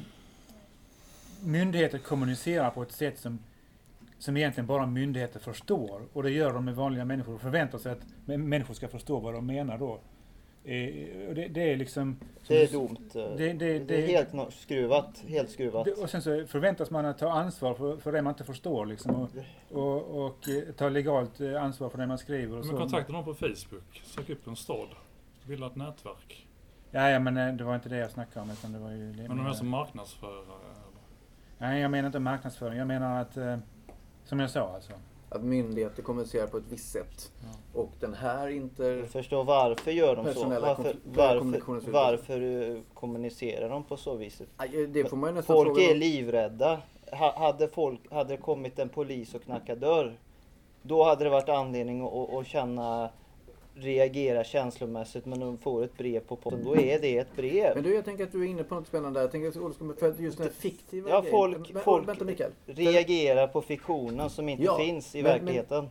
myndigheter 1.44 1.98
kommunicerar 1.98 2.70
på 2.70 2.82
ett 2.82 2.92
sätt 2.92 3.20
som, 3.20 3.40
som 4.20 4.38
egentligen 4.38 4.68
bara 4.68 4.86
myndigheter 4.86 5.40
förstår. 5.40 6.02
Och 6.14 6.24
det 6.24 6.30
gör 6.32 6.54
de 6.54 6.66
med 6.66 6.76
vanliga 6.76 7.06
människor 7.06 7.34
och 7.36 7.42
förväntar 7.42 7.78
sig 7.78 7.92
att 7.92 8.02
mä- 8.26 8.38
människor 8.38 8.74
ska 8.74 8.88
förstå 8.88 9.20
vad 9.20 9.34
de 9.34 9.46
menar 9.46 9.78
då. 9.78 9.94
Eh, 10.64 11.34
det, 11.36 11.48
det 11.52 11.72
är 11.74 11.78
liksom... 11.78 12.18
Det 12.48 12.64
är 12.64 12.68
dumt. 12.68 12.98
Det, 13.14 13.36
Det, 13.38 13.54
det, 13.54 13.80
det 13.80 14.04
är 14.04 14.08
helt 14.08 14.54
skruvat. 14.54 15.24
Helt 15.28 15.50
skruvat. 15.50 15.86
det, 15.86 15.92
och 15.94 16.10
sen 16.10 16.22
så 16.22 16.46
förväntas 16.48 16.92
man 16.92 17.06
att 17.06 17.18
ta 17.18 17.32
ansvar 17.32 17.74
för, 17.74 17.98
för 17.98 18.12
det 18.12 18.22
man 18.22 18.32
inte 18.32 18.44
förstår 18.44 18.86
liksom. 18.86 19.16
Och, 19.16 19.30
och, 19.72 20.26
och 20.26 20.50
eh, 20.50 20.74
ta 20.78 20.90
legalt 20.90 21.42
eh, 21.42 21.64
ansvar 21.64 21.90
för 21.90 21.98
det 21.98 22.08
man 22.08 22.18
skriver 22.18 22.58
och 22.58 22.66
Men 22.66 22.76
så. 22.76 22.78
kontakta 22.82 23.14
någon 23.14 23.24
på 23.26 23.34
Facebook. 23.34 24.02
Sök 24.04 24.30
upp 24.30 24.48
en 24.48 24.56
stad. 24.56 24.88
Bilda 25.48 25.68
ett 25.68 25.76
nätverk. 25.76 26.48
Ja, 26.92 27.10
ja, 27.10 27.20
men 27.20 27.38
eh, 27.38 27.54
det 27.56 27.64
var 27.64 27.76
inte 27.76 27.90
det 27.90 27.98
jag 27.98 28.12
snackade 28.12 28.44
om 28.44 28.50
utan 28.52 28.72
det 28.72 28.80
var 28.80 28.92
ju... 28.92 28.98
Men 29.28 29.38
de 29.38 29.46
är 29.48 29.54
som 29.54 29.68
marknadsförare. 29.70 30.60
Nej, 31.58 31.82
jag 31.82 31.92
menar 31.92 32.08
inte 32.08 32.20
marknadsföring. 32.20 32.78
Jag 32.78 32.88
menar 32.88 33.22
att, 33.22 33.38
eh, 33.38 33.58
som 34.26 34.40
jag 34.40 34.50
sa 34.50 34.74
alltså. 34.76 34.92
Att 35.30 35.44
myndigheter 35.44 36.04
kommunicerar 36.04 36.48
på 36.48 36.58
ett 36.58 36.64
visst 36.70 36.92
sätt. 36.92 37.32
Ja. 37.44 37.80
Och 37.82 37.92
den 38.00 38.14
här 38.14 38.48
inter... 38.48 38.98
Jag 38.98 39.10
förstår 39.10 39.44
varför 39.44 39.92
gör 39.92 40.16
de 40.16 40.34
så? 40.34 40.46
Varför, 40.50 40.96
varför, 41.04 41.92
varför 41.92 42.42
eh, 42.72 42.78
kommunicerar 42.94 43.70
de 43.70 43.84
på 43.84 43.98
så 43.98 44.16
viset? 44.16 44.48
Aj, 44.58 44.88
Det 44.88 45.06
får 45.06 45.18
man 45.18 45.30
ju 45.30 45.36
nästan 45.36 45.56
Folk 45.56 45.68
fråga 45.68 45.84
är 45.84 45.90
dem. 45.90 46.00
livrädda. 46.00 46.82
Ha, 47.12 47.40
hade, 47.40 47.68
folk, 47.68 48.12
hade 48.12 48.34
det 48.34 48.38
kommit 48.38 48.80
en 48.80 48.90
polis 48.90 49.36
och 49.36 49.44
knackat 49.44 49.80
dörr, 49.80 50.18
då 50.82 51.04
hade 51.04 51.24
det 51.24 51.30
varit 51.30 51.50
anledning 51.50 52.02
att, 52.02 52.34
att 52.34 52.48
känna 52.48 53.10
reagera 53.76 54.44
känslomässigt 54.44 55.26
men 55.26 55.40
de 55.40 55.58
får 55.58 55.84
ett 55.84 55.98
brev 55.98 56.20
på 56.20 56.36
posten, 56.36 56.64
då 56.64 56.76
är 56.78 57.00
det 57.00 57.18
ett 57.18 57.36
brev. 57.36 57.72
Men 57.76 57.84
du, 57.84 57.96
jag 57.96 58.06
tänker 58.06 58.24
att 58.24 58.32
du 58.32 58.42
är 58.44 58.48
inne 58.48 58.64
på 58.64 58.76
något 58.76 58.88
spännande 58.88 59.20
där. 59.20 59.24
Jag 59.24 59.32
tänker 59.32 59.48
att 59.48 60.00
för 60.00 60.22
just 60.24 60.38
den 60.38 60.50
fiktiva 60.50 61.10
Ja, 61.10 61.20
grejen- 61.22 61.32
folk- 61.32 61.74
Men, 61.74 61.84
folk- 61.84 62.08
Vänta 62.08 62.26
Mikael. 62.26 62.52
Reagera 62.66 63.48
på 63.48 63.62
fiktionen 63.62 64.30
som 64.30 64.50
inte 64.50 64.64
Ja, 64.64 64.78
finns 64.78 65.16
i 65.16 65.24
men- 65.24 65.32
verkligheten. 65.32 65.88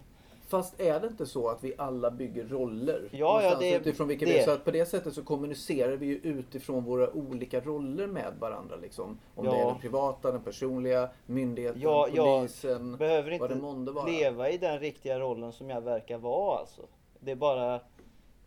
Fast 0.49 0.81
är 0.81 1.01
det 1.01 1.07
inte 1.07 1.27
så 1.27 1.49
att 1.49 1.64
vi 1.64 1.75
alla 1.79 2.11
bygger 2.11 2.44
roller? 2.44 3.09
Ja, 3.11 3.42
ja, 3.42 3.57
det- 3.61 3.75
utifrån 3.77 4.09
vilka 4.09 4.27
det- 4.27 4.33
vi. 4.33 4.42
Så 4.42 4.51
att 4.51 4.64
på 4.64 4.70
det 4.70 4.87
sättet 4.87 5.14
så 5.14 5.23
kommunicerar 5.25 5.97
vi 5.97 6.07
ju 6.07 6.14
utifrån 6.23 6.85
våra 6.85 7.11
olika 7.11 7.61
roller 7.61 8.07
med 8.07 8.33
varandra. 8.40 8.77
Liksom. 8.83 9.18
Om 9.35 9.44
det 9.44 9.51
Ja. 9.51 9.57
är 9.62 9.66
den 9.66 9.79
privata, 9.81 10.33
den 10.33 10.40
personliga, 10.42 11.09
myndigheten, 11.27 11.81
Ja, 11.81 12.09
jag 12.14 12.38
polisen. 12.40 12.97
behöver 12.97 13.38
vad 13.38 13.51
det 13.51 13.53
inte 13.55 13.64
månde 13.66 13.92
vara. 13.92 14.07
leva 14.07 14.51
i 14.51 14.59
den 14.59 14.79
riktiga 14.81 15.18
rollen 15.18 15.53
som 15.53 15.70
jag 15.70 15.81
verkar 15.81 16.18
vara 16.18 16.59
alltså. 16.59 16.83
Det 17.25 17.31
är 17.31 17.37
bara 17.37 17.81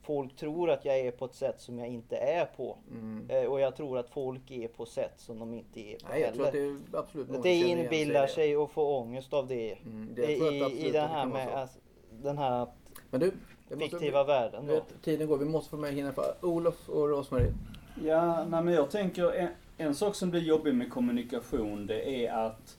folk 0.01 0.35
tror 0.35 0.69
att 0.69 0.85
jag 0.85 0.99
är 0.99 1.11
på 1.11 1.25
ett 1.25 1.35
sätt 1.35 1.61
som 1.61 1.79
jag 1.79 1.87
inte 1.87 2.17
är 2.17 2.45
på. 2.45 2.77
Mm. 2.91 3.25
Eh, 3.29 3.43
Och 3.45 3.59
jag 3.59 3.75
tror 3.75 3.97
att 3.97 4.09
folk 4.09 4.51
är 4.51 4.67
på 4.67 4.85
sätt 4.85 5.13
som 5.17 5.39
de 5.39 5.53
inte 5.53 5.79
är 5.79 5.99
på 5.99 6.07
Nej, 6.09 6.21
jag 6.21 6.33
tror 6.33 6.47
att 6.47 6.53
heller. 6.53 6.79
det 6.91 6.97
är 6.97 6.99
absolut 6.99 7.27
många 7.29 7.41
Det 7.41 7.53
inbillar 7.53 8.27
sig 8.27 8.57
och 8.57 8.71
får 8.71 8.97
ångest 8.99 9.33
av 9.33 9.47
det. 9.47 9.73
Mm, 9.85 10.09
det 10.15 10.31
I, 10.31 10.87
i 10.87 10.91
den 10.91 11.09
här 11.09 11.25
med 11.25 11.47
så. 11.47 11.53
alltså, 11.55 11.79
den 12.11 12.37
här 12.37 12.67
Men 13.09 13.19
du, 13.19 13.31
jag 13.69 13.79
måste- 13.79 13.97
fiktiva 13.97 14.23
världen 14.23 14.67
då. 14.67 14.73
vet, 14.73 15.03
tiden 15.03 15.27
går, 15.27 15.37
vi 15.37 15.45
måste 15.45 15.69
få 15.69 15.77
med 15.77 15.93
hinna 15.93 16.11
på 16.11 16.23
Olof 16.41 16.89
och 16.89 17.09
Rosmarie. 17.09 17.53
Ja, 18.03 18.43
nej, 18.45 18.63
men 18.63 18.73
jag 18.73 18.91
tänker 18.91 19.31
en, 19.31 19.49
en 19.77 19.95
sak 19.95 20.15
som 20.15 20.31
blir 20.31 20.41
jobbig 20.41 20.75
med 20.75 20.91
kommunikation 20.91 21.87
det 21.87 22.25
är 22.25 22.33
att 22.33 22.77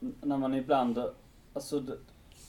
när 0.00 0.36
man 0.36 0.54
ibland, 0.54 1.02
alltså 1.52 1.82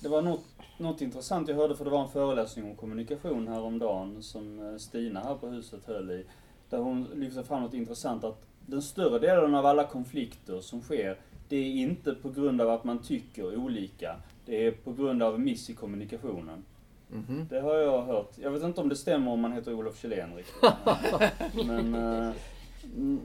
det, 0.04 0.10
var 0.10 0.22
något, 0.22 0.46
något 0.78 1.02
intressant 1.02 1.48
jag 1.48 1.56
hörde 1.56 1.76
för 1.76 1.86
det 1.86 1.92
var 1.92 2.04
en 2.04 2.10
föreläsning 2.10 2.66
om 2.66 2.76
kommunikation 2.76 3.48
häromdagen 3.48 4.24
som 4.24 4.60
eh, 4.60 4.78
Stina 4.78 5.20
här 5.20 5.36
på 5.36 5.48
huset 5.48 5.86
höll 5.86 6.12
i. 6.12 6.26
Där 6.70 6.78
hon 6.78 7.08
lyfte 7.14 7.44
fram 7.44 7.62
något 7.62 7.74
intressant 7.74 8.24
att 8.24 8.42
den 8.66 8.82
större 8.82 9.20
delen 9.20 9.56
av 9.56 9.66
alla 9.66 9.84
konflikter 9.84 10.62
som 10.62 10.82
sker 10.82 11.18
det 11.50 11.56
är 11.58 11.72
inte 11.72 12.14
på 12.14 12.30
grund 12.30 12.62
av 12.62 12.70
att 12.70 12.84
man 12.84 13.00
tycker 13.00 13.58
olika. 13.58 14.16
Det 14.46 14.68
är 14.68 14.72
på 14.72 14.94
grund 14.94 15.24
av 15.24 15.40
miss 15.40 15.70
i 15.70 15.74
kommunikationen. 15.74 16.64
Mhm. 17.10 17.48
Det 17.50 17.60
har 17.60 17.76
jag 17.76 18.02
hört. 18.02 18.32
Jag 18.36 18.52
vet 18.52 18.64
inte 18.64 18.82
om 18.82 18.90
det 18.90 18.96
stämmer 18.96 19.32
om 19.32 19.40
man 19.40 19.52
heter 19.52 19.74
Olof 19.74 20.02
Kjellén 20.02 20.36
riktigt. 20.36 20.72
men, 21.68 21.96
eh, 21.96 22.32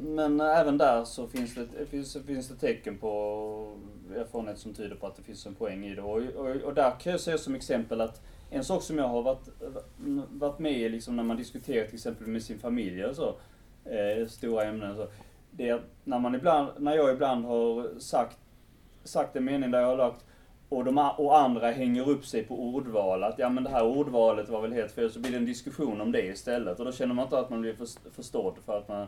men 0.00 0.40
även 0.40 0.78
där 0.78 1.04
så 1.04 1.26
finns 1.26 1.54
det, 1.54 1.86
finns, 1.86 2.16
finns 2.26 2.48
det 2.48 2.54
tecken 2.54 2.98
på 2.98 3.76
erfarenhet 4.14 4.58
som 4.58 4.74
tyder 4.74 4.96
på 4.96 5.06
att 5.06 5.16
det 5.16 5.22
finns 5.22 5.46
en 5.46 5.54
poäng 5.54 5.84
i 5.84 5.94
det. 5.94 6.02
Och, 6.02 6.22
och, 6.36 6.56
och 6.56 6.74
där 6.74 7.00
kan 7.00 7.12
jag 7.12 7.20
säga 7.20 7.38
som 7.38 7.54
exempel 7.54 8.00
att 8.00 8.22
en 8.50 8.64
sak 8.64 8.82
som 8.82 8.98
jag 8.98 9.08
har 9.08 9.22
varit, 9.22 9.48
varit 10.30 10.58
med 10.58 10.72
i 10.72 10.88
liksom 10.88 11.16
när 11.16 11.22
man 11.22 11.36
diskuterar 11.36 11.86
till 11.86 11.94
exempel 11.94 12.26
med 12.26 12.42
sin 12.42 12.58
familj 12.58 13.04
och 13.04 13.16
så, 13.16 13.34
eh, 13.84 14.26
stora 14.28 14.64
ämnen 14.64 14.96
så, 14.96 15.06
det 15.50 15.68
är 15.68 15.74
att 15.74 15.84
när 16.04 16.18
man 16.18 16.34
ibland, 16.34 16.68
när 16.78 16.96
jag 16.96 17.12
ibland 17.12 17.44
har 17.44 17.98
sagt, 17.98 18.38
sagt 19.04 19.36
en 19.36 19.44
mening 19.44 19.70
där 19.70 19.80
jag 19.80 19.88
har 19.88 19.96
lagt 19.96 20.24
och, 20.68 20.84
de, 20.84 20.98
och 20.98 21.38
andra 21.38 21.70
hänger 21.70 22.08
upp 22.08 22.26
sig 22.26 22.44
på 22.44 22.62
ordval, 22.62 23.24
att 23.24 23.38
ja 23.38 23.48
men 23.48 23.64
det 23.64 23.70
här 23.70 23.86
ordvalet 23.86 24.48
var 24.48 24.60
väl 24.60 24.72
helt 24.72 24.92
fel, 24.92 25.10
så 25.10 25.20
blir 25.20 25.30
det 25.30 25.36
en 25.36 25.44
diskussion 25.44 26.00
om 26.00 26.12
det 26.12 26.22
istället. 26.22 26.78
Och 26.78 26.84
då 26.84 26.92
känner 26.92 27.14
man 27.14 27.24
inte 27.24 27.38
att 27.38 27.50
man 27.50 27.60
blir 27.60 27.76
förstådd 28.10 28.54
för 28.66 28.78
att 28.78 28.88
man, 28.88 29.06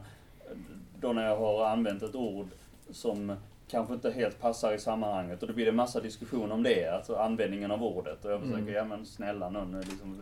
då 1.01 1.13
när 1.13 1.27
jag 1.27 1.37
har 1.37 1.67
använt 1.67 2.03
ett 2.03 2.15
ord 2.15 2.47
som 2.91 3.37
kanske 3.69 3.95
inte 3.95 4.11
helt 4.11 4.41
passar 4.41 4.73
i 4.73 4.79
sammanhanget 4.79 5.43
och 5.43 5.49
då 5.49 5.55
blir 5.55 5.67
det 5.67 5.73
massa 5.73 6.01
diskussion 6.01 6.53
om 6.53 6.63
det, 6.63 6.87
alltså 6.89 7.17
användningen 7.17 7.71
av 7.71 7.83
ordet. 7.85 8.25
Och 8.25 8.31
jag 8.33 8.41
försöker, 8.41 8.63
Mm. 8.63 8.75
ja 8.75 8.85
men 8.85 9.07
snälla 9.07 9.51
någon, 9.51 9.81
liksom, 9.81 10.21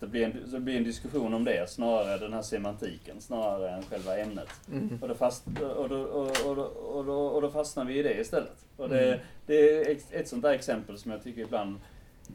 det 0.00 0.06
blir, 0.06 0.24
en, 0.24 0.42
det 0.52 0.60
blir 0.60 0.76
en 0.76 0.84
diskussion 0.84 1.34
om 1.34 1.44
det 1.44 1.70
snarare 1.70 2.18
den 2.18 2.32
här 2.32 2.42
semantiken, 2.42 3.20
snarare 3.20 3.70
än 3.70 3.82
själva 3.82 4.18
ämnet. 4.18 4.48
Mm. 4.72 4.98
Och, 5.02 5.08
då 5.08 5.14
fast, 5.14 5.46
och, 5.76 5.88
då, 5.88 5.96
och, 6.02 6.30
och, 6.46 6.58
och, 6.96 7.04
då, 7.04 7.26
och 7.26 7.42
då 7.42 7.50
fastnar 7.50 7.84
vi 7.84 7.98
i 7.98 8.02
det 8.02 8.20
istället. 8.20 8.66
Och 8.76 8.88
det, 8.88 9.06
Mm. 9.06 9.18
det 9.46 9.54
är 9.90 9.96
ett 10.12 10.28
sånt 10.28 10.42
där 10.42 10.52
exempel 10.52 10.98
som 10.98 11.10
jag 11.10 11.22
tycker 11.22 11.40
ibland, 11.42 11.76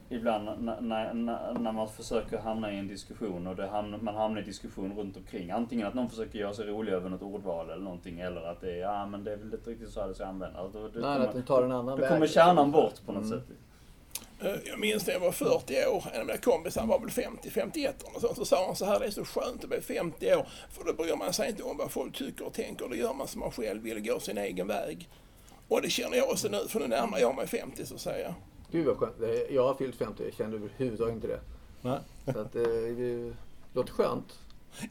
ibland 0.09 0.45
när, 0.63 0.81
när, 0.81 1.13
när- 1.13 1.71
man 1.71 1.89
försöker 1.89 2.37
hamna 2.37 2.71
i 2.73 2.77
en 2.79 2.87
diskussion 2.87 3.47
och 3.47 3.55
det 3.55 3.67
hamnar, 3.67 3.97
man 3.97 4.15
hamnar 4.15 4.41
i 4.41 4.43
diskussion 4.43 4.93
runt 4.97 5.17
omkring. 5.17 5.51
Antingen 5.51 5.87
att 5.87 5.93
någon 5.93 6.09
försöker 6.09 6.39
göra 6.39 6.53
sig 6.53 6.65
rolig 6.65 6.93
över 6.93 7.09
något 7.09 7.21
ordval 7.21 7.69
eller 7.69 7.83
någonting 7.83 8.19
eller 8.19 8.41
att 8.41 8.61
det 8.61 8.71
är, 8.71 8.77
ja 8.77 9.05
men 9.05 9.23
det 9.23 9.31
är 9.33 9.37
väl 9.37 9.53
inte 9.53 9.69
riktigt 9.69 9.89
så 9.89 10.01
här 10.01 10.07
det 10.07 10.15
ska 10.15 10.25
användas. 10.25 10.73
Då, 10.73 10.87
då, 10.87 10.99
Nej, 10.99 11.19
att 11.27 11.33
den 11.33 11.43
tar 11.43 11.63
en 11.63 11.71
annan 11.71 11.85
då 11.85 11.95
väg. 11.95 12.09
kommer 12.09 12.27
kärnan 12.27 12.71
bort 12.71 12.93
på 13.05 13.11
något 13.11 13.25
Mm. 13.25 13.39
sätt. 13.39 13.47
Eh, 14.39 14.55
Jag 14.69 14.79
minns 14.79 15.07
när 15.07 15.13
jag 15.13 15.19
var 15.19 15.31
40 15.31 15.73
år, 15.87 16.03
en 16.13 16.19
av 16.21 16.25
mina 16.27 16.37
kompisar 16.37 16.85
var 16.87 16.99
väl 16.99 17.09
50, 17.09 17.49
51 17.49 18.03
och 18.15 18.21
så, 18.21 18.35
så 18.35 18.45
sa 18.45 18.65
han 18.65 18.75
så 18.75 18.85
här, 18.85 18.99
det 18.99 19.05
är 19.05 19.11
så 19.11 19.25
skönt 19.25 19.63
att 19.63 19.69
bli 19.69 19.81
50 19.81 20.35
år, 20.35 20.47
för 20.69 20.83
då 20.85 20.93
bryr 20.93 21.15
man 21.15 21.33
sig 21.33 21.49
inte 21.49 21.63
om 21.63 21.77
vad 21.77 21.91
folk 21.91 22.15
tycker 22.15 22.45
och 22.45 22.53
tänker, 22.53 22.87
då 22.89 22.95
gör 22.95 23.13
man 23.13 23.27
som 23.27 23.39
man 23.39 23.51
själv 23.51 23.81
vill, 23.83 23.99
går 24.07 24.19
sin 24.19 24.37
egen 24.37 24.67
väg. 24.67 25.09
Och 25.67 25.81
det 25.81 25.89
känner 25.89 26.17
jag 26.17 26.29
också 26.29 26.47
nu, 26.47 26.57
för 26.69 26.79
nu 26.79 26.87
närmar 26.87 27.19
jag 27.19 27.35
mig 27.35 27.47
50 27.47 27.85
så 27.85 27.95
att 27.95 28.01
säga. 28.01 28.35
Gud 28.71 28.85
vad 28.85 28.97
skönt. 28.97 29.15
Jag 29.49 29.63
har 29.67 29.73
fyllt 29.75 29.95
50, 29.95 30.23
jag 30.23 30.33
kände 30.33 30.57
överhuvudtaget 30.57 31.15
inte 31.15 31.27
det. 31.27 31.39
Nej. 31.81 31.99
Så 32.33 32.39
att 32.39 32.55
eh, 32.55 32.61
det 32.63 33.33
låter 33.73 33.93
skönt. 33.93 34.39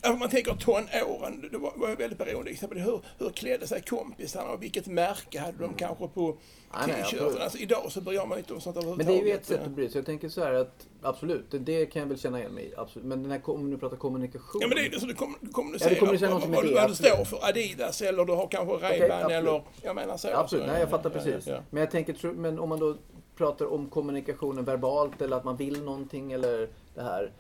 Ja, 0.03 0.16
man 0.16 0.29
tänker 0.31 0.55
tonåren, 0.55 1.49
då 1.53 1.59
var 1.59 1.73
var 1.77 1.97
väldigt 1.97 2.19
beroende 2.19 2.51
exempel 2.51 2.79
hur, 2.79 3.01
hur 3.19 3.31
klädde 3.31 3.66
sig 3.66 3.83
kompisarna 3.83 4.51
och 4.51 4.62
vilket 4.62 4.87
märke 4.87 5.40
hade 5.40 5.59
de 5.59 5.75
kanske 5.75 6.09
på 6.09 6.33
t-shirten. 6.33 7.01
absolut. 7.05 7.37
Alltså, 7.40 7.59
idag 7.59 7.93
så 7.93 8.01
bryr 8.01 8.14
jag 8.14 8.29
mig 8.29 8.38
inte 8.38 8.55
om 8.55 8.61
sånt 8.61 8.77
Men 8.77 8.85
överhuvudtaget. 8.85 9.23
det 9.25 9.29
är 9.31 9.33
ju 9.33 9.35
ett 9.38 9.47
sätt 9.47 9.61
att 9.66 9.71
bry 9.71 9.88
sig. 9.88 9.99
Jag 9.99 10.07
tänker 10.07 10.29
så 10.29 10.45
här 10.45 10.53
att 10.55 10.87
absolut, 11.03 11.51
det, 11.51 11.59
det 11.59 11.87
kan 11.87 12.01
jag 12.03 12.09
väl 12.09 12.19
känna 12.19 12.38
igen 12.38 12.53
mig 12.53 12.64
i. 12.64 12.73
Absolut. 12.77 13.07
Men 13.09 13.23
den 13.23 13.33
här, 13.33 13.51
om 13.51 13.71
du 13.71 13.79
pratar 13.79 13.97
kommunikation. 13.97 14.61
Ja 14.62 14.69
men 14.69 14.77
det 14.77 14.87
är 14.87 14.90
det 14.90 15.01
som 15.01 15.09
du 15.09 15.14
kom- 15.14 15.37
du 15.40 15.47
Ja, 15.47 15.53
kommunicerar, 15.53 15.90
du 15.90 15.97
kommunicerar 15.97 16.31
någonting 16.31 16.51
med 16.51 16.57
vad, 16.57 16.66
det, 16.69 16.75
vad 16.75 16.90
du 16.90 16.95
står 16.95 17.25
för, 17.25 17.49
Adidas 17.49 18.03
eller 18.03 18.25
du 18.25 18.33
har 18.33 18.49
kanske 18.49 18.75
Ray-Ban 18.75 19.12
absolut. 19.12 19.33
eller 19.33 19.62
jag 19.83 19.97
menar 19.97 20.16
så. 20.16 20.29
Absolut, 20.35 20.66
nej 20.66 20.81
jag 20.81 20.90
fattar 20.90 21.11
ja, 21.11 21.21
precis. 21.21 21.47
Ja, 21.47 21.53
ja. 21.55 21.61
Men 21.71 21.81
jag 21.81 21.90
tänker, 21.90 22.33
men 22.33 22.59
om 22.59 22.69
man 22.69 22.79
då 22.79 22.97
pratar 23.40 23.72
om 23.72 23.90
kommunikationen 23.90 24.64
verbalt 24.64 25.22
eller 25.22 25.37
att 25.37 25.44
man 25.44 25.57
vill 25.57 25.83
någonting 25.83 26.33
eller 26.33 26.68
det 26.94 27.03
här. 27.03 27.33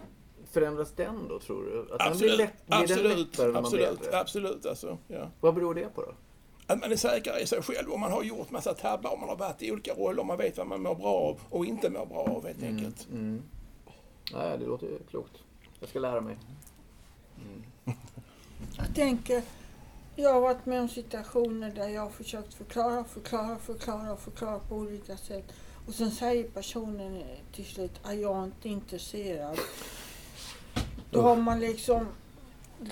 Förändras 0.50 0.92
den 0.92 1.28
då 1.28 1.38
tror 1.38 1.64
du? 1.64 1.80
Att 1.80 1.86
den 1.86 1.96
blir, 1.96 2.06
Absolut, 2.06 2.38
lätt, 2.38 2.66
blir 2.66 2.76
den 2.76 2.82
absolut, 2.82 3.18
lättare 3.18 3.52
när 3.52 3.60
man 3.62 3.70
blir 3.70 3.82
absolut, 3.82 4.06
äldre? 4.06 4.20
absolut 4.20 4.66
alltså. 4.66 4.98
Ja. 5.08 5.30
Vad 5.40 5.54
beror 5.54 5.74
det 5.74 5.94
på 5.94 6.02
då? 6.02 6.12
Att 6.66 6.80
man 6.80 6.92
är 6.92 6.96
säkrare 6.96 7.40
i 7.40 7.46
sig 7.46 7.62
själv 7.62 7.88
och 7.90 8.00
man 8.00 8.12
har 8.12 8.22
gjort 8.22 8.50
massa 8.50 8.74
tabbar 8.74 9.12
och 9.12 9.18
man 9.18 9.28
har 9.28 9.36
varit 9.36 9.62
i 9.62 9.72
olika 9.72 9.94
roller 9.94 10.20
och 10.20 10.26
man 10.26 10.38
vet 10.38 10.58
vad 10.58 10.66
man 10.66 10.82
mår 10.82 10.94
bra 10.94 11.14
av 11.14 11.40
och 11.50 11.66
inte 11.66 11.90
mår 11.90 12.06
bra 12.06 12.18
av 12.18 12.46
helt 12.46 12.62
enkelt. 12.62 13.08
Mm. 13.12 13.42
Nej, 14.32 14.58
det 14.58 14.66
låter 14.66 14.86
ju 14.86 14.98
klokt. 15.10 15.32
Jag 15.80 15.88
ska 15.88 15.98
lära 15.98 16.20
mig. 16.20 16.36
Jag 18.76 18.94
tänker, 18.94 19.42
jag 20.16 20.32
har 20.34 20.40
varit 20.40 20.66
med 20.66 20.80
om 20.80 20.88
situationer 20.88 21.70
där 21.70 21.88
jag 21.88 22.02
har 22.02 22.10
försökt 22.10 22.54
förklara, 22.54 23.04
förklara, 23.04 23.58
förklara, 23.58 24.16
förklara 24.16 24.58
på 24.58 24.76
olika 24.76 25.16
sätt. 25.16 25.52
Och 25.90 25.96
sen 25.96 26.10
säger 26.10 26.44
personen 26.44 27.22
till 27.52 27.64
slut 27.64 27.90
att 28.02 28.18
jag 28.18 28.38
är 28.38 28.44
inte 28.44 28.68
intresserad. 28.68 29.58
Då 31.10 31.20
har 31.20 31.36
man 31.36 31.60
liksom 31.60 32.06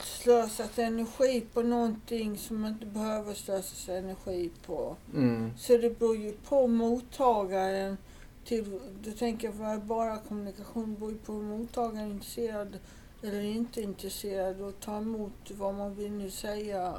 slösat 0.03 0.79
energi 0.79 1.45
på 1.53 1.63
någonting 1.63 2.39
som 2.39 2.61
man 2.61 2.71
inte 2.71 2.87
behöver 2.87 3.35
slösa 3.35 3.95
energi 3.95 4.51
på. 4.67 4.97
Mm. 5.15 5.53
Så 5.59 5.77
det 5.77 5.99
beror 5.99 6.17
ju 6.17 6.33
på 6.33 6.67
mottagaren. 6.67 7.97
Till, 8.45 8.81
du 9.03 9.13
tänker 9.13 9.49
verbala 9.49 10.19
kommunikation 10.29 10.95
beror 10.95 11.13
ju 11.13 11.19
på 11.19 11.33
hur 11.33 11.43
mottagaren 11.43 12.09
är 12.09 12.11
intresserad 12.11 12.79
eller 13.23 13.41
inte 13.41 13.83
intresserad 13.83 14.61
och 14.61 14.81
ta 14.81 14.99
emot 14.99 15.51
vad 15.51 15.75
man 15.75 15.95
vill 15.95 16.13
nu 16.13 16.31
säga. 16.31 16.95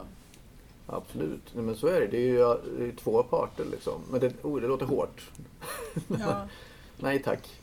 Absolut, 0.92 1.54
Nej, 1.54 1.64
men 1.64 1.76
så 1.76 1.88
är 1.88 2.02
det. 2.02 2.08
Det 2.08 2.18
är 2.18 2.28
ju 2.28 2.38
det 2.78 2.86
är 2.88 2.92
två 2.92 3.24
parter 3.24 3.66
liksom. 3.72 4.02
Men 4.12 4.20
det, 4.20 4.44
oh, 4.44 4.62
det 4.62 4.68
låter 4.68 4.86
hårt. 4.86 5.30
Ja. 6.08 6.48
Nej 6.98 7.20
tack. 7.24 7.60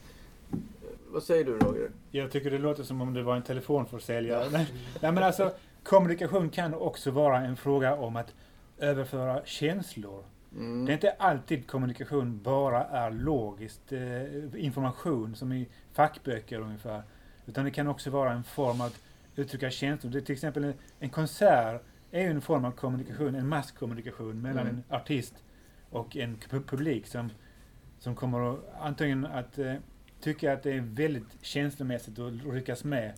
Vad 1.08 1.22
säger 1.22 1.44
du 1.44 1.58
Roger? 1.58 1.90
Jag 2.10 2.32
tycker 2.32 2.50
det 2.50 2.58
låter 2.58 2.82
som 2.82 3.00
om 3.00 3.14
det 3.14 3.22
var 3.22 3.36
en 3.36 3.42
telefonförsäljare. 3.42 4.48
Nej, 4.52 4.66
nej 5.00 5.12
men 5.12 5.22
alltså, 5.22 5.52
kommunikation 5.82 6.50
kan 6.50 6.74
också 6.74 7.10
vara 7.10 7.38
en 7.38 7.56
fråga 7.56 7.94
om 7.94 8.16
att 8.16 8.34
överföra 8.78 9.44
känslor. 9.44 10.24
Mm. 10.52 10.86
Det 10.86 10.92
är 10.92 10.94
inte 10.94 11.10
alltid 11.10 11.66
kommunikation 11.66 12.40
bara 12.42 12.84
är 12.84 13.10
logiskt 13.10 13.92
eh, 13.92 14.64
information 14.64 15.36
som 15.36 15.52
i 15.52 15.68
fackböcker 15.92 16.60
ungefär. 16.60 17.02
Utan 17.46 17.64
det 17.64 17.70
kan 17.70 17.88
också 17.88 18.10
vara 18.10 18.32
en 18.32 18.44
form 18.44 18.80
att 18.80 19.00
uttrycka 19.36 19.70
känslor. 19.70 20.12
Det 20.12 20.18
är 20.18 20.22
till 20.22 20.32
exempel 20.32 20.64
en, 20.64 20.74
en 20.98 21.10
konsert 21.10 21.82
är 22.16 22.22
ju 22.24 22.30
en 22.30 22.40
form 22.40 22.64
av 22.64 22.70
kommunikation, 22.70 23.34
en 23.34 23.48
masskommunikation 23.48 24.42
mellan 24.42 24.62
Mm. 24.66 24.74
en 24.88 24.96
artist 24.96 25.34
och 25.90 26.16
en 26.16 26.36
pu- 26.36 26.62
publik 26.66 27.06
som, 27.06 27.30
som 27.98 28.14
kommer 28.14 28.52
att 28.54 28.58
antingen 28.80 29.26
att 29.26 29.58
eh, 29.58 29.74
tycka 30.20 30.52
att 30.52 30.62
det 30.62 30.72
är 30.72 30.80
väldigt 30.80 31.36
känslomässigt 31.42 32.18
att 32.18 32.32
ryckas 32.46 32.84
med. 32.84 33.12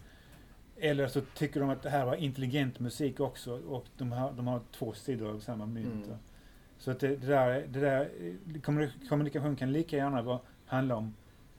Eller 0.76 1.06
så 1.08 1.20
tycker 1.20 1.60
de 1.60 1.70
att 1.70 1.82
det 1.82 1.90
här 1.90 2.06
var 2.06 2.14
intelligent 2.14 2.80
musik 2.80 3.20
också 3.20 3.60
och 3.68 3.84
de 3.96 4.12
har, 4.12 4.32
de 4.32 4.46
har 4.46 4.60
två 4.72 4.92
sidor 4.92 5.30
av 5.30 5.40
samma 5.40 5.66
mynt. 5.66 6.06
Mm. 6.06 6.18
Så 6.78 6.90
att 6.90 7.00
det, 7.00 7.16
det 7.16 7.26
där, 7.26 7.66
det 7.68 7.80
där, 7.80 8.00
eh, 8.20 8.60
kommunik- 8.60 9.08
kommunikation 9.08 9.56
kan 9.56 9.72
lika 9.72 9.96
gärna 9.96 10.22
vara, 10.22 10.38
handla 10.66 10.96
om 10.96 11.14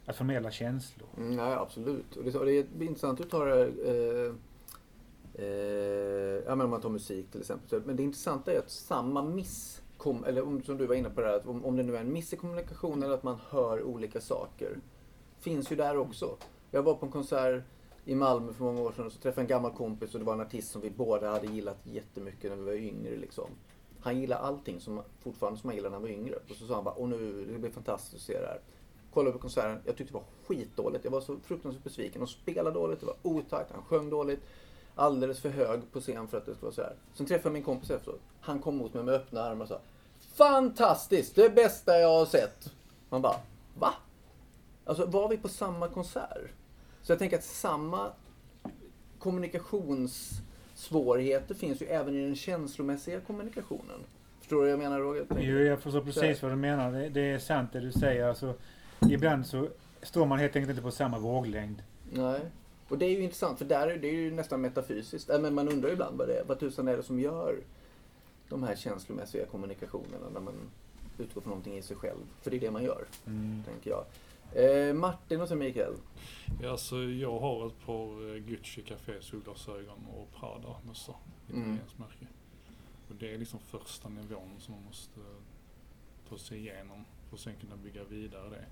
att 0.06 0.16
förmedla 0.16 0.52
känslor. 0.52 1.08
Mm, 1.18 1.36
nej, 1.36 1.54
absolut. 1.54 2.16
Och 2.16 2.24
det, 2.24 2.36
och 2.40 2.46
det 2.46 2.52
är 2.52 2.84
intressant 2.84 3.20
att 3.20 3.26
du 3.26 3.30
tar 3.30 3.46
det 3.46 3.64
eh, 3.66 4.34
Eh, 5.42 6.44
ja, 6.46 6.56
men 6.56 6.62
om 6.62 6.70
man 6.70 6.82
tar 6.82 6.90
musik 6.90 7.32
till 7.32 7.40
exempel. 7.40 7.82
Men 7.86 7.96
det 7.96 8.04
intressanta 8.04 8.54
är 8.54 8.60
att 8.60 8.70
samma 8.70 9.24
miss, 9.24 9.82
kom, 9.98 10.24
eller 10.24 10.48
om, 10.48 10.64
som 10.64 10.78
du 10.78 10.86
var 10.86 10.96
inne 10.96 11.10
på 11.10 11.22
det 11.22 11.28
här, 11.28 11.36
att 11.36 11.48
om, 11.48 11.66
om 11.66 11.76
det 11.76 11.84
nu 11.84 11.96
är 11.96 12.02
en 12.02 12.14
miss 12.14 12.34
i 12.34 12.38
kommunikationen 12.38 13.04
eller 13.04 13.14
att 13.14 13.24
man 13.24 13.38
hör 13.50 13.84
olika 13.84 14.22
saker, 14.22 14.78
finns 15.40 15.72
ju 15.72 15.76
där 15.76 15.98
också. 15.98 16.38
Jag 16.72 16.84
var 16.84 16.94
på 16.94 17.06
en 17.06 17.12
konsert 17.12 17.64
i 18.06 18.16
Malmö 18.16 18.54
för 18.54 18.64
många 18.64 18.82
år 18.82 18.92
sedan 18.92 19.06
och 19.06 19.12
så 19.12 19.20
träffade 19.20 19.42
jag 19.42 19.44
en 19.44 19.48
gammal 19.48 19.72
kompis 19.78 20.14
och 20.14 20.20
det 20.20 20.26
var 20.26 20.34
en 20.34 20.42
artist 20.42 20.72
som 20.72 20.82
vi 20.82 20.90
båda 20.90 21.32
hade 21.32 21.48
gillat 21.48 21.78
jättemycket 21.84 22.52
när 22.52 22.58
vi 22.58 22.64
var 22.64 22.74
yngre. 22.74 23.18
Liksom. 23.18 23.50
Han 24.00 24.20
gillade 24.20 24.42
allting 24.42 24.80
som, 24.80 25.02
fortfarande 25.20 25.60
som 25.60 25.70
han 25.70 25.76
gillade 25.76 25.90
när 25.90 25.98
han 25.98 26.04
var 26.04 26.10
yngre. 26.10 26.36
Och 26.50 26.56
så 26.56 26.68
sa 26.68 26.76
han 26.76 26.84
bara, 26.84 26.96
åh 26.98 27.10
nu, 27.10 27.46
det 27.46 27.60
blir 27.60 27.72
fantastiskt 27.72 28.16
att 28.16 28.22
se 28.22 28.40
det 28.40 28.48
här. 28.48 28.62
Kollade 29.14 29.34
på 29.34 29.40
konserten, 29.40 29.82
jag 29.86 29.98
tyckte 29.98 30.14
det 30.14 30.20
var 30.20 30.26
skitdåligt. 30.48 31.04
Jag 31.04 31.12
var 31.12 31.22
så 31.22 31.38
fruktansvärt 31.40 31.84
besviken. 31.84 32.22
De 32.22 32.28
spelade 32.28 32.72
dåligt, 32.72 33.00
det 33.00 33.06
var 33.06 33.18
otakt, 33.22 33.72
han 33.72 33.84
sjöng 33.84 34.10
dåligt. 34.10 34.40
Alldeles 35.00 35.40
för 35.40 35.50
hög 35.50 35.92
på 35.92 36.02
scen 36.02 36.28
för 36.28 36.38
att 36.38 36.46
det 36.46 36.56
skulle 36.56 36.66
vara 36.66 36.76
så 36.76 36.82
här. 36.82 36.94
Sen 37.14 37.26
träffade 37.26 37.50
jag 37.50 37.54
min 37.54 37.64
kompis 37.64 37.90
efteråt. 37.90 38.22
Han 38.42 38.60
kom 38.60 38.78
mot 38.78 38.94
mig 38.94 39.04
med 39.04 39.14
öppna 39.14 39.42
armar 39.42 39.64
och 39.64 39.68
sa 39.68 39.80
Fantastiskt! 40.34 41.36
Det 41.36 41.56
bästa 41.56 42.00
jag 42.00 42.20
har 42.20 42.26
sett! 42.26 42.74
Man 43.10 43.22
bara, 43.22 43.36
va? 43.78 43.94
Alltså 44.86 45.06
var 45.06 45.30
vi 45.30 45.38
på 45.38 45.48
samma 45.48 45.88
konsert? 45.88 46.52
Så 47.02 47.12
jag 47.12 47.20
tänker 47.20 47.38
att 47.38 47.44
samma 47.44 48.08
kommunikationssvårigheter 49.20 51.56
finns 51.56 51.82
ju 51.82 51.86
även 51.86 52.16
i 52.16 52.26
den 52.26 52.36
känslomässiga 52.36 53.20
kommunikationen. 53.20 54.00
Förstår 54.40 54.56
du 54.56 54.62
vad 54.62 54.72
jag 54.72 54.80
menar 54.80 55.00
Roger? 55.00 55.26
Jo, 55.40 55.58
jag 55.58 55.80
förstår 55.80 56.02
precis 56.02 56.42
vad 56.42 56.52
du 56.52 56.56
menar. 56.56 56.92
Det, 56.92 57.10
det 57.10 57.22
är 57.22 57.40
sant 57.40 57.70
det 57.74 57.80
du 57.80 57.92
säger. 57.92 58.28
Alltså, 58.28 58.54
ibland 59.10 59.48
så 59.48 59.68
står 60.02 60.26
man 60.26 60.40
helt 60.40 60.56
enkelt 60.56 60.70
inte 60.70 60.82
på 60.82 60.92
samma 60.92 61.20
våglängd. 61.20 61.84
Nej. 62.12 62.42
Och 62.90 62.98
det 62.98 63.06
är 63.06 63.10
ju 63.10 63.22
intressant 63.24 63.58
för 63.58 63.66
där 63.66 63.88
är 63.88 63.98
det 63.98 64.08
ju 64.08 64.32
nästan 64.32 64.62
metafysiskt. 64.62 65.30
Äh, 65.30 65.40
Men 65.42 65.54
man 65.54 65.70
undrar 65.70 65.90
ju 65.90 65.94
ibland 65.94 66.18
vad 66.18 66.28
det. 66.28 66.44
Vad 66.48 66.60
tusan 66.60 66.88
är 66.88 66.98
det 66.98 67.04
som 67.04 67.20
gör 67.20 67.60
de 68.50 68.64
här 68.64 68.76
känslomässiga 68.76 69.46
kommunikationerna 69.46 70.30
när 70.34 70.40
man 70.40 70.54
utgår 71.18 71.42
från 71.42 71.50
någonting 71.50 71.78
i 71.78 71.82
sig 71.82 71.98
själv. 71.98 72.20
För 72.42 72.52
det 72.52 72.58
är 72.58 72.62
det 72.62 72.72
man 72.72 72.84
gör, 72.84 73.06
Mm. 73.28 73.64
tänker 73.64 73.90
jag. 73.90 74.06
Eh, 74.54 74.94
Martin 74.94 75.42
och 75.42 75.48
sen 75.48 75.58
Mikael. 75.60 75.94
Ja, 76.62 76.72
alltså, 76.72 76.96
jag 76.98 77.40
har 77.40 77.68
ett 77.68 77.86
par 77.86 78.36
eh, 78.36 78.42
Gucci 78.42 78.82
Café 78.82 79.22
solglasögon 79.22 80.06
och 80.18 80.32
Prada 80.40 80.76
mössa. 80.88 81.14
Mm. 81.50 81.62
Italienskt 81.62 82.00
märke. 82.00 82.28
Och 83.10 83.16
det 83.16 83.34
är 83.34 83.38
liksom 83.38 83.60
första 83.60 84.10
nivån 84.10 84.50
som 84.60 84.74
man 84.74 84.84
måste 84.84 85.20
ta 86.30 86.38
sig 86.38 86.58
igenom 86.58 87.06
för 87.30 87.36
att 87.36 87.42
sen 87.42 87.54
kunna 87.62 87.76
bygga 87.78 88.04
vidare 88.04 88.50
det. 88.50 88.66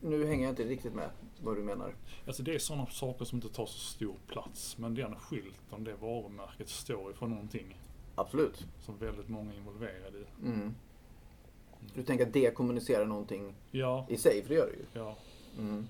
Nu 0.00 0.26
hänger 0.26 0.44
jag 0.44 0.52
inte 0.52 0.64
riktigt 0.64 0.94
med 0.94 1.10
vad 1.42 1.56
du 1.56 1.62
menar. 1.62 1.94
Alltså 2.26 2.42
det 2.42 2.54
är 2.54 2.58
sådana 2.58 2.86
saker 2.86 3.24
som 3.24 3.36
inte 3.36 3.48
tar 3.48 3.66
så 3.66 3.78
stor 3.78 4.14
plats. 4.26 4.78
Men 4.78 4.94
den 4.94 5.16
skylten, 5.16 5.84
det 5.84 5.94
varumärket 5.94 6.68
står 6.68 7.10
ju 7.10 7.16
för 7.16 7.26
någonting 7.26 7.80
Absolut. 8.14 8.66
som 8.80 8.98
väldigt 8.98 9.28
många 9.28 9.52
är 9.52 9.56
involverade 9.56 10.18
i. 10.18 10.24
Mm. 10.42 10.74
Du 11.94 12.02
tänker 12.02 12.26
att 12.26 12.32
det 12.32 12.54
kommunicerar 12.54 13.04
någonting 13.04 13.54
Ja, 13.70 14.06
i 14.08 14.16
sig, 14.16 14.42
för 14.42 14.48
det 14.48 14.54
gör 14.54 14.66
det 14.66 14.72
ju. 14.76 14.84
ja. 15.00 15.16
Mm. 15.58 15.86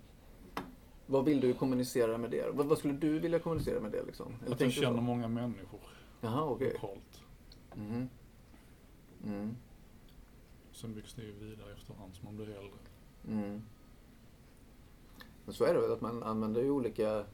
Vad 1.07 1.25
vill 1.25 1.41
du 1.41 1.53
kommunicera 1.55 2.19
med 2.19 2.31
det? 2.31 2.51
Vad, 2.53 2.67
vad 2.67 2.79
skulle 2.79 2.95
du 2.95 3.19
vilja 3.19 3.39
kommunicera 3.39 3.81
med 3.81 3.93
det 3.93 4.03
liksom? 4.07 4.35
Eller 4.45 4.55
Att 4.55 4.61
jag 4.61 4.73
känner 4.73 5.01
många 5.01 5.29
människor 5.29 5.81
Jaha, 6.21 6.45
okej. 6.45 6.73
lokalt. 6.73 7.23
Mhm. 7.75 8.09
Mm. 9.25 9.57
Sen 10.73 10.95
byggs 10.95 11.15
det 11.15 11.23
ju 11.23 11.33
vidare 11.33 11.73
efterhand 11.73 12.15
som 12.15 12.25
man 12.25 12.37
blir 12.37 12.47
äldre. 12.49 12.79
Mm. 13.29 13.63
Men 15.47 15.55
så 15.55 15.65
är 15.65 15.75
det 15.75 15.81
väl 15.81 15.93
att 15.93 16.01
man 16.01 16.23
använder 16.23 16.63
ju 16.63 16.71
olika, 16.71 17.25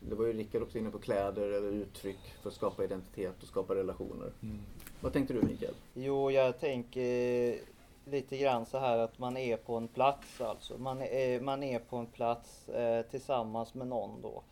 det 0.00 0.14
var 0.14 0.26
ju 0.26 0.32
Rickard 0.32 0.62
också 0.62 0.78
inne 0.78 0.90
på, 0.90 0.98
kläder 0.98 1.50
eller 1.50 1.72
uttryck 1.72 2.34
för 2.42 2.48
att 2.48 2.54
skapa 2.54 2.84
identitet 2.84 3.42
och 3.42 3.48
skapa 3.48 3.74
relationer. 3.74 4.32
Mm. 4.42 4.58
Vad 5.00 5.12
tänkte 5.12 5.34
du 5.34 5.42
Mikael? 5.42 5.74
Jo, 5.94 6.30
jag 6.30 6.60
tänker 6.60 7.58
lite 8.04 8.36
grann 8.36 8.66
så 8.66 8.78
här 8.78 8.98
att 8.98 9.18
man 9.18 9.36
är 9.36 9.56
på 9.56 9.76
en 9.76 9.88
plats 9.88 10.40
alltså. 10.40 10.78
Man 10.78 11.02
är, 11.02 11.40
man 11.40 11.62
är 11.62 11.78
på 11.78 11.96
en 11.96 12.06
plats 12.06 12.68
eh, 12.68 13.02
tillsammans 13.02 13.74
med 13.74 13.86
någon 13.86 14.22
då. 14.22 14.42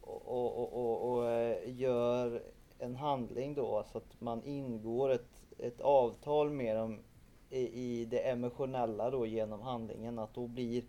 Och, 0.00 0.22
och, 0.26 0.58
och, 0.58 0.72
och, 0.72 1.12
och 1.12 1.30
eh, 1.30 1.78
gör 1.78 2.42
en 2.78 2.96
handling 2.96 3.54
då 3.54 3.84
så 3.92 3.98
att 3.98 4.20
man 4.20 4.44
ingår 4.44 5.10
ett, 5.10 5.42
ett 5.58 5.80
avtal 5.80 6.50
med 6.50 6.76
dem 6.76 6.98
i, 7.50 7.58
i 7.58 8.04
det 8.04 8.18
emotionella 8.18 9.10
då 9.10 9.26
genom 9.26 9.60
handlingen. 9.60 10.18
Att 10.18 10.34
då 10.34 10.46
blir, 10.46 10.84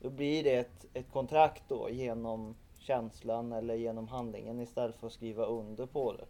då 0.00 0.10
blir 0.10 0.44
det 0.44 0.54
ett, 0.54 0.86
ett 0.94 1.12
kontrakt 1.12 1.62
då 1.68 1.90
genom 1.90 2.54
känslan 2.78 3.52
eller 3.52 3.74
genom 3.74 4.08
handlingen 4.08 4.60
istället 4.60 4.96
för 4.96 5.06
att 5.06 5.12
skriva 5.12 5.44
under 5.46 5.86
på 5.86 6.12
det. 6.12 6.24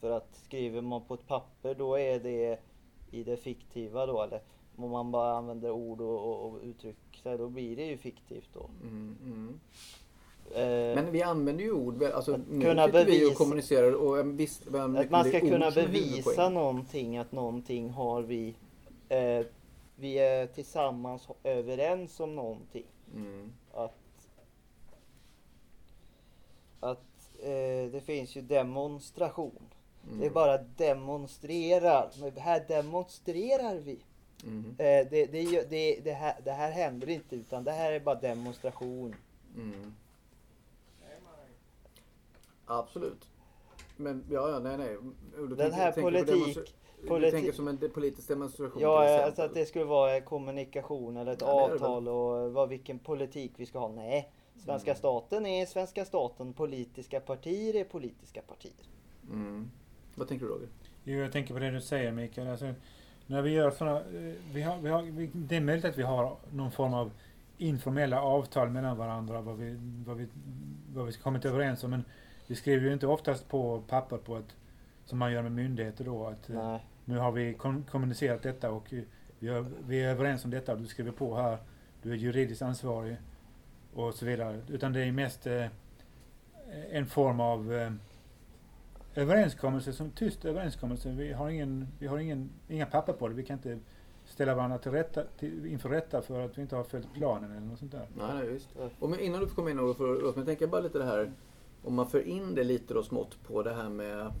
För 0.00 0.10
att 0.10 0.28
skriver 0.46 0.80
man 0.80 1.02
på 1.04 1.14
ett 1.14 1.26
papper 1.26 1.74
då 1.74 1.98
är 1.98 2.20
det 2.20 2.58
i 3.10 3.22
det 3.24 3.36
fiktiva 3.36 4.06
då 4.06 4.22
eller 4.22 4.40
om 4.76 4.90
man 4.90 5.10
bara 5.10 5.32
använder 5.36 5.70
ord 5.70 6.00
och, 6.00 6.18
och, 6.28 6.46
och 6.48 6.58
uttryck 6.62 6.96
så 7.22 7.36
då 7.36 7.48
blir 7.48 7.76
det 7.76 7.86
ju 7.86 7.96
fiktivt 7.98 8.48
då. 8.54 8.70
Mm, 8.82 9.16
mm. 9.24 9.60
Eh, 10.54 10.94
Men 11.02 11.12
vi 11.12 11.22
använder 11.22 11.64
ju 11.64 11.72
ord, 11.72 12.02
alltså 12.02 12.34
Att 12.34 12.40
nu 12.50 12.64
kunna 12.64 12.86
sitter 12.86 13.04
vi 13.04 13.24
och 13.24 13.28
bevisa- 13.30 13.34
kommunicerar 13.38 13.92
och 13.92 14.18
eh, 14.18 14.24
visst, 14.24 14.70
men 14.70 14.96
att 14.96 15.10
man 15.10 15.24
ska 15.24 15.40
kunna 15.40 15.70
bevisa 15.70 16.48
någonting, 16.48 17.18
att 17.18 17.32
någonting 17.32 17.90
har 17.90 18.22
vi 18.22 18.54
eh, 19.08 19.46
vi 19.96 20.18
är 20.18 20.46
tillsammans 20.46 21.28
överens 21.44 22.20
om 22.20 22.34
någonting. 22.34 22.86
Mm. 23.14 23.52
Att, 23.72 23.98
att 26.80 27.30
eh, 27.42 27.90
det 27.92 28.02
finns 28.04 28.36
ju 28.36 28.42
demonstration. 28.42 29.62
Det 30.02 30.10
är 30.10 30.20
Mm. 30.20 30.32
bara 30.32 30.58
demonstrerar. 30.58 32.10
Men 32.20 32.36
här 32.36 32.64
demonstrerar 32.68 33.74
vi. 33.74 33.98
Mm. 34.44 34.64
Eh, 34.70 34.74
det, 35.10 35.26
det, 35.26 35.68
det, 35.70 36.00
det, 36.04 36.12
här, 36.12 36.40
det 36.44 36.52
här 36.52 36.70
händer 36.70 37.08
inte 37.08 37.36
utan 37.36 37.64
det 37.64 37.72
här 37.72 37.92
är 37.92 38.00
bara 38.00 38.14
demonstration. 38.20 39.14
Mm. 39.56 39.94
Absolut. 42.66 43.28
Men 43.96 44.24
ja, 44.30 44.50
ja, 44.50 44.58
nej, 44.58 44.78
nej. 44.78 44.96
Du 45.36 45.46
Den 45.56 45.72
här 45.72 45.92
politik- 45.92 46.74
demonstra- 47.02 47.14
Du 47.18 47.20
politi- 47.26 47.30
tänker 47.30 47.52
som 47.52 47.68
en 47.68 47.78
politisk 47.94 48.28
demonstration 48.28 48.82
Ja, 48.82 49.24
alltså 49.24 49.42
att 49.42 49.54
det 49.54 49.66
skulle 49.66 49.84
vara 49.84 50.20
kommunikation 50.20 51.16
eller 51.16 51.32
ett 51.32 51.40
Ja, 51.40 51.70
avtal 51.72 52.08
och 52.08 52.52
vad, 52.52 52.68
vilken 52.68 52.98
politik 52.98 53.52
vi 53.56 53.66
ska 53.66 53.78
ha. 53.78 53.88
Nej, 53.88 54.30
svenska 54.64 54.90
Mm. 54.90 54.98
staten 54.98 55.46
är 55.46 55.66
svenska 55.66 56.04
staten, 56.04 56.52
politiska 56.52 57.20
partier 57.20 57.76
är 57.76 57.84
politiska 57.84 58.42
partier. 58.42 58.72
Mm. 59.30 59.70
Vad 60.14 60.28
tänker 60.28 60.46
du 60.46 60.52
Roger? 60.52 60.68
Jo, 61.04 61.18
jag 61.18 61.32
tänker 61.32 61.54
på 61.54 61.60
det 61.60 61.70
du 61.70 61.80
säger 61.80 62.12
Mikael. 62.12 62.48
Alltså, 62.48 62.74
när 63.26 63.42
vi 63.42 63.50
gör 63.50 63.70
såna, 63.70 63.96
eh, 64.00 64.34
vi 64.52 64.62
har, 64.62 64.78
vi 64.78 64.88
har, 64.90 65.02
vi, 65.02 65.30
det 65.34 65.56
är 65.56 65.60
möjligt 65.60 65.84
att 65.84 65.98
vi 65.98 66.02
har 66.02 66.36
någon 66.52 66.70
form 66.70 66.94
av 66.94 67.10
informella 67.58 68.22
avtal 68.22 68.68
mellan 68.70 68.96
varandra 68.96 69.40
vad 69.40 69.56
vi, 69.56 69.76
vad 70.06 70.16
vi, 70.16 70.26
vad 70.94 71.06
vi 71.06 71.12
ska 71.12 71.22
kommit 71.22 71.44
överens 71.44 71.84
om. 71.84 71.90
Men 71.90 72.04
vi 72.46 72.54
skriver 72.54 72.86
ju 72.86 72.92
inte 72.92 73.06
oftast 73.06 73.48
på 73.48 73.82
papper 73.88 74.16
på 74.16 74.36
ett, 74.36 74.56
som 75.10 75.18
man 75.18 75.32
gör 75.32 75.42
med 75.42 75.52
myndigheter 75.52 76.04
då, 76.04 76.26
att 76.26 76.50
eh, 76.50 76.56
Nej. 76.56 76.86
nu 77.04 77.18
har 77.18 77.32
vi 77.32 77.54
kom, 77.54 77.84
kommunicerat 77.90 78.42
detta 78.42 78.70
och 78.70 78.92
eh, 78.92 79.02
vi, 79.38 79.48
har, 79.48 79.66
vi 79.86 80.02
är 80.02 80.08
överens 80.10 80.44
om 80.44 80.50
detta 80.50 80.72
och 80.72 80.78
du 80.78 80.86
skriver 80.86 81.12
på 81.12 81.36
här, 81.36 81.58
du 82.02 82.12
är 82.12 82.16
juridiskt 82.16 82.62
ansvarig 82.62 83.16
och 83.94 84.14
så 84.14 84.26
vidare. 84.26 84.60
Utan 84.68 84.92
det 84.92 85.00
är 85.00 85.12
mest 85.12 85.46
eh, 85.46 85.66
en 86.90 87.06
form 87.06 87.40
av 87.40 87.72
eh, 87.72 87.92
överenskommelse, 89.14 89.92
som 89.92 90.10
tyst 90.10 90.44
överenskommelse. 90.44 91.10
Vi 91.10 91.32
har, 91.32 91.50
ingen, 91.50 91.88
vi 91.98 92.06
har 92.06 92.18
ingen, 92.18 92.50
inga 92.68 92.86
papper 92.86 93.12
på 93.12 93.28
det. 93.28 93.34
Vi 93.34 93.44
kan 93.44 93.56
inte 93.56 93.78
ställa 94.24 94.54
varandra 94.54 94.78
till 94.78 94.92
rätta, 94.92 95.24
till, 95.38 95.66
inför 95.66 95.88
rätta 95.88 96.22
för 96.22 96.44
att 96.44 96.58
vi 96.58 96.62
inte 96.62 96.76
har 96.76 96.84
följt 96.84 97.14
planen 97.14 97.50
eller 97.50 97.66
något 97.66 97.78
sånt 97.78 97.92
där. 97.92 98.06
Nej, 98.16 98.46
nej. 98.46 98.60
Ja. 98.78 98.88
Och 98.98 99.10
men 99.10 99.20
innan 99.20 99.40
du 99.40 99.46
får 99.46 99.54
komma 99.54 99.70
in 99.70 99.80
Olof, 99.80 99.96
låt 99.98 100.36
mig 100.36 100.46
tänka 100.46 100.66
bara 100.66 100.80
lite 100.80 100.98
det 100.98 101.04
här, 101.04 101.32
om 101.84 101.94
man 101.94 102.06
för 102.06 102.22
in 102.22 102.54
det 102.54 102.64
lite 102.64 102.94
då 102.94 103.02
smått 103.02 103.42
på 103.46 103.62
det 103.62 103.74
här 103.74 103.88
med 103.88 104.32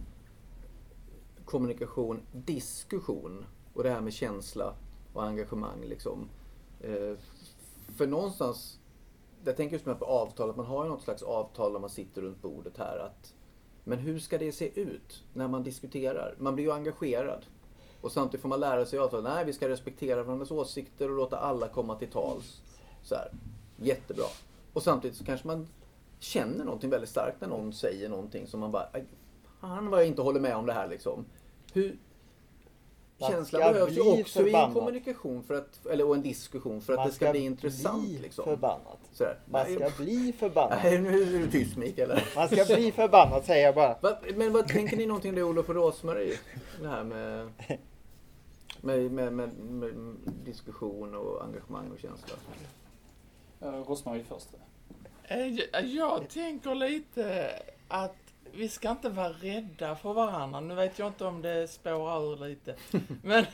kommunikation, 1.50 2.22
diskussion 2.32 3.44
och 3.74 3.82
det 3.82 3.90
här 3.90 4.00
med 4.00 4.12
känsla 4.12 4.74
och 5.12 5.24
engagemang 5.24 5.84
liksom. 5.84 6.28
Eh, 6.80 7.18
för 7.96 8.06
någonstans, 8.06 8.78
jag 9.44 9.56
tänker 9.56 9.72
just 9.72 9.84
på 9.98 10.04
avtal, 10.04 10.50
att 10.50 10.56
man 10.56 10.66
har 10.66 10.84
ju 10.84 10.90
något 10.90 11.02
slags 11.02 11.22
avtal 11.22 11.72
när 11.72 11.80
man 11.80 11.90
sitter 11.90 12.22
runt 12.22 12.42
bordet 12.42 12.78
här. 12.78 12.98
Att, 12.98 13.34
men 13.84 13.98
hur 13.98 14.18
ska 14.18 14.38
det 14.38 14.52
se 14.52 14.80
ut 14.80 15.24
när 15.34 15.48
man 15.48 15.62
diskuterar? 15.62 16.34
Man 16.38 16.54
blir 16.54 16.64
ju 16.64 16.72
engagerad. 16.72 17.46
Och 18.00 18.12
samtidigt 18.12 18.42
får 18.42 18.48
man 18.48 18.60
lära 18.60 18.86
sig 18.86 18.98
att 18.98 19.04
avtal, 19.04 19.22
nej 19.22 19.44
vi 19.44 19.52
ska 19.52 19.68
respektera 19.68 20.22
varandras 20.22 20.50
åsikter 20.50 21.10
och 21.10 21.16
låta 21.16 21.36
alla 21.36 21.68
komma 21.68 21.94
till 21.94 22.10
tals. 22.10 22.62
Så 23.02 23.14
här. 23.14 23.32
Jättebra. 23.76 24.26
Och 24.72 24.82
samtidigt 24.82 25.16
så 25.16 25.24
kanske 25.24 25.46
man 25.46 25.68
känner 26.18 26.64
någonting 26.64 26.90
väldigt 26.90 27.10
starkt 27.10 27.40
när 27.40 27.48
någon 27.48 27.72
säger 27.72 28.08
någonting 28.08 28.46
som 28.46 28.60
man 28.60 28.72
bara, 28.72 28.88
fan 29.60 29.90
vad 29.90 30.00
jag 30.00 30.06
inte 30.06 30.22
håller 30.22 30.40
med 30.40 30.56
om 30.56 30.66
det 30.66 30.72
här 30.72 30.88
liksom. 30.88 31.24
Hur, 31.72 31.96
känslan 33.18 33.44
ska 33.44 33.58
behövs 33.72 33.96
ju 33.96 34.00
också 34.00 34.12
i 34.12 34.20
en 34.20 34.24
förbannad. 34.24 34.74
kommunikation 34.74 35.42
för 35.42 35.54
att, 35.54 35.86
eller 35.86 36.06
och 36.06 36.14
en 36.14 36.22
diskussion 36.22 36.80
för 36.80 36.92
att 36.92 37.06
det 37.06 37.12
ska, 37.12 37.24
ska 37.24 37.32
bli 37.32 37.40
intressant 37.40 38.08
bli 38.08 38.18
liksom. 38.18 38.44
förbannad. 38.44 38.98
Sådär. 39.12 39.38
Man 39.46 39.64
Nej, 39.66 39.90
ska 39.90 40.04
bli 40.04 40.32
förbannad. 40.38 40.78
Nej, 40.84 40.98
nu 40.98 41.22
är 41.22 41.38
du 41.38 41.50
tyst 41.50 41.76
Mikael. 41.76 42.20
Man 42.36 42.48
ska 42.48 42.64
bli 42.64 42.92
förbannad 42.92 43.44
säger 43.44 43.64
jag 43.64 43.74
bara. 43.74 43.98
Va, 44.00 44.18
men 44.34 44.52
vad 44.52 44.68
tänker 44.68 44.96
ni 44.96 45.06
någonting 45.06 45.30
om 45.30 45.36
det 45.36 45.42
Olof 45.42 45.68
och 45.68 45.74
Rosmarie? 45.74 46.38
Det 46.82 46.88
här 46.88 47.04
med, 47.04 47.48
med, 48.80 49.12
med, 49.12 49.32
med, 49.32 49.48
med 49.58 49.92
diskussion 50.44 51.14
och 51.14 51.44
engagemang 51.44 51.90
och 51.90 51.98
känsla. 51.98 52.36
Uh, 53.62 53.84
Rosmarie 53.84 54.24
först. 54.28 54.48
Eh, 55.22 55.46
Jag, 55.46 55.86
jag 55.86 56.28
tänker 56.28 56.74
lite 56.74 57.50
att 57.88 58.16
vi 58.52 58.68
ska 58.68 58.90
inte 58.90 59.08
vara 59.08 59.28
rädda 59.28 59.96
för 59.96 60.12
varandra. 60.12 60.60
Nu 60.60 60.74
vet 60.74 60.98
jag 60.98 61.08
inte 61.08 61.24
om 61.24 61.42
det 61.42 61.68
spårar 61.70 62.32
ur 62.32 62.48
lite. 62.48 62.74
Men 63.22 63.44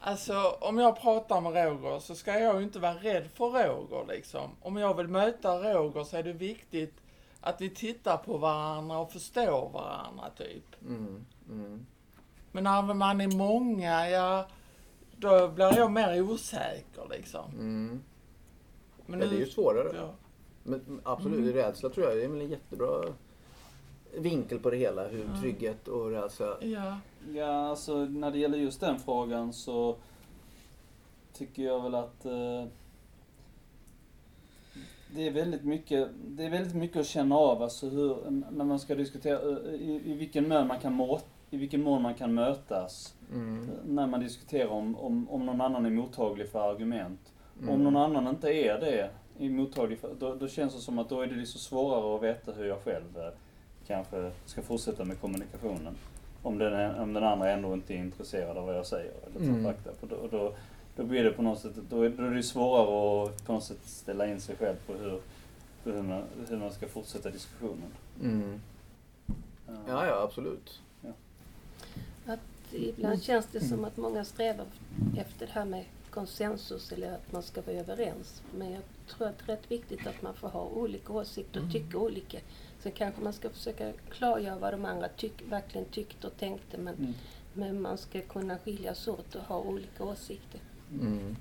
alltså, 0.00 0.56
om 0.60 0.78
jag 0.78 1.00
pratar 1.00 1.40
med 1.40 1.54
Roger 1.54 1.98
så 1.98 2.14
ska 2.14 2.38
jag 2.38 2.56
ju 2.56 2.62
inte 2.62 2.78
vara 2.78 2.94
rädd 2.94 3.26
för 3.34 3.50
Roger 3.50 4.14
liksom. 4.14 4.50
Om 4.60 4.76
jag 4.76 4.96
vill 4.96 5.08
möta 5.08 5.74
Roger 5.74 6.04
så 6.04 6.16
är 6.16 6.22
det 6.22 6.32
viktigt 6.32 6.94
att 7.40 7.60
vi 7.60 7.70
tittar 7.70 8.16
på 8.16 8.38
varandra 8.38 8.98
och 8.98 9.12
förstår 9.12 9.70
varandra 9.72 10.30
typ. 10.36 10.82
Mm, 10.82 11.24
mm. 11.50 11.86
Men 12.52 12.64
när 12.64 12.94
man 12.94 13.20
är 13.20 13.36
många, 13.36 14.10
ja, 14.10 14.46
då 15.16 15.48
blir 15.48 15.78
jag 15.78 15.92
mer 15.92 16.22
osäker 16.22 17.06
liksom. 17.10 17.50
Mm. 17.52 18.02
Men 19.06 19.20
ja, 19.20 19.26
det 19.26 19.36
är 19.36 19.38
ju 19.38 19.46
svårare. 19.46 19.92
Ja. 19.96 20.10
Men 20.62 21.00
absolut, 21.04 21.38
Mm. 21.38 21.52
rädsla 21.52 21.88
tror 21.88 22.06
jag 22.06 22.16
det 22.16 22.24
är 22.24 22.28
en 22.28 22.48
jättebra 22.48 23.04
vinkel 24.18 24.58
på 24.58 24.70
det 24.70 24.76
hela. 24.76 25.08
Hur 25.08 25.24
Ja. 25.34 25.40
trygghet 25.40 25.88
och 25.88 26.10
rädsla. 26.10 26.56
Ja. 26.60 26.98
Ja, 27.34 27.46
alltså 27.68 28.04
när 28.04 28.30
det 28.30 28.38
gäller 28.38 28.58
just 28.58 28.80
den 28.80 28.98
frågan 28.98 29.52
så 29.52 29.96
tycker 31.32 31.62
jag 31.62 31.82
väl 31.82 31.94
att 31.94 32.24
eh, 32.24 32.64
det 35.14 35.26
är 35.26 35.30
väldigt 35.30 35.64
mycket, 35.64 36.08
det 36.26 36.44
är 36.44 36.50
väldigt 36.50 36.74
mycket 36.74 36.96
att 37.00 37.06
känna 37.06 37.36
av, 37.36 37.62
alltså 37.62 37.88
hur, 37.88 38.16
när 38.50 38.64
man 38.64 38.78
ska 38.78 38.94
diskutera 38.94 39.40
eh, 39.40 39.74
i, 39.74 40.02
i 40.04 40.14
vilken 40.14 40.48
mån 40.48 40.66
man 40.66 40.78
kan 40.80 40.92
må, 40.92 41.20
i 41.50 41.56
vilken 41.56 41.82
mån 41.82 42.02
man 42.02 42.14
kan 42.14 42.34
mötas 42.34 43.14
Mm. 43.34 43.68
när 43.86 44.06
man 44.06 44.20
diskuterar 44.20 44.68
om, 44.68 44.96
om, 44.98 45.30
om 45.30 45.46
någon 45.46 45.60
annan 45.60 45.86
är 45.86 45.90
mottaglig 45.90 46.48
för 46.48 46.70
argument. 46.70 47.32
Mm. 47.58 47.74
Om 47.74 47.84
någon 47.84 47.96
annan 47.96 48.28
inte 48.28 48.48
är 48.52 48.80
det, 48.80 49.10
är 49.38 49.50
mottaglig 49.50 49.98
för, 49.98 50.14
då, 50.18 50.34
då 50.34 50.48
känns 50.48 50.74
det 50.74 50.80
som 50.80 50.98
att 50.98 51.08
då 51.08 51.20
är 51.20 51.26
det 51.26 51.34
liksom 51.34 51.60
svårare 51.60 52.16
att 52.16 52.22
veta 52.22 52.52
hur 52.52 52.64
jag 52.64 52.78
själv 52.80 53.18
eh, 53.18 53.28
kanske 53.94 54.30
ska 54.46 54.62
fortsätta 54.62 55.04
med 55.04 55.20
kommunikationen. 55.20 55.96
Om 56.42 56.58
den, 56.58 57.00
om 57.00 57.12
den 57.12 57.24
andra 57.24 57.50
ändå 57.50 57.74
inte 57.74 57.94
är 57.94 57.98
intresserad 57.98 58.56
av 58.56 58.66
vad 58.66 58.76
jag 58.76 58.86
säger 58.86 59.12
eller 59.26 59.40
Mm. 59.40 59.74
Då, 60.00 60.28
då, 60.30 60.54
då 60.96 61.04
blir 61.04 61.24
det 61.24 61.30
på 61.30 61.42
något 61.42 61.60
sätt, 61.60 61.72
då 61.90 62.02
är, 62.02 62.10
då 62.10 62.22
är 62.22 62.30
det 62.30 62.42
svårare 62.42 63.24
att 63.24 63.46
på 63.46 63.52
något 63.52 63.64
sätt 63.64 63.84
ställa 63.84 64.26
in 64.26 64.40
sig 64.40 64.56
själv 64.56 64.76
på 64.86 64.92
hur, 64.92 65.20
på 65.84 65.90
hur, 65.90 66.02
man, 66.02 66.22
hur 66.48 66.56
man 66.56 66.72
ska 66.72 66.88
fortsätta 66.88 67.30
diskussionen. 67.30 67.92
Mm. 68.22 68.60
Ja, 69.88 70.06
ja, 70.06 70.22
absolut. 70.22 70.80
Ibland 72.72 73.22
känns 73.22 73.46
det 73.52 73.60
som 73.60 73.84
att 73.84 73.96
många 73.96 74.24
strävar 74.24 74.66
efter 75.16 75.46
det 75.46 75.52
här 75.52 75.64
med 75.64 75.84
konsensus 76.10 76.92
eller 76.92 77.14
att 77.14 77.32
man 77.32 77.42
ska 77.42 77.62
vara 77.62 77.76
överens. 77.76 78.42
Men 78.58 78.72
jag 78.72 78.82
tror 79.08 79.28
att 79.28 79.38
det 79.38 79.52
är 79.52 79.56
rätt 79.56 79.70
viktigt 79.70 80.06
att 80.06 80.22
man 80.22 80.34
får 80.34 80.48
ha 80.48 80.64
olika 80.64 81.12
åsikter 81.12 81.64
och 81.64 81.72
tycka 81.72 81.98
olika. 81.98 82.38
Sen 82.82 82.92
kanske 82.92 83.20
man 83.22 83.32
ska 83.32 83.50
försöka 83.50 83.92
klargöra 84.10 84.58
vad 84.58 84.72
de 84.74 84.84
andra 84.84 85.08
tyck, 85.08 85.42
verkligen 85.48 85.86
tyckte 85.86 86.26
och 86.26 86.36
tänkte 86.36 86.78
men, 86.78 86.94
Mm. 86.94 87.12
men 87.54 87.82
man 87.82 87.98
ska 87.98 88.20
kunna 88.20 88.58
skiljas 88.58 89.08
åt 89.08 89.34
och 89.34 89.42
ha 89.42 89.58
olika 89.60 90.04
åsikter. 90.04 90.60
Mm. 91.00 91.36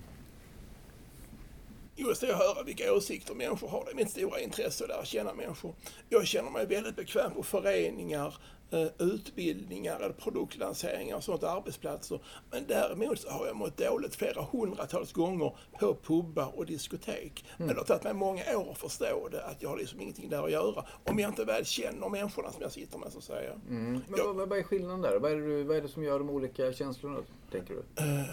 Just 1.95 2.21
det, 2.21 2.31
att 2.35 2.37
höra 2.39 2.63
vilka 2.63 2.93
åsikter 2.93 3.33
människor 3.33 3.67
har. 3.67 3.85
Det 3.85 3.91
är 3.91 3.95
mitt 3.95 4.11
stora 4.11 4.39
intresse 4.39 4.83
att 4.83 4.89
lära 4.89 5.05
känna 5.05 5.33
människor. 5.33 5.75
Jag 6.09 6.27
känner 6.27 6.51
mig 6.51 6.65
väldigt 6.65 6.95
bekväm 6.95 7.31
på 7.31 7.43
föreningar, 7.43 8.35
eh, 8.71 8.87
utbildningar 8.99 9.95
eller 9.99 10.13
produktlanseringar 10.13 11.15
och 11.15 11.23
sånt, 11.23 11.43
arbetsplatser. 11.43 12.19
Men 12.51 12.63
däremot 12.67 13.19
så 13.19 13.29
har 13.29 13.47
jag 13.47 13.55
mått 13.55 13.77
dåligt 13.77 14.15
flera 14.15 14.41
hundratals 14.51 15.13
gånger 15.13 15.55
på 15.79 15.95
pubbar 15.95 16.51
och 16.59 16.65
diskotek. 16.65 17.45
Men 17.57 17.67
det 17.67 17.73
har 17.75 17.83
tagit 17.83 18.03
mig 18.03 18.13
många 18.13 18.57
år 18.57 18.71
att 18.71 18.77
förstå 18.77 19.27
det, 19.31 19.43
att 19.45 19.61
jag 19.61 19.69
har 19.69 19.77
liksom 19.77 20.01
ingenting 20.01 20.29
där 20.29 20.43
att 20.43 20.51
göra. 20.51 20.85
Om 21.03 21.19
jag 21.19 21.29
inte 21.31 21.45
väl 21.45 21.65
känner 21.65 22.09
människorna 22.09 22.51
som 22.51 22.61
jag 22.61 22.71
sitter 22.71 22.97
med 22.97 23.11
så 23.11 23.17
att 23.17 23.23
säga. 23.23 23.53
Mm. 23.69 23.91
Men 23.91 24.03
Ja. 24.17 24.33
vad, 24.33 24.49
vad 24.49 24.59
är 24.59 24.63
skillnaden 24.63 25.01
där? 25.01 25.19
Vad 25.19 25.31
är, 25.31 25.35
det, 25.37 25.63
vad 25.63 25.77
är 25.77 25.81
det 25.81 25.87
som 25.87 26.03
gör 26.03 26.19
de 26.19 26.29
olika 26.29 26.73
känslorna, 26.73 27.19
tänker 27.51 27.73
du? 27.73 28.03
Eh, 28.03 28.23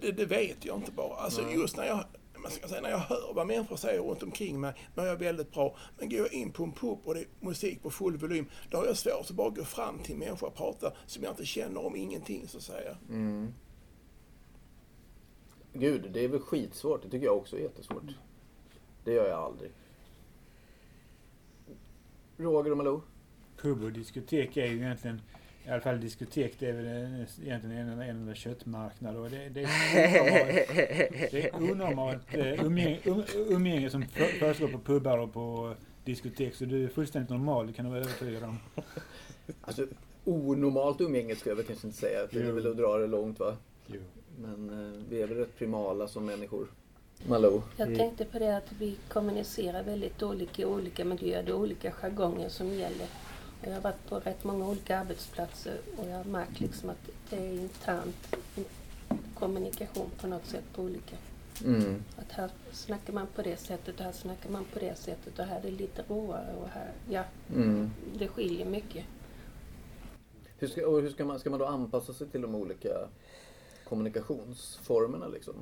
det, 0.00 0.12
det 0.12 0.24
vet 0.26 0.64
jag 0.64 0.76
inte 0.76 0.92
bara. 0.92 1.16
Alltså 1.16 1.50
just 1.50 1.76
när 1.76 1.84
jag, 1.86 2.04
man 2.44 2.52
ska 2.52 2.68
säga, 2.68 2.80
när 2.80 2.90
jag 2.90 2.98
hör 2.98 3.32
vad 3.34 3.46
människor 3.46 3.76
säger 3.76 4.00
runt 4.00 4.22
omkring 4.22 4.60
mig, 4.60 4.74
mår 4.94 5.06
jag 5.06 5.16
väldigt 5.16 5.52
bra. 5.52 5.76
Men 5.98 6.08
går 6.08 6.18
jag 6.18 6.32
in 6.32 6.52
på 6.52 6.64
en 6.64 6.72
pub 6.72 6.98
och 7.04 7.14
det 7.14 7.20
är 7.20 7.26
musik 7.40 7.82
på 7.82 7.90
full 7.90 8.16
volym, 8.16 8.46
då 8.70 8.78
har 8.78 8.86
jag 8.86 8.96
svårt 8.96 9.30
att 9.30 9.30
bara 9.30 9.50
gå 9.50 9.64
fram 9.64 9.98
till 9.98 10.12
en 10.12 10.18
människa 10.18 10.46
och 10.46 10.54
prata 10.54 10.92
som 11.06 11.22
jag 11.22 11.32
inte 11.32 11.46
känner 11.46 11.86
om 11.86 11.96
ingenting 11.96 12.48
så 12.48 12.56
att 12.56 12.62
säga. 12.62 12.96
Mm. 13.08 13.54
Gud, 15.72 16.10
det 16.12 16.24
är 16.24 16.28
väl 16.28 16.40
skitsvårt. 16.40 17.02
Det 17.02 17.10
tycker 17.10 17.26
jag 17.26 17.36
också 17.36 17.56
är 17.56 17.60
jättesvårt. 17.60 18.02
Det 19.04 19.12
gör 19.12 19.28
jag 19.28 19.38
aldrig. 19.38 19.70
Roger 22.36 22.70
och 22.70 22.76
Malou? 22.76 23.00
Pub 23.56 23.84
och 23.84 23.92
diskotek 23.92 24.56
är 24.56 24.66
ju 24.66 24.76
egentligen, 24.76 25.20
i 25.66 25.70
alla 25.70 25.80
fall 25.80 26.00
diskotek, 26.00 26.54
det 26.58 26.68
är 26.68 26.72
väl 26.72 26.86
en- 26.86 27.26
egentligen 27.42 27.76
en, 27.78 27.88
en 27.88 28.00
enda 28.10 28.34
köttmarknad. 28.34 29.16
Och 29.16 29.30
det, 29.30 29.48
det 29.48 29.62
är 31.44 31.54
onormalt, 31.56 32.20
eh, 32.34 32.64
umgänge, 32.66 32.98
um, 33.04 33.22
umgänge 33.48 33.90
som 33.90 34.02
för- 34.06 34.38
försiggår 34.38 34.68
på 34.72 34.78
pubbar 34.78 35.18
och 35.18 35.32
på 35.32 35.74
diskotek. 36.04 36.54
Så 36.54 36.64
du 36.64 36.84
är 36.84 36.88
fullständigt 36.88 37.30
normal, 37.30 37.66
det 37.66 37.72
kan 37.72 37.84
du 37.84 37.90
vara 37.90 38.00
övertygad 38.00 38.42
om. 38.44 38.58
Alltså, 39.60 39.86
onormalt 40.24 41.00
umgänge 41.00 41.36
ska 41.36 41.50
jag 41.50 41.56
väl 41.56 41.64
kanske 41.64 41.86
inte 41.86 41.98
säga. 41.98 42.26
Det 42.30 42.38
är 42.40 42.52
väl 42.52 42.70
att 42.70 42.76
dra 42.76 42.98
det 42.98 43.06
långt 43.06 43.38
va? 43.40 43.56
Jo. 43.86 44.00
Men 44.38 44.70
eh, 44.94 45.00
vi 45.08 45.22
är 45.22 45.26
väl 45.26 45.36
rätt 45.38 45.58
primala 45.58 46.08
som 46.08 46.26
människor. 46.26 46.66
Malou? 47.28 47.62
Jag 47.76 47.86
Mm. 47.88 47.98
tänkte 47.98 48.24
på 48.24 48.38
det 48.38 48.56
att 48.56 48.72
vi 48.78 48.96
kommunicerar 49.08 49.82
väldigt 49.82 50.22
olika 50.22 50.62
i 50.62 50.64
olika 50.64 51.04
miljöer. 51.04 51.42
Det 51.42 51.50
är 51.50 51.56
olika 51.56 51.90
jargonger 51.90 52.48
som 52.48 52.66
gäller. 52.68 53.06
Jag 53.66 53.72
har 53.74 53.80
varit 53.80 54.06
på 54.08 54.18
rätt 54.20 54.44
många 54.44 54.68
olika 54.68 54.98
arbetsplatser 54.98 55.78
och 55.96 56.08
jag 56.08 56.16
har 56.16 56.24
märkt 56.24 56.60
liksom 56.60 56.90
att 56.90 57.10
det 57.30 57.36
är 57.36 57.52
internt 57.52 58.36
kommunikation 59.34 60.10
på 60.20 60.26
något 60.26 60.46
sätt 60.46 60.64
på 60.74 60.82
olika. 60.82 61.16
Mm. 61.64 62.02
Att 62.16 62.32
här 62.32 62.50
snackar 62.72 63.12
man 63.12 63.26
på 63.26 63.42
det 63.42 63.56
sättet 63.56 63.98
och 63.98 64.04
här 64.04 64.12
snackar 64.12 64.50
man 64.50 64.64
på 64.64 64.78
det 64.78 64.98
sättet 64.98 65.38
och 65.38 65.44
här 65.44 65.58
är 65.58 65.62
det 65.62 65.70
lite 65.70 66.04
råare 66.08 66.54
och 66.62 66.68
här, 66.68 66.92
ja, 67.10 67.24
Mm. 67.54 67.90
det 68.18 68.28
skiljer 68.28 68.66
mycket. 68.66 69.04
Hur, 70.58 70.68
ska, 70.68 70.86
och 70.86 71.02
hur 71.02 71.10
ska, 71.10 71.24
man, 71.24 71.38
ska 71.40 71.50
man 71.50 71.58
då 71.58 71.66
anpassa 71.66 72.12
sig 72.14 72.28
till 72.28 72.40
de 72.40 72.54
olika 72.54 73.08
kommunikationsformerna 73.84 75.26
liksom? 75.28 75.54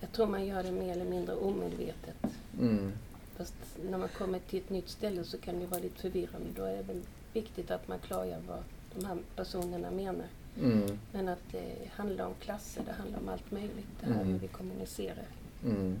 Jag 0.00 0.12
tror 0.12 0.26
man 0.26 0.46
gör 0.46 0.62
det 0.62 0.72
mer 0.72 0.92
eller 0.92 1.04
mindre 1.04 1.34
omedvetet. 1.34 2.16
Mm. 2.60 2.92
Fast 3.38 3.54
när 3.90 3.98
man 3.98 4.08
kommer 4.08 4.38
till 4.38 4.58
ett 4.58 4.70
nytt 4.70 4.88
ställe 4.88 5.24
så 5.24 5.38
kan 5.38 5.60
det 5.60 5.66
vara 5.66 5.80
lite 5.80 6.00
förvirrande. 6.00 6.48
Då 6.56 6.62
är 6.64 6.76
det 6.76 6.82
väl 6.82 7.00
viktigt 7.32 7.70
att 7.70 7.88
man 7.88 7.98
klargör 7.98 8.38
vad 8.48 8.58
de 8.94 9.04
här 9.06 9.18
personerna 9.36 9.90
menar. 9.90 10.26
Mm. 10.62 10.98
Men 11.12 11.28
att 11.28 11.42
det 11.52 11.74
handlar 11.90 12.26
om 12.26 12.34
klasser, 12.40 12.82
det 12.86 12.92
handlar 12.92 13.18
om 13.18 13.28
allt 13.28 13.50
möjligt. 13.50 13.86
Det 14.00 14.06
här 14.06 14.14
Mm. 14.14 14.26
hur 14.32 14.38
vi 14.38 14.48
kommunicerar. 14.48 15.26
Mm. 15.64 15.96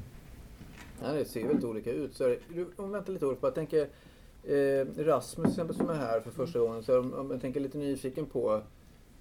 Ja, 1.02 1.12
det 1.12 1.24
ser 1.24 1.40
ju 1.40 1.46
väldigt 1.46 1.64
olika 1.64 1.92
ut. 1.92 2.16
Så 2.16 2.36
du, 2.54 2.68
om 2.76 2.90
vänta 2.90 3.12
lite 3.12 3.26
Olof, 3.26 3.38
jag 3.42 3.54
tänker 3.54 3.88
eh, 4.44 4.86
Rasmus 4.96 5.34
till 5.34 5.52
exempel 5.52 5.76
som 5.76 5.88
är 5.90 5.94
här 5.94 6.20
för 6.20 6.30
första 6.30 6.58
gången. 6.58 6.82
Så 6.82 6.98
om, 6.98 7.14
om 7.14 7.30
jag 7.30 7.40
tänker 7.40 7.60
lite 7.60 7.78
nyfiken 7.78 8.26
på 8.26 8.54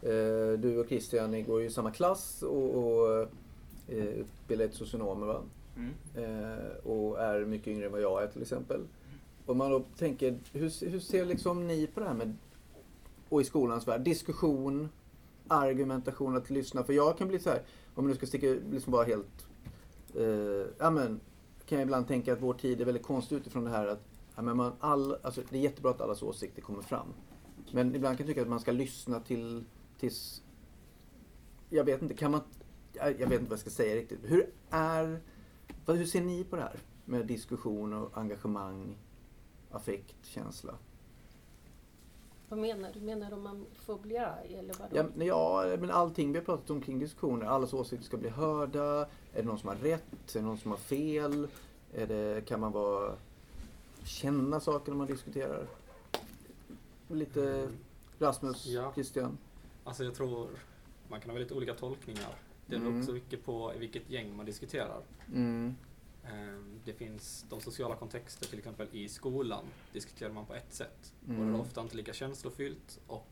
eh, 0.01 0.59
du 0.59 0.77
och 0.77 0.87
Christian, 0.87 1.31
ni 1.31 1.41
går 1.41 1.61
ju 1.61 1.67
i 1.67 1.69
samma 1.69 1.91
klass 1.91 2.43
och, 2.43 2.75
och 2.75 3.21
eh, 3.87 3.97
utbildar 3.97 4.67
till 4.67 4.77
socionomer 4.77 5.27
va? 5.27 5.41
Mm. 5.77 5.93
Eh, 6.15 6.75
och 6.83 7.19
är 7.19 7.45
mycket 7.45 7.67
yngre 7.67 7.85
än 7.85 7.91
vad 7.91 8.01
jag 8.01 8.23
är 8.23 8.27
till 8.27 8.41
exempel. 8.41 8.81
Om 9.45 9.57
man 9.57 9.71
då 9.71 9.83
tänker, 9.97 10.39
hur, 10.53 10.89
hur 10.89 10.99
ser 10.99 11.25
liksom 11.25 11.67
ni 11.67 11.87
på 11.87 11.99
det 11.99 12.05
här 12.05 12.13
med, 12.13 12.35
och 13.29 13.41
i 13.41 13.43
skolans 13.43 13.87
värld, 13.87 14.01
diskussion, 14.01 14.89
argumentation, 15.47 16.37
att 16.37 16.49
lyssna? 16.49 16.83
För 16.83 16.93
jag 16.93 17.17
kan 17.17 17.27
bli 17.27 17.39
så 17.39 17.49
här, 17.49 17.61
om 17.95 18.03
jag 18.03 18.09
nu 18.09 18.15
ska 18.15 18.25
sticka 18.25 18.47
liksom 18.47 18.91
bara 18.91 19.05
helt, 19.05 19.47
eh, 20.15 20.67
ja 20.77 20.89
men, 20.89 21.19
kan 21.65 21.77
jag 21.77 21.85
ibland 21.85 22.07
tänka 22.07 22.33
att 22.33 22.41
vår 22.41 22.53
tid 22.53 22.81
är 22.81 22.85
väldigt 22.85 23.03
konstig 23.03 23.35
utifrån 23.35 23.63
det 23.63 23.69
här 23.69 23.87
att, 23.87 24.01
ja 24.35 24.41
men 24.41 24.57
man, 24.57 24.71
all, 24.79 25.15
alltså 25.21 25.41
det 25.49 25.57
är 25.57 25.61
jättebra 25.61 25.91
att 25.91 26.01
allas 26.01 26.23
åsikter 26.23 26.61
kommer 26.61 26.81
fram. 26.81 27.07
Men 27.71 27.95
ibland 27.95 28.17
kan 28.17 28.25
jag 28.25 28.27
tycka 28.27 28.41
att 28.41 28.47
man 28.47 28.59
ska 28.59 28.71
lyssna 28.71 29.19
till, 29.19 29.63
tills, 29.99 30.41
jag 31.69 31.83
vet 31.83 32.01
inte, 32.01 32.13
kan 32.13 32.31
man, 32.31 32.41
jag 32.93 33.13
vet 33.13 33.31
inte 33.31 33.37
vad 33.39 33.51
jag 33.51 33.59
ska 33.59 33.69
säga 33.69 33.95
riktigt. 33.95 34.19
Hur 34.23 34.49
är, 34.69 35.19
hur 35.93 36.05
ser 36.05 36.21
ni 36.21 36.43
på 36.43 36.55
det 36.55 36.61
här? 36.61 36.79
Med 37.05 37.25
diskussion 37.25 37.93
och 37.93 38.17
engagemang, 38.17 38.95
affekt, 39.71 40.15
känsla. 40.25 40.73
Vad 42.49 42.59
menar 42.59 42.91
du? 42.93 42.99
Menar 43.01 43.29
du 43.29 43.35
om 43.35 43.43
man 43.43 43.65
får 43.75 43.97
bli 43.99 44.17
arg 44.17 44.55
eller 44.55 44.73
vadå? 44.73 44.95
Ja, 44.97 45.05
men- 45.15 45.27
ja, 45.27 45.75
men 45.79 45.91
allting 45.91 46.31
vi 46.31 46.37
har 46.39 46.45
pratat 46.45 46.69
om 46.69 46.81
kring 46.81 46.99
diskussioner. 46.99 47.45
Allas 47.45 47.73
åsikter 47.73 48.05
ska 48.05 48.17
bli 48.17 48.29
hörda. 48.29 48.83
Är 49.33 49.41
det 49.41 49.43
någon 49.43 49.59
som 49.59 49.69
har 49.69 49.75
rätt? 49.75 50.35
Är 50.35 50.39
det 50.39 50.45
någon 50.45 50.57
som 50.57 50.71
har 50.71 50.77
fel? 50.77 51.47
Är 51.93 52.07
det, 52.07 52.45
kan 52.47 52.59
man 52.59 52.71
vara, 52.71 53.13
känna 54.03 54.59
saker 54.59 54.91
när 54.91 54.97
man 54.97 55.07
diskuterar? 55.07 55.67
Lite 57.07 57.69
Rasmus, 58.19 58.65
Ja. 58.65 58.91
Christian. 58.93 59.37
Alltså 59.83 60.03
jag 60.03 60.15
tror 60.15 60.47
man 61.09 61.19
kan 61.21 61.29
ha 61.29 61.33
väldigt 61.33 61.51
olika 61.57 61.73
tolkningar. 61.73 62.35
Det 62.67 62.77
beror 62.77 62.87
Mm. 62.89 62.99
också 63.01 63.11
mycket 63.11 63.45
på 63.45 63.73
i 63.75 63.77
vilket 63.77 64.09
gäng 64.09 64.35
man 64.35 64.45
diskuterar. 64.45 65.01
Mm. 65.33 65.75
Ehm, 66.25 66.79
Det 66.85 66.93
finns 66.93 67.45
de 67.49 67.61
sociala 67.61 67.95
kontexter, 67.95 68.45
till 68.47 68.57
exempel 68.59 68.87
i 68.91 69.09
skolan 69.09 69.65
diskuterar 69.93 70.31
man 70.31 70.45
på 70.45 70.53
ett 70.53 70.73
sätt. 70.73 71.13
Och 71.21 71.27
det 71.33 71.41
Mm. 71.41 71.55
är 71.55 71.59
ofta 71.61 71.81
inte 71.81 71.95
lika 71.97 72.13
känslofyllt 72.13 72.99
och 73.07 73.27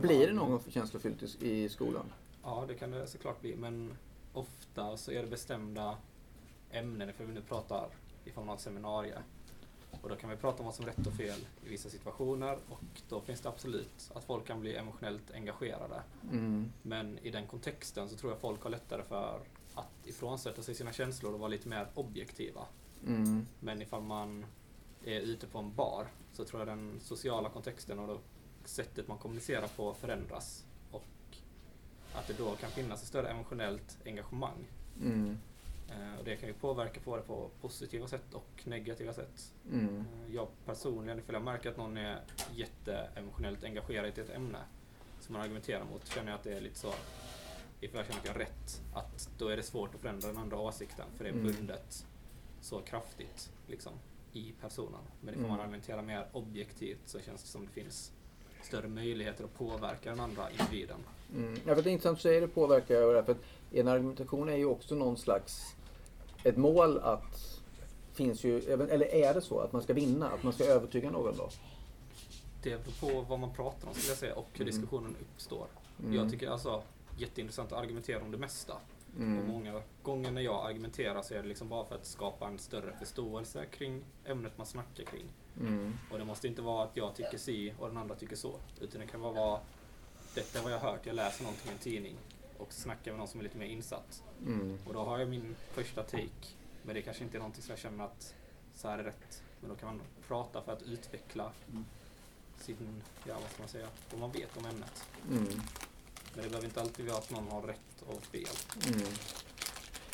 Blir 0.00 0.26
det 0.26 0.32
någon 0.32 0.50
gång 0.50 0.60
känslofyllt 0.68 1.22
i, 1.42 1.62
i 1.64 1.68
skolan? 1.68 2.12
Ja, 2.42 2.64
det 2.68 2.74
kan 2.74 2.90
det 2.90 3.06
såklart 3.06 3.40
bli. 3.40 3.56
Men 3.56 3.92
ofta 4.32 4.96
så 4.96 5.10
är 5.12 5.22
det 5.22 5.28
bestämda 5.28 5.96
ämnen, 6.70 7.12
för 7.12 7.24
vi 7.24 7.32
nu 7.32 7.42
pratar 7.42 7.88
i 8.24 8.30
form 8.30 8.48
av 8.48 8.54
ett 8.54 8.60
seminarium. 8.60 9.22
Och 10.02 10.08
då 10.08 10.16
kan 10.16 10.30
vi 10.30 10.36
prata 10.36 10.58
om 10.58 10.64
vad 10.64 10.74
som 10.74 10.84
är 10.84 10.88
rätt 10.88 11.06
och 11.06 11.12
fel 11.12 11.46
i 11.66 11.68
vissa 11.68 11.88
situationer 11.88 12.58
och 12.68 13.02
då 13.08 13.20
finns 13.20 13.40
det 13.40 13.48
absolut 13.48 14.10
att 14.14 14.24
folk 14.24 14.46
kan 14.46 14.60
bli 14.60 14.76
emotionellt 14.76 15.30
engagerade. 15.34 16.02
Mm. 16.30 16.72
Men 16.82 17.18
i 17.18 17.30
den 17.30 17.46
kontexten 17.46 18.08
så 18.08 18.16
tror 18.16 18.32
jag 18.32 18.40
folk 18.40 18.62
har 18.62 18.70
lättare 18.70 19.02
för 19.02 19.40
att 19.74 20.06
ifrånsätta 20.06 20.62
sig 20.62 20.74
sina 20.74 20.92
känslor 20.92 21.32
och 21.32 21.40
vara 21.40 21.48
lite 21.48 21.68
mer 21.68 21.88
objektiva. 21.94 22.60
Mm. 23.06 23.46
Men 23.60 23.82
ifall 23.82 24.02
man 24.02 24.46
är 25.04 25.20
ute 25.20 25.46
på 25.46 25.58
en 25.58 25.74
bar 25.74 26.06
så 26.32 26.44
tror 26.44 26.60
jag 26.60 26.68
den 26.68 27.00
sociala 27.00 27.48
kontexten 27.48 27.98
och 27.98 28.20
sättet 28.64 29.08
man 29.08 29.18
kommunicerar 29.18 29.68
på 29.68 29.94
förändras. 29.94 30.64
Och 30.90 31.04
att 32.14 32.26
det 32.26 32.38
då 32.38 32.56
kan 32.56 32.70
finnas 32.70 33.02
ett 33.02 33.08
större 33.08 33.28
emotionellt 33.28 33.98
engagemang. 34.04 34.70
Mm. 35.02 35.38
Eh, 35.88 36.18
Och 36.18 36.24
det 36.24 36.36
kan 36.36 36.48
ju 36.48 36.54
påverka 36.54 37.00
på 37.00 37.16
det 37.16 37.22
på 37.22 37.50
positiva 37.60 38.08
sätt 38.08 38.34
och 38.34 38.62
negativa 38.64 39.12
sätt. 39.12 39.52
Mm. 39.72 39.96
Eh, 39.98 40.34
Jag 40.34 40.48
personligen, 40.66 41.18
ifall 41.18 41.34
jag 41.34 41.42
märker 41.44 41.70
att 41.70 41.76
någon 41.76 41.96
är 41.96 42.20
jätteemotionellt 42.54 43.64
engagerad 43.64 44.06
i 44.18 44.20
ett 44.20 44.30
ämne 44.30 44.58
som 45.20 45.32
man 45.32 45.42
argumenterar 45.42 45.84
mot, 45.84 46.06
känner 46.08 46.30
jag 46.30 46.38
att 46.38 46.44
det 46.44 46.52
är 46.52 46.60
lite 46.60 46.78
så, 46.78 46.92
ifall 47.80 47.96
jag 47.98 48.06
känner 48.06 48.18
att 48.20 48.26
jag 48.26 48.32
har 48.32 48.38
rätt, 48.38 48.82
att 48.94 49.30
då 49.38 49.48
är 49.48 49.56
det 49.56 49.62
svårt 49.62 49.94
att 49.94 50.00
förändra 50.00 50.28
den 50.28 50.36
andra 50.38 50.58
åsikten, 50.58 51.06
för 51.16 51.24
det 51.24 51.30
är 51.30 51.34
Mm. 51.34 51.46
bundet 51.46 52.06
så 52.60 52.80
kraftigt 52.80 53.52
liksom, 53.66 53.92
i 54.32 54.54
personen. 54.60 55.00
Men 55.20 55.34
ifall 55.34 55.44
Mm. 55.44 55.50
man 55.56 55.60
argumenterar 55.60 56.02
mer 56.02 56.26
objektivt 56.32 56.98
så 57.04 57.20
känns 57.20 57.42
det 57.42 57.48
som 57.48 57.66
det 57.66 57.72
finns 57.72 58.12
större 58.62 58.88
möjligheter 58.88 59.44
att 59.44 59.54
påverka 59.54 60.10
den 60.10 60.20
andra 60.20 60.50
individen. 60.50 60.98
Mm. 61.34 61.54
Ja, 61.66 61.74
för 61.74 61.82
det 61.82 61.90
är 61.90 61.92
intressant 61.92 62.12
att 62.14 62.18
du 62.18 62.22
säger 62.22 62.40
det 62.40 62.48
påverkar. 62.48 63.22
För 63.22 63.32
att 63.32 63.38
en 63.72 63.88
argumentation 63.88 64.48
är 64.48 64.56
ju 64.56 64.66
också 64.66 64.94
någon 64.94 65.16
slags... 65.16 65.76
Ett 66.44 66.56
mål 66.56 66.98
att... 66.98 67.52
Finns 68.12 68.44
ju, 68.44 68.60
eller 68.60 69.14
är 69.14 69.34
det 69.34 69.40
så 69.40 69.60
att 69.60 69.72
man 69.72 69.82
ska 69.82 69.94
vinna? 69.94 70.28
Att 70.28 70.42
man 70.42 70.52
ska 70.52 70.64
övertyga 70.64 71.10
någon 71.10 71.36
då? 71.36 71.48
Det 72.62 72.84
beror 72.84 73.12
på 73.12 73.20
vad 73.20 73.38
man 73.38 73.52
pratar 73.52 73.88
om 73.88 73.94
skulle 73.94 74.10
jag 74.10 74.18
säga 74.18 74.34
och 74.34 74.48
hur 74.52 74.60
Mm. 74.60 74.74
diskussionen 74.74 75.16
uppstår. 75.20 75.66
Mm. 76.00 76.14
Jag 76.14 76.30
tycker 76.30 76.50
alltså 76.50 76.82
jätteintressant 77.18 77.72
att 77.72 77.78
argumentera 77.78 78.22
om 78.22 78.30
det 78.30 78.38
mesta. 78.38 78.74
Mm. 79.18 79.38
Och 79.38 79.48
många 79.48 79.82
gånger 80.02 80.30
när 80.30 80.40
jag 80.40 80.66
argumenterar 80.66 81.22
så 81.22 81.34
är 81.34 81.42
det 81.42 81.48
liksom 81.48 81.68
bara 81.68 81.84
för 81.84 81.94
att 81.94 82.06
skapa 82.06 82.46
en 82.48 82.58
större 82.58 82.92
förståelse 82.98 83.66
kring 83.66 84.04
ämnet 84.24 84.58
man 84.58 84.66
snackar 84.66 85.04
kring. 85.04 85.26
Mm. 85.60 85.92
Och 86.12 86.18
det 86.18 86.24
måste 86.24 86.48
inte 86.48 86.62
vara 86.62 86.84
att 86.84 86.96
jag 86.96 87.14
tycker 87.14 87.38
si 87.38 87.74
och 87.78 87.88
den 87.88 87.96
andra 87.96 88.14
tycker 88.14 88.36
så. 88.36 88.54
Utan 88.80 89.00
det 89.00 89.06
kan 89.06 89.20
bara 89.20 89.32
vara 89.32 89.60
detta 90.34 90.58
är 90.58 90.62
vad 90.62 90.72
jag 90.72 90.78
har 90.78 90.90
hört, 90.90 91.06
jag 91.06 91.16
läser 91.16 91.42
någonting 91.44 91.70
i 91.70 91.72
en 91.72 91.78
tidning 91.78 92.16
och 92.58 92.72
snackar 92.72 93.10
med 93.10 93.18
någon 93.18 93.28
som 93.28 93.40
är 93.40 93.44
lite 93.44 93.58
mer 93.58 93.66
insatt. 93.66 94.22
Mm. 94.46 94.78
Och 94.86 94.94
då 94.94 95.04
har 95.04 95.18
jag 95.18 95.28
min 95.28 95.56
första 95.72 96.02
take. 96.02 96.46
Men 96.82 96.94
det 96.94 97.02
kanske 97.02 97.24
inte 97.24 97.36
är 97.36 97.38
någonting 97.38 97.62
som 97.62 97.70
jag 97.70 97.78
känner 97.78 98.04
att 98.04 98.34
så 98.74 98.88
här 98.88 98.98
är 98.98 99.04
rätt. 99.04 99.42
Men 99.60 99.70
då 99.70 99.76
kan 99.76 99.88
man 99.88 100.00
prata 100.28 100.62
för 100.62 100.72
att 100.72 100.82
utveckla 100.82 101.52
sin, 102.60 103.02
ja 103.26 103.34
vad 103.42 103.50
ska 103.50 103.62
man 103.62 103.68
säga, 103.68 103.88
vad 104.10 104.20
man 104.20 104.32
vet 104.32 104.56
om 104.56 104.66
ämnet. 104.66 105.06
Mm. 105.30 105.44
Men 106.34 106.44
det 106.44 106.48
behöver 106.48 106.64
inte 106.64 106.80
alltid 106.80 107.06
vara 107.06 107.18
att 107.18 107.30
någon 107.30 107.48
har 107.48 107.62
rätt 107.62 108.02
och 108.06 108.22
fel. 108.22 108.56
Mm. 108.94 109.06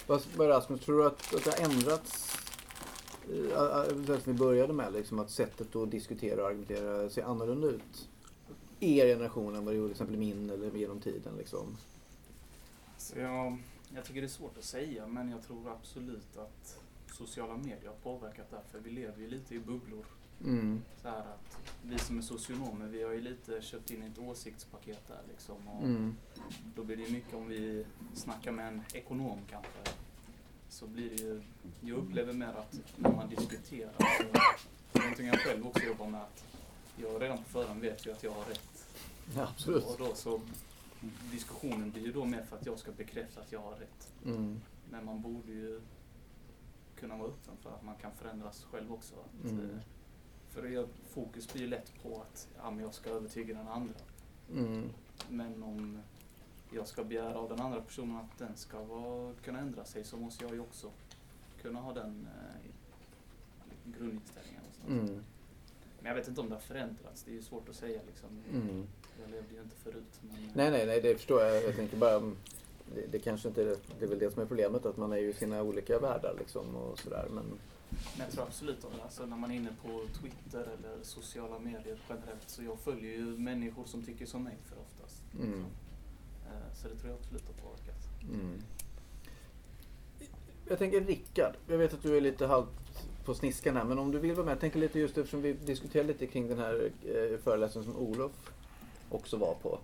Vad, 0.06 0.48
Rasmus, 0.48 0.80
tror 0.80 0.98
du 0.98 1.06
att, 1.06 1.34
att 1.34 1.44
det 1.44 1.50
har 1.50 1.70
ändrats? 1.70 2.32
eh, 3.28 4.18
som 4.18 4.32
vi 4.32 4.32
började 4.32 4.72
med, 4.72 4.92
liksom, 4.92 5.18
att 5.18 5.30
sättet 5.30 5.76
att 5.76 5.90
diskutera 5.90 6.42
och 6.42 6.48
argumentera 6.48 7.10
ser 7.10 7.22
annorlunda 7.22 7.66
ut? 7.66 8.08
Er 8.80 9.06
generation 9.06 9.56
än 9.56 9.64
vad 9.64 9.74
det 9.74 9.78
gjorde 9.78 9.88
till 9.88 10.02
exempel 10.02 10.16
min 10.16 10.50
eller 10.50 10.70
genom 10.70 11.00
tiden 11.00 11.36
liksom? 11.38 11.76
Så 13.02 13.18
jag, 13.18 13.58
jag 13.94 14.04
tycker 14.04 14.20
det 14.20 14.26
är 14.26 14.28
svårt 14.28 14.58
att 14.58 14.64
säga 14.64 15.06
men 15.06 15.30
jag 15.30 15.42
tror 15.42 15.70
absolut 15.70 16.36
att 16.36 16.78
sociala 17.12 17.56
medier 17.56 17.88
har 17.88 17.96
påverkat 17.96 18.50
det 18.50 18.60
för 18.70 18.78
vi 18.78 18.90
lever 18.90 19.20
ju 19.20 19.28
lite 19.28 19.54
i 19.54 19.58
bubblor. 19.58 20.04
Mm. 20.44 20.82
Så 21.02 21.08
här 21.08 21.18
att 21.20 21.58
vi 21.82 21.98
som 21.98 22.18
är 22.18 22.22
socionomer 22.22 22.86
vi 22.86 23.02
har 23.02 23.12
ju 23.12 23.20
lite 23.20 23.62
köpt 23.62 23.90
in 23.90 24.02
ett 24.02 24.18
åsiktspaket 24.18 25.08
där 25.08 25.20
liksom. 25.28 25.68
Och 25.68 25.82
Mm. 25.82 26.16
Då 26.76 26.84
blir 26.84 26.96
det 26.96 27.12
mycket 27.12 27.34
om 27.34 27.48
vi 27.48 27.86
snackar 28.14 28.52
med 28.52 28.68
en 28.68 28.82
ekonom 28.94 29.38
kanske. 29.50 29.78
Så 30.68 30.86
blir 30.86 31.10
det 31.10 31.22
ju, 31.22 31.42
jag 31.80 31.98
upplever 31.98 32.32
mer 32.32 32.46
att 32.52 32.80
när 32.96 33.10
man 33.10 33.28
diskuterar 33.28 33.92
så, 33.98 34.24
det 34.92 34.98
är 34.98 35.02
någonting 35.02 35.26
jag 35.26 35.38
själv 35.38 35.66
också 35.66 35.84
jobbar 35.84 36.06
med 36.06 36.20
att 36.20 36.44
jag 36.96 37.22
redan 37.22 37.38
på 37.38 37.44
förhand 37.44 37.80
vet 37.80 38.06
ju 38.06 38.12
att 38.12 38.22
jag 38.22 38.30
har 38.32 38.44
rätt. 38.44 38.86
Ja, 39.36 39.42
absolut. 39.42 39.84
Och 39.84 39.98
då 39.98 40.14
så, 40.14 40.40
diskussionen 41.30 41.90
blir 41.90 42.02
ju 42.06 42.12
då 42.12 42.24
mer 42.24 42.42
för 42.42 42.56
att 42.56 42.66
jag 42.66 42.78
ska 42.78 42.92
bekräfta 42.92 43.40
att 43.40 43.52
jag 43.52 43.60
har 43.60 43.74
rätt. 43.76 44.12
Mm. 44.24 44.60
Men 44.90 45.04
man 45.04 45.22
borde 45.22 45.52
ju 45.52 45.80
kunna 46.96 47.16
vara 47.16 47.28
öppen 47.28 47.56
för 47.62 47.70
att 47.70 47.82
man 47.84 47.96
kan 47.96 48.12
förändras 48.12 48.64
själv 48.70 48.92
också. 48.92 49.14
Att, 49.14 49.50
Mm. 49.50 49.70
eh, 49.70 49.76
För 50.48 50.62
det, 50.62 50.88
fokus 51.10 51.52
blir 51.52 51.62
ju 51.62 51.68
lätt 51.68 51.92
på 52.02 52.20
att 52.22 52.48
ja, 52.56 52.70
men 52.70 52.84
jag 52.84 52.94
ska 52.94 53.10
övertyga 53.10 53.54
den 53.54 53.68
andra. 53.68 53.94
Mm. 54.52 54.88
Men 55.30 55.62
om 55.62 55.98
jag 56.72 56.88
ska 56.88 57.04
begära 57.04 57.38
av 57.38 57.48
den 57.48 57.60
andra 57.60 57.80
personen 57.80 58.16
att 58.16 58.38
den 58.38 58.56
ska 58.56 58.82
vara, 58.84 59.34
kunna 59.44 59.58
ändra 59.58 59.84
sig 59.84 60.04
så 60.04 60.16
måste 60.16 60.44
jag 60.44 60.54
ju 60.54 60.60
också 60.60 60.90
kunna 61.62 61.80
ha 61.80 61.92
den 61.92 62.28
eh, 62.36 62.70
grundinställningen. 63.98 64.62
Och 64.68 64.74
sånt. 64.76 64.88
Mm. 65.10 65.22
Men 66.00 66.08
jag 66.08 66.14
vet 66.14 66.28
inte 66.28 66.40
om 66.40 66.48
det 66.48 66.54
har 66.54 66.60
förändrats. 66.60 67.22
Det 67.22 67.30
är 67.30 67.34
ju 67.34 67.42
svårt 67.42 67.68
att 67.68 67.76
säga 67.76 68.00
liksom. 68.06 68.28
Mm. 68.52 68.86
Jag 69.20 69.30
levde 69.30 69.54
ju 69.54 69.60
inte 69.62 69.76
förut. 69.76 70.20
Men, 70.20 70.34
eh, 70.44 70.50
Nej, 70.54 70.70
nej, 70.70 70.86
nej, 70.86 71.00
det 71.00 71.14
förstår 71.14 71.42
jag. 71.42 71.64
Jag 71.64 71.76
tänker 71.76 71.96
bara, 71.96 72.14
mm, 72.16 72.36
det, 72.94 73.06
det 73.10 73.18
kanske 73.18 73.48
inte 73.48 73.62
är, 73.62 73.76
det 73.98 74.04
är 74.04 74.08
väl 74.08 74.18
det 74.18 74.30
som 74.30 74.42
är 74.42 74.46
problemet, 74.46 74.86
att 74.86 74.96
man 74.96 75.12
är 75.12 75.16
ju 75.16 75.30
i 75.30 75.32
sina 75.32 75.62
olika 75.62 75.98
världar 75.98 76.34
liksom 76.38 76.76
och 76.76 76.98
sådär. 76.98 77.26
Men, 77.30 77.44
Men 77.44 78.26
jag 78.26 78.30
tror 78.30 78.42
absolut 78.44 78.84
att 78.84 79.02
alltså, 79.02 79.26
när 79.26 79.36
man 79.36 79.50
är 79.50 79.54
inne 79.56 79.72
på 79.82 80.00
Twitter 80.20 80.60
eller 80.78 81.02
sociala 81.02 81.58
medier 81.58 81.98
generellt 82.08 82.48
så 82.50 82.62
jag 82.62 82.78
följer 82.80 83.12
ju 83.12 83.24
människor 83.24 83.84
som 83.84 84.02
tycker 84.04 84.26
som 84.26 84.44
mig 84.44 84.56
för 84.68 84.76
oftast. 84.80 85.22
Mm. 85.40 85.64
Eh, 86.46 86.74
Så 86.74 86.88
det 86.88 86.94
tror 86.96 87.10
jag 87.10 87.18
absolut 87.20 87.46
har 87.46 87.54
påverkat. 87.68 88.08
mm. 88.34 88.62
Jag 90.68 90.78
tänker 90.78 91.00
Rickard, 91.00 91.54
jag 91.68 91.78
vet 91.78 91.94
att 91.94 92.02
du 92.02 92.16
är 92.16 92.20
lite 92.20 92.46
halvt 92.46 92.68
på 93.24 93.34
sniskan 93.34 93.76
här, 93.76 93.84
men 93.84 93.98
om 93.98 94.10
du 94.12 94.18
vill 94.18 94.32
vara 94.34 94.44
med, 94.44 94.52
jag 94.52 94.60
tänker 94.60 94.78
lite 94.78 94.98
just 94.98 95.18
eftersom 95.18 95.42
vi 95.42 95.52
diskuterade 95.52 96.08
lite 96.08 96.26
kring 96.26 96.48
den 96.48 96.58
här 96.58 96.90
eh, 97.04 97.38
föreläsningen 97.38 97.92
som 97.92 98.02
Olof 98.02 98.32
också 99.14 99.36
var 99.36 99.54
på 99.54 99.78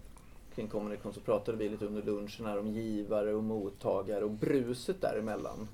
kring 0.59 0.69
kommunikation 0.69 1.13
så 1.13 1.21
pratade 1.21 1.59
vi 1.59 1.69
lite 1.69 1.87
under 1.87 2.03
lunchen 2.03 2.47
här 2.47 2.59
om 2.59 2.69
givare 2.69 3.35
och 3.35 3.45
mottagare 3.45 4.25
och 4.25 4.31
bruset 4.31 5.01
däremellan. 5.01 5.69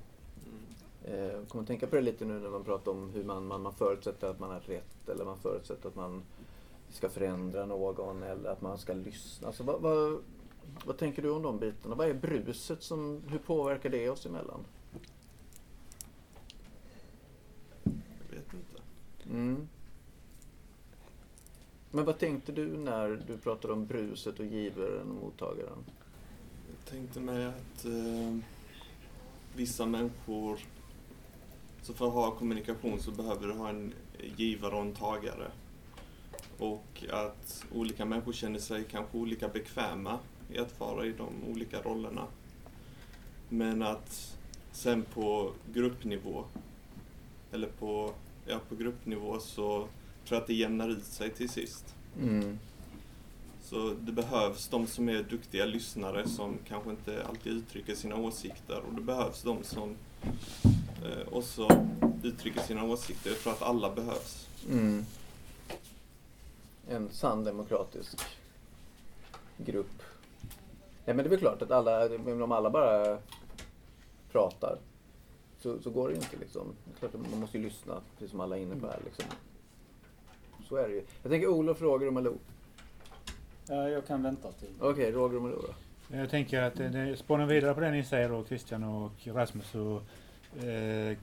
Eh, 1.03 1.45
kommer 1.47 1.61
att 1.61 1.67
tänka 1.67 1.87
på 1.87 1.95
det 1.95 2.01
lite 2.01 2.25
nu 2.25 2.39
när 2.39 2.49
man 2.49 2.63
pratar 2.63 2.91
om 2.91 3.09
hur 3.09 3.23
man, 3.23 3.47
man, 3.47 3.61
man 3.61 3.73
förutsätter 3.73 4.27
att 4.27 4.39
man 4.39 4.49
har 4.49 4.59
rätt 4.59 5.09
eller 5.09 5.25
man 5.25 5.37
förutsätter 5.37 5.87
att 5.89 5.95
man 5.95 6.23
ska 6.89 7.09
förändra 7.09 7.65
någon 7.65 8.23
eller 8.23 8.49
att 8.49 8.61
man 8.61 8.77
ska 8.77 8.93
lyssna. 8.93 9.47
Alltså, 9.47 9.63
vad, 9.63 9.81
vad, 9.81 10.19
vad 10.85 10.97
tänker 10.97 11.21
du 11.21 11.29
om 11.29 11.41
de 11.41 11.59
bitarna? 11.59 11.95
Vad 11.95 12.09
är 12.09 12.13
bruset? 12.13 12.83
Som, 12.83 13.21
hur 13.27 13.39
påverkar 13.39 13.89
det 13.89 14.09
oss 14.09 14.25
emellan? 14.25 14.59
Jag 17.83 18.35
vet 18.35 18.53
inte. 18.53 18.81
Mm. 19.29 19.67
Men 21.95 22.05
vad 22.05 22.19
tänkte 22.19 22.51
du 22.51 22.77
när 22.77 23.23
du 23.27 23.37
pratade 23.37 23.73
om 23.73 23.85
bruset 23.85 24.39
och 24.39 24.45
givaren 24.45 25.09
och 25.11 25.23
mottagaren? 25.23 25.85
Jag 26.67 26.91
tänkte 26.91 27.19
mig 27.19 27.45
att 27.45 27.85
eh, 27.85 28.37
vissa 29.55 29.85
människor, 29.85 30.59
så 31.81 31.93
för 31.93 32.07
att 32.07 32.13
ha 32.13 32.31
kommunikation 32.31 32.99
så 32.99 33.11
behöver 33.11 33.47
du 33.47 33.53
ha 33.53 33.69
en 33.69 33.93
givare 34.35 34.75
och 34.75 34.81
en 34.81 34.93
tagare. 34.93 35.51
Och 36.57 37.03
att 37.11 37.65
olika 37.73 38.05
människor 38.05 38.33
känner 38.33 38.59
sig 38.59 38.83
kanske 38.83 39.17
olika 39.17 39.47
bekväma 39.47 40.19
i 40.49 40.57
att 40.57 40.79
vara 40.79 41.05
i 41.05 41.11
de 41.11 41.29
olika 41.51 41.81
rollerna. 41.81 42.27
Men 43.49 43.81
att 43.81 44.37
sen 44.71 45.05
på 45.13 45.51
gruppnivå, 45.73 46.43
eller 47.51 47.67
på, 47.67 48.13
ja, 48.45 48.59
på 48.69 48.75
gruppnivå 48.75 49.39
så 49.39 49.87
tror 50.25 50.37
att 50.37 50.47
det 50.47 50.53
jämnar 50.53 50.89
ut 50.89 51.05
sig 51.05 51.29
till 51.29 51.49
sist. 51.49 51.95
Mm. 52.21 52.59
Så 53.61 53.93
det 53.99 54.11
behövs 54.11 54.67
de 54.67 54.87
som 54.87 55.09
är 55.09 55.23
duktiga 55.23 55.65
lyssnare 55.65 56.27
som 56.27 56.57
kanske 56.67 56.89
inte 56.89 57.25
alltid 57.25 57.53
uttrycker 57.53 57.95
sina 57.95 58.15
åsikter 58.15 58.81
och 58.87 58.93
det 58.93 59.01
behövs 59.01 59.41
de 59.41 59.63
som 59.63 59.95
eh, 61.05 61.33
också 61.33 61.67
uttrycker 62.23 62.61
sina 62.61 62.83
åsikter. 62.83 63.29
Jag 63.29 63.39
tror 63.39 63.53
att 63.53 63.61
alla 63.61 63.95
behövs. 63.95 64.47
Mm. 64.69 65.05
En 66.87 67.09
sann 67.11 67.43
demokratisk 67.43 68.19
grupp. 69.57 70.01
Nej 71.05 71.15
men 71.15 71.17
det 71.17 71.23
är 71.23 71.29
väl 71.29 71.39
klart 71.39 71.61
att 71.61 71.71
alla, 71.71 72.09
men 72.25 72.41
om 72.41 72.51
alla 72.51 72.69
bara 72.69 73.17
pratar 74.31 74.77
så, 75.61 75.81
så 75.81 75.89
går 75.89 76.07
det 76.07 76.13
ju 76.13 76.21
inte 76.21 76.37
liksom. 76.37 76.67
Det 76.85 77.05
är 77.05 77.09
klart 77.09 77.29
man 77.31 77.39
måste 77.39 77.57
ju 77.57 77.63
lyssna, 77.63 78.01
precis 78.13 78.31
som 78.31 78.39
alla 78.39 78.57
är 78.57 78.61
inne 78.61 78.75
på 78.75 78.87
här 78.87 78.99
liksom. 79.05 79.25
Så 80.69 80.75
är 80.75 80.87
det 80.87 80.93
ju. 80.93 81.03
Jag 81.23 81.31
tänker 81.31 81.47
Olof, 81.47 81.81
Roger 81.81 82.07
och 82.07 82.13
Malou. 82.13 82.37
Ja, 83.67 83.89
jag 83.89 84.07
kan 84.07 84.23
vänta 84.23 84.51
till. 84.51 84.69
Okej, 84.79 85.11
Roger 85.11 85.35
och 85.35 85.41
Malou 85.43 85.61
då. 85.61 85.73
Jag 86.17 86.29
tänker 86.29 86.61
att 86.61 86.75
det- 86.75 86.89
det 86.89 87.17
spånar 87.17 87.45
vidare 87.45 87.73
på 87.73 87.79
det 87.79 87.91
ni 87.91 88.03
säger 88.03 88.29
då, 88.29 88.45
Christian 88.45 88.83
och 88.83 89.11
Rasmus 89.25 89.75
och 89.75 90.01
eh, 90.67 91.17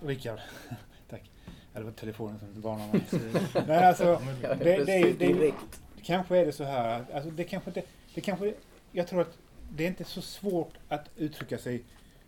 Rickard. 0.00 0.38
Tack. 1.10 1.30
Ja, 1.72 1.78
det 1.80 1.84
var 1.84 1.92
telefonen 1.92 2.38
som 2.38 2.60
varnade 2.60 2.92
mig. 2.92 3.02
Så- 3.10 3.60
Men 3.66 3.84
alltså, 3.84 4.20
det, 4.42 4.84
det, 4.84 5.12
det, 5.18 5.32
det, 5.32 5.54
kanske 6.02 6.36
är 6.36 6.46
det 6.46 6.52
så 6.52 6.64
här. 6.64 7.04
Alltså, 7.14 7.30
det 7.30 7.44
kanske 7.44 7.70
inte, 7.70 7.82
det 8.14 8.20
kanske, 8.20 8.54
jag 8.92 9.06
tror 9.08 9.20
att 9.20 9.38
det 9.70 9.84
är 9.84 9.88
inte 9.88 10.04
så 10.04 10.20
svårt 10.22 10.72
att 10.88 11.10
uttrycka 11.16 11.58
sig 11.58 11.82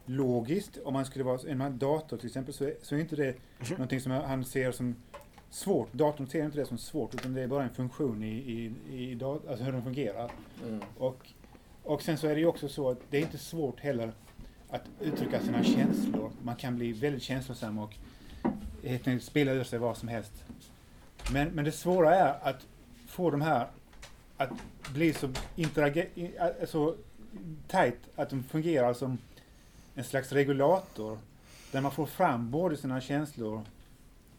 logiskt. 0.08 0.78
Om 0.84 0.92
man 0.92 1.04
skulle 1.06 1.24
vara 1.24 1.50
en 1.50 1.78
dator 1.78 2.16
till 2.16 2.26
exempel 2.26 2.54
så 2.54 2.64
är, 2.64 2.74
så 2.82 2.94
är 2.94 2.98
inte 3.00 3.16
det 3.16 3.34
någonting 3.70 4.00
som 4.00 4.12
han 4.12 4.44
ser 4.44 4.72
som 4.72 4.94
svårt. 5.50 5.92
Datorn 5.92 6.26
ser 6.26 6.44
inte 6.44 6.58
det 6.58 6.66
som 6.66 6.78
svårt 6.78 7.14
utan 7.14 7.34
det 7.34 7.42
är 7.42 7.46
bara 7.46 7.62
en 7.64 7.74
funktion 7.74 8.22
i, 8.22 8.28
i, 8.36 8.72
i 9.02 9.14
dat- 9.14 9.48
alltså 9.48 9.64
hur 9.64 9.72
den 9.72 9.82
fungerar. 9.82 10.30
Mm. 10.66 10.80
Och, 10.98 11.26
och 11.82 12.02
sen 12.02 12.18
så 12.18 12.26
är 12.26 12.34
det 12.34 12.40
ju 12.40 12.46
också 12.46 12.68
så 12.68 12.90
att 12.90 12.98
det 13.10 13.16
är 13.18 13.22
inte 13.22 13.38
svårt 13.38 13.80
heller 13.80 14.12
att 14.70 14.82
uttrycka 15.00 15.40
sina 15.40 15.62
känslor. 15.64 16.30
Man 16.42 16.56
kan 16.56 16.76
bli 16.76 16.92
väldigt 16.92 17.22
känslosam 17.22 17.78
och 17.78 17.94
helt 18.84 19.08
enkelt 19.08 19.24
spela 19.24 19.52
ur 19.52 19.64
sig 19.64 19.78
vad 19.78 19.96
som 19.96 20.08
helst. 20.08 20.44
Men, 21.32 21.48
men 21.48 21.64
det 21.64 21.72
svåra 21.72 22.14
är 22.14 22.48
att 22.48 22.66
få 23.06 23.30
de 23.30 23.40
här 23.40 23.66
att 24.36 24.50
bli 24.94 25.12
så, 25.12 25.28
interage- 25.56 26.08
så 26.66 26.94
tight 27.68 27.98
att 28.16 28.30
de 28.30 28.42
fungerar 28.42 28.94
som 28.94 29.18
en 29.98 30.04
slags 30.04 30.32
regulator 30.32 31.18
där 31.72 31.80
man 31.80 31.92
får 31.92 32.06
fram 32.06 32.50
både 32.50 32.76
sina 32.76 33.00
känslor 33.00 33.62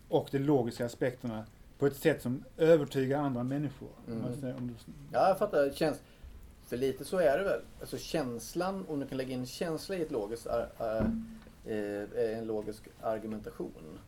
och 0.10 0.28
de 0.32 0.40
logiska 0.40 0.86
aspekterna 0.86 1.46
på 1.80 1.86
ett 1.88 1.96
sätt 1.96 2.22
som 2.22 2.44
övertygar 2.58 3.20
andra 3.20 3.44
människor. 3.44 3.90
Mm. 4.08 4.26
Alltså, 4.26 4.46
om 4.48 4.68
du, 4.68 4.92
Ja, 5.14 5.28
jag 5.28 5.38
fattar. 5.38 5.72
Känns, 5.72 5.98
för 6.68 6.78
lite 6.78 7.06
så 7.06 7.18
är 7.18 7.38
det 7.38 7.44
väl. 7.44 7.62
Alltså 7.80 7.98
känslan, 7.98 8.86
om 8.88 9.00
du 9.00 9.08
kan 9.08 9.18
lägga 9.18 9.34
in 9.34 9.46
känsla 9.46 9.96
i 9.96 10.02
ett 10.02 10.12
logiskt, 10.12 10.48
ar- 10.48 10.70
eh, 11.66 12.38
en 12.38 12.46
logisk 12.48 12.82
argumentation. 13.02 14.00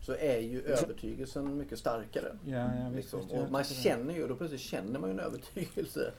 Så 0.00 0.12
är 0.12 0.38
ju 0.38 0.62
övertygelsen 0.62 1.56
mycket 1.58 1.78
starkare. 1.78 2.36
ja, 2.44 2.56
ja, 2.56 2.88
visst, 2.94 3.12
Liksom. 3.14 3.30
Och 3.38 3.50
man 3.50 3.64
känner 3.64 4.14
ju, 4.14 4.28
då 4.28 4.34
plötsligt 4.36 4.60
känner 4.60 4.98
man 5.00 5.10
ju 5.10 5.14
en 5.14 5.20
övertygelse 5.20 6.12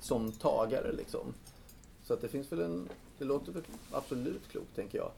som 0.00 0.32
tagare 0.32 0.92
liksom. 0.92 1.34
Så 2.02 2.14
att 2.14 2.20
det 2.20 2.28
finns 2.28 2.52
väl 2.52 2.60
en, 2.60 2.88
det 3.20 3.26
låter 3.26 3.54
absolut 3.92 4.48
klokt 4.50 4.76
tänker 4.76 4.98
jag. 4.98 5.10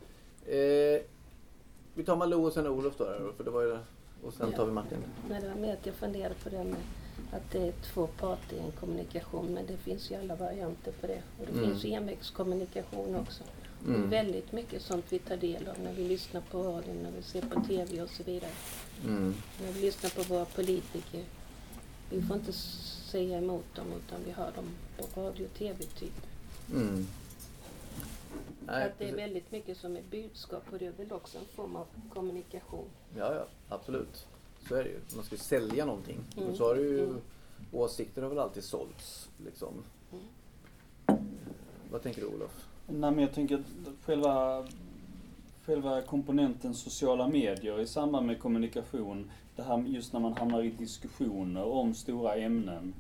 Eh, 0.47 1.01
vi 1.95 2.05
tar 2.05 2.17
Malou 2.17 2.45
och 2.47 2.53
sen 2.53 2.67
Olof 2.67 2.95
då, 2.99 3.05
för 3.37 3.45
det 3.45 3.51
var 3.51 3.63
ju, 3.63 3.79
och 4.23 4.35
sen 4.35 4.53
tar 4.53 4.67
vi 4.67 4.73
Martin. 4.73 4.99
Nej, 5.29 5.41
det 5.43 5.49
var 5.49 5.55
mer 5.57 5.73
att 5.73 5.87
jag 5.87 5.95
funderade 5.95 6.35
på 6.35 6.49
det 6.49 6.65
med 6.65 6.77
att 7.33 7.51
det 7.53 7.59
är 7.69 7.73
två 7.73 8.07
parter 8.07 8.57
i 8.57 8.59
en 8.59 8.73
kommunikation. 8.73 9.47
Men 9.55 9.67
det 9.67 9.77
finns 9.77 10.11
ju 10.11 10.15
alla 10.17 10.35
varianter 10.37 10.93
på 11.01 11.07
det. 11.07 11.23
Och 11.41 11.47
det 11.47 11.53
Mm. 11.53 11.65
finns 11.71 11.85
envägskommunikation 11.85 13.17
också. 13.17 13.43
Mm. 13.87 14.05
Och 14.05 14.13
väldigt 14.13 14.53
mycket 14.53 14.83
sånt 14.83 15.05
vi 15.09 15.19
tar 15.19 15.37
del 15.37 15.69
av 15.69 15.79
när 15.85 15.93
vi 15.93 16.09
lyssnar 16.09 16.41
på 16.41 16.59
radion, 16.63 16.97
när 17.03 17.11
vi 17.17 17.23
ser 17.23 17.41
på 17.43 17.61
TV 17.61 18.03
och 18.03 18.11
så 18.11 18.23
vidare. 18.23 18.51
Mm. 19.05 19.35
När 19.63 19.73
vi 19.73 19.81
lyssnar 19.81 20.11
på 20.11 20.23
våra 20.35 20.45
politiker. 20.45 21.25
Vi 22.11 22.23
får 22.23 22.37
inte 22.37 22.53
säga 22.53 23.39
emot 23.39 23.65
dem 23.75 23.87
utan 24.07 24.21
vi 24.27 24.31
hör 24.33 24.53
dem 24.57 24.65
på 24.97 25.21
radio 25.21 25.45
och 25.45 25.55
TV 25.59 25.85
typ. 25.85 26.27
Mm. 26.75 27.07
Nej, 28.67 28.85
att 28.87 28.99
det 28.99 29.09
är 29.09 29.17
väldigt 29.17 29.53
mycket 29.53 29.77
som 29.77 29.97
är 29.97 30.03
budskap 30.11 30.63
och 30.73 30.79
det 30.79 30.87
är 30.87 30.93
väl 30.93 31.13
också 31.13 31.39
en 31.39 31.45
form 31.45 31.77
av 31.77 31.87
kommunikation. 32.15 32.89
Ja, 33.17 33.35
ja, 33.35 33.47
absolut. 33.69 34.27
Så 34.69 34.75
är 34.75 34.85
det 34.85 34.91
ju. 34.91 35.01
Man 35.17 35.25
ska 35.25 35.35
ju 35.35 35.41
sälja 35.41 35.85
någonting. 35.85 36.21
Mm. 36.37 36.49
Och 36.49 36.57
så 36.57 36.65
har 36.69 36.77
ju, 36.77 37.05
Mm. 37.05 37.21
åsikter 37.73 38.23
har 38.23 38.29
väl 38.29 38.39
alltid 38.39 38.65
sålts. 38.65 39.29
Liksom. 39.45 39.85
Mm. 40.13 40.25
Vad 41.91 42.03
tänker 42.03 42.21
du 42.21 42.27
Olof? 42.27 42.67
Nej 42.87 43.11
men 43.11 43.19
jag 43.19 43.35
tänker 43.35 43.55
att 43.55 43.89
själva, 44.05 44.67
själva 45.67 46.03
komponenten 46.03 46.75
sociala 46.75 47.29
medier 47.29 47.81
i 47.81 47.87
samband 47.87 48.27
med 48.27 48.41
kommunikation, 48.41 49.31
det 49.57 49.63
här 49.63 49.79
just 49.79 50.13
när 50.13 50.21
man 50.21 50.33
hamnar 50.33 50.63
i 50.63 50.71
diskussioner 50.71 51.65
om 51.65 51.95
stora 51.95 52.35
ämnen, 52.37 52.95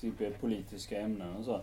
typ 0.00 0.40
politiska 0.40 1.00
ämnen 1.00 1.36
och 1.36 1.44
så, 1.44 1.60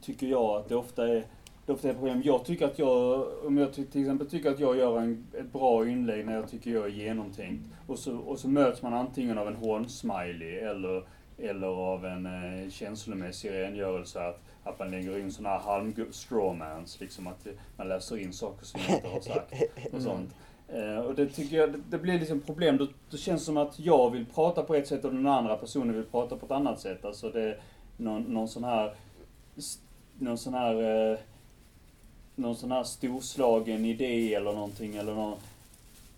tycker 0.00 0.26
jag 0.26 0.44
att 0.56 0.68
det 0.68 0.76
ofta 0.76 1.08
är 1.08 1.24
det 1.68 1.74
ofta 1.74 1.88
är 1.88 1.94
problem. 1.94 2.22
Jag 2.24 2.44
tycker 2.44 2.66
att 2.66 2.78
jag, 2.78 3.26
om 3.46 3.58
jag 3.58 3.72
till 3.72 4.00
exempel 4.00 4.30
tycker 4.30 4.50
att 4.50 4.60
jag 4.60 4.76
gör 4.76 4.98
en, 4.98 5.26
ett 5.38 5.52
bra 5.52 5.88
inlägg 5.88 6.26
när 6.26 6.34
jag 6.34 6.48
tycker 6.50 6.70
jag 6.70 6.84
är 6.84 6.88
genomtänkt 6.88 7.64
och 7.86 7.98
så, 7.98 8.18
och 8.18 8.38
så 8.38 8.48
möts 8.48 8.82
man 8.82 8.94
antingen 8.94 9.38
av 9.38 9.48
en 9.48 9.56
hånsmiley 9.56 10.56
eller, 10.58 11.02
eller 11.38 11.66
av 11.66 12.06
en 12.06 12.26
eh, 12.26 12.70
känslomässig 12.70 13.50
rengörelse 13.50 14.26
att, 14.28 14.40
att 14.64 14.78
man 14.78 14.90
lägger 14.90 15.18
in 15.18 15.32
sådana 15.32 15.58
här 15.58 15.64
halv 15.64 16.12
strawmans, 16.12 17.00
liksom 17.00 17.26
att 17.26 17.44
det- 17.44 17.54
man 17.76 17.88
läser 17.88 18.16
in 18.18 18.32
saker 18.32 18.64
som 18.66 18.80
jag 18.88 18.96
inte 18.96 19.08
har 19.08 19.20
sagt 19.20 19.54
och 19.92 20.02
sånt. 20.02 20.34
Eh, 20.68 20.98
och 20.98 21.14
det 21.14 21.26
tycker 21.26 21.56
jag, 21.56 21.72
det, 21.72 21.80
det 21.90 21.98
blir 21.98 22.18
liksom 22.18 22.40
problem. 22.40 22.76
Då, 22.76 22.86
då 23.10 23.16
känns 23.16 23.40
det 23.40 23.46
som 23.46 23.56
att 23.56 23.78
jag 23.78 24.10
vill 24.10 24.26
prata 24.26 24.62
på 24.62 24.74
ett 24.74 24.88
sätt 24.88 25.04
och 25.04 25.12
den 25.14 25.26
andra 25.26 25.56
personen 25.56 25.94
vill 25.94 26.04
prata 26.04 26.36
på 26.36 26.46
ett 26.46 26.52
annat 26.52 26.80
sätt. 26.80 27.04
Alltså 27.04 27.30
det 27.30 27.42
är 27.42 27.60
någon, 27.96 28.22
någon 28.22 28.48
sån 28.48 28.64
här, 28.64 28.94
någon 30.18 30.38
sån 30.38 30.54
här, 30.54 31.10
eh, 31.12 31.18
någon 32.38 32.56
sån 32.56 32.72
här 32.72 32.84
storslagen 32.84 33.84
idé 33.84 34.34
eller 34.34 34.52
någonting 34.52 34.96
eller 34.96 35.14
någon, 35.14 35.38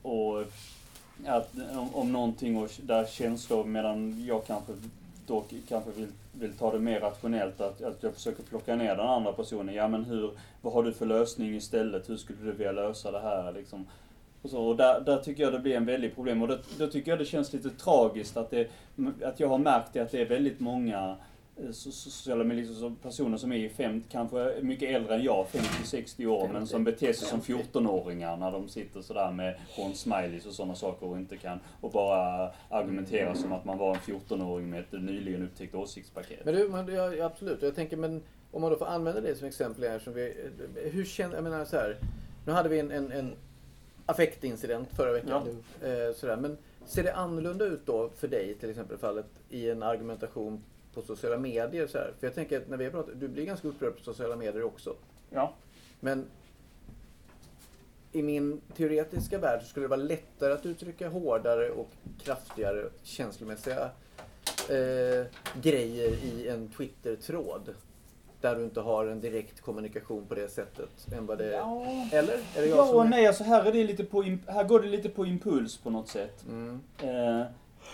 och 0.02 0.44
att, 1.26 1.54
om, 1.72 1.94
om 1.94 2.12
någonting 2.12 2.56
och 2.56 2.70
där 2.82 3.06
känslor 3.06 3.64
medan 3.64 4.24
jag 4.26 4.46
kanske 4.46 4.72
dock 5.26 5.54
kanske 5.68 5.90
vill, 5.90 6.08
vill 6.32 6.52
ta 6.52 6.72
det 6.72 6.78
mer 6.78 7.00
rationellt 7.00 7.60
att, 7.60 7.82
att 7.82 8.02
jag 8.02 8.14
försöker 8.14 8.42
plocka 8.42 8.76
ner 8.76 8.96
den 8.96 9.06
andra 9.06 9.32
personen. 9.32 9.74
Ja 9.74 9.88
men 9.88 10.04
hur, 10.04 10.30
vad 10.62 10.72
har 10.72 10.82
du 10.82 10.92
för 10.92 11.06
lösning 11.06 11.56
istället? 11.56 12.10
Hur 12.10 12.16
skulle 12.16 12.38
du 12.42 12.52
vilja 12.52 12.72
lösa 12.72 13.10
det 13.10 13.20
här 13.20 13.52
liksom? 13.52 13.86
Och, 14.42 14.50
så, 14.50 14.62
och 14.62 14.76
där, 14.76 15.00
där 15.00 15.18
tycker 15.18 15.42
jag 15.42 15.52
det 15.52 15.58
blir 15.58 15.76
en 15.76 15.84
väldigt 15.84 16.14
problem 16.14 16.42
och 16.42 16.48
då, 16.48 16.58
då 16.78 16.86
tycker 16.86 17.10
jag 17.10 17.18
det 17.18 17.24
känns 17.24 17.52
lite 17.52 17.70
tragiskt 17.70 18.36
att, 18.36 18.50
det, 18.50 18.70
att 19.24 19.40
jag 19.40 19.48
har 19.48 19.58
märkt 19.58 19.92
det 19.92 20.00
att 20.00 20.10
det 20.10 20.20
är 20.20 20.28
väldigt 20.28 20.60
många 20.60 21.16
sociala 21.72 22.44
medier, 22.44 22.66
liksom, 22.66 22.96
personer 22.96 23.36
som 23.36 23.52
är 23.52 23.56
i 23.56 23.68
fem, 23.68 24.02
kanske 24.10 24.54
mycket 24.62 24.90
äldre 24.90 25.14
än 25.14 25.22
jag, 25.22 25.46
50-60 25.46 26.26
år, 26.26 26.48
men 26.52 26.66
som 26.66 26.84
beter 26.84 27.12
sig 27.12 27.28
som 27.28 27.40
14-åringar 27.40 28.36
när 28.36 28.52
de 28.52 28.68
sitter 28.68 29.02
sådär 29.02 29.32
med 29.32 29.58
hån-smileys 29.76 30.46
och 30.46 30.52
sådana 30.52 30.74
saker 30.74 31.06
och 31.06 31.16
inte 31.16 31.36
kan, 31.36 31.60
och 31.80 31.90
bara 31.90 32.50
argumentera 32.68 33.34
som 33.34 33.52
att 33.52 33.64
man 33.64 33.78
var 33.78 33.94
en 33.94 34.00
14-åring 34.00 34.70
med 34.70 34.80
ett 34.80 34.92
nyligen 34.92 35.42
upptäckt 35.42 35.74
åsiktspaket. 35.74 36.44
Men 36.44 36.54
du, 36.54 36.68
men, 36.68 36.94
ja, 36.94 37.14
ja, 37.14 37.26
absolut. 37.26 37.62
Jag 37.62 37.74
tänker, 37.74 37.96
men 37.96 38.22
om 38.50 38.62
man 38.62 38.70
då 38.70 38.76
får 38.76 38.86
använda 38.86 39.20
det 39.20 39.34
som 39.34 39.48
exempel 39.48 39.84
här. 39.84 39.98
Som 39.98 40.12
vi, 40.12 40.34
hur 40.92 41.04
känner, 41.04 41.34
jag 41.34 41.44
menar 41.44 41.64
så 41.64 41.76
här. 41.76 41.96
Nu 42.46 42.52
hade 42.52 42.68
vi 42.68 42.78
en, 42.78 42.90
en, 42.90 43.12
en 43.12 43.34
affektincident 44.06 44.88
förra 44.96 45.12
veckan. 45.12 45.42
Eh, 45.82 46.14
sådär. 46.16 46.36
Men 46.36 46.58
ser 46.86 47.02
det 47.02 47.14
annorlunda 47.14 47.64
ut 47.64 47.86
då 47.86 48.10
för 48.16 48.28
dig 48.28 48.54
till 48.54 48.70
exempel 48.70 48.98
fallet 48.98 49.26
i 49.50 49.70
en 49.70 49.82
argumentation 49.82 50.62
på 50.94 51.02
sociala 51.02 51.38
medier? 51.38 51.86
Så 51.86 51.98
här? 51.98 52.12
För 52.20 52.26
jag 52.26 52.34
tänker 52.34 52.60
att 52.60 52.68
när 52.68 52.76
vi 52.76 52.84
har 52.84 52.90
pratat, 52.90 53.20
du 53.20 53.28
blir 53.28 53.44
ganska 53.44 53.68
upprörd 53.68 53.96
på 53.96 54.04
sociala 54.04 54.36
medier 54.36 54.62
också. 54.62 54.94
Ja. 55.30 55.54
Men 56.00 56.26
i 58.12 58.22
min 58.22 58.60
teoretiska 58.76 59.38
värld 59.38 59.60
så 59.62 59.68
skulle 59.68 59.84
det 59.84 59.90
vara 59.90 60.00
lättare 60.00 60.52
att 60.52 60.66
uttrycka 60.66 61.08
hårdare 61.08 61.70
och 61.70 61.90
kraftigare 62.22 62.88
känslomässiga 63.02 63.90
eh, 64.68 65.26
grejer 65.62 66.24
i 66.24 66.48
en 66.48 66.68
Twitter-tråd. 66.68 67.74
Där 68.40 68.56
du 68.56 68.64
inte 68.64 68.80
har 68.80 69.06
en 69.06 69.20
direkt 69.20 69.60
kommunikation 69.60 70.26
på 70.26 70.34
det 70.34 70.48
sättet. 70.48 71.12
Än 71.12 71.26
vad 71.26 71.38
det 71.38 71.50
Ja. 71.50 71.86
Eller? 72.12 72.34
Är 72.34 72.62
det 72.62 72.66
jag 72.66 72.78
Ja 72.78 72.86
som 72.86 72.96
och 72.96 73.06
nej, 73.06 73.26
alltså 73.26 73.44
här, 73.44 73.64
är 73.64 73.72
det 73.72 73.84
lite 73.84 74.04
på, 74.04 74.22
här 74.46 74.64
går 74.64 74.80
det 74.80 74.88
lite 74.88 75.08
på 75.08 75.26
impuls 75.26 75.76
på 75.76 75.90
något 75.90 76.08
sätt. 76.08 76.44
Mm. 76.48 76.80
Eh, 76.98 77.46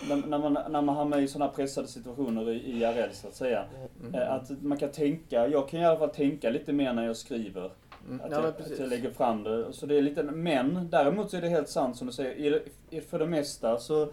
när, 0.09 0.15
när, 0.15 0.37
man, 0.37 0.53
när 0.53 0.81
man 0.81 0.95
hamnar 0.95 1.17
i 1.17 1.27
sådana 1.27 1.51
pressade 1.51 1.87
situationer 1.87 2.49
i 2.49 2.81
IRL 2.81 3.11
så 3.13 3.27
att 3.27 3.35
säga. 3.35 3.65
Mm. 4.01 4.15
Eh, 4.15 4.33
att 4.33 4.61
man 4.61 4.77
kan 4.77 4.91
tänka, 4.91 5.47
jag 5.47 5.69
kan 5.69 5.79
i 5.79 5.85
alla 5.85 5.99
fall 5.99 6.09
tänka 6.09 6.49
lite 6.49 6.73
mer 6.73 6.93
när 6.93 7.05
jag 7.05 7.17
skriver. 7.17 7.71
Mm. 8.07 8.21
Att, 8.25 8.31
Ja, 8.31 8.37
jag, 8.37 8.45
att 8.45 8.79
jag 8.79 8.89
lägger 8.89 9.11
fram 9.11 9.43
det. 9.43 9.73
Så 9.73 9.85
det 9.85 9.97
är 9.97 10.01
lite, 10.01 10.23
men 10.23 10.89
däremot 10.89 11.31
så 11.31 11.37
är 11.37 11.41
det 11.41 11.49
helt 11.49 11.69
sant 11.69 11.97
som 11.97 12.07
du 12.07 12.13
säger. 12.13 12.61
I, 12.89 13.01
för 13.01 13.19
det 13.19 13.27
mesta 13.27 13.77
så, 13.77 14.09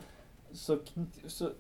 så, 0.53 0.79
så 1.27 1.51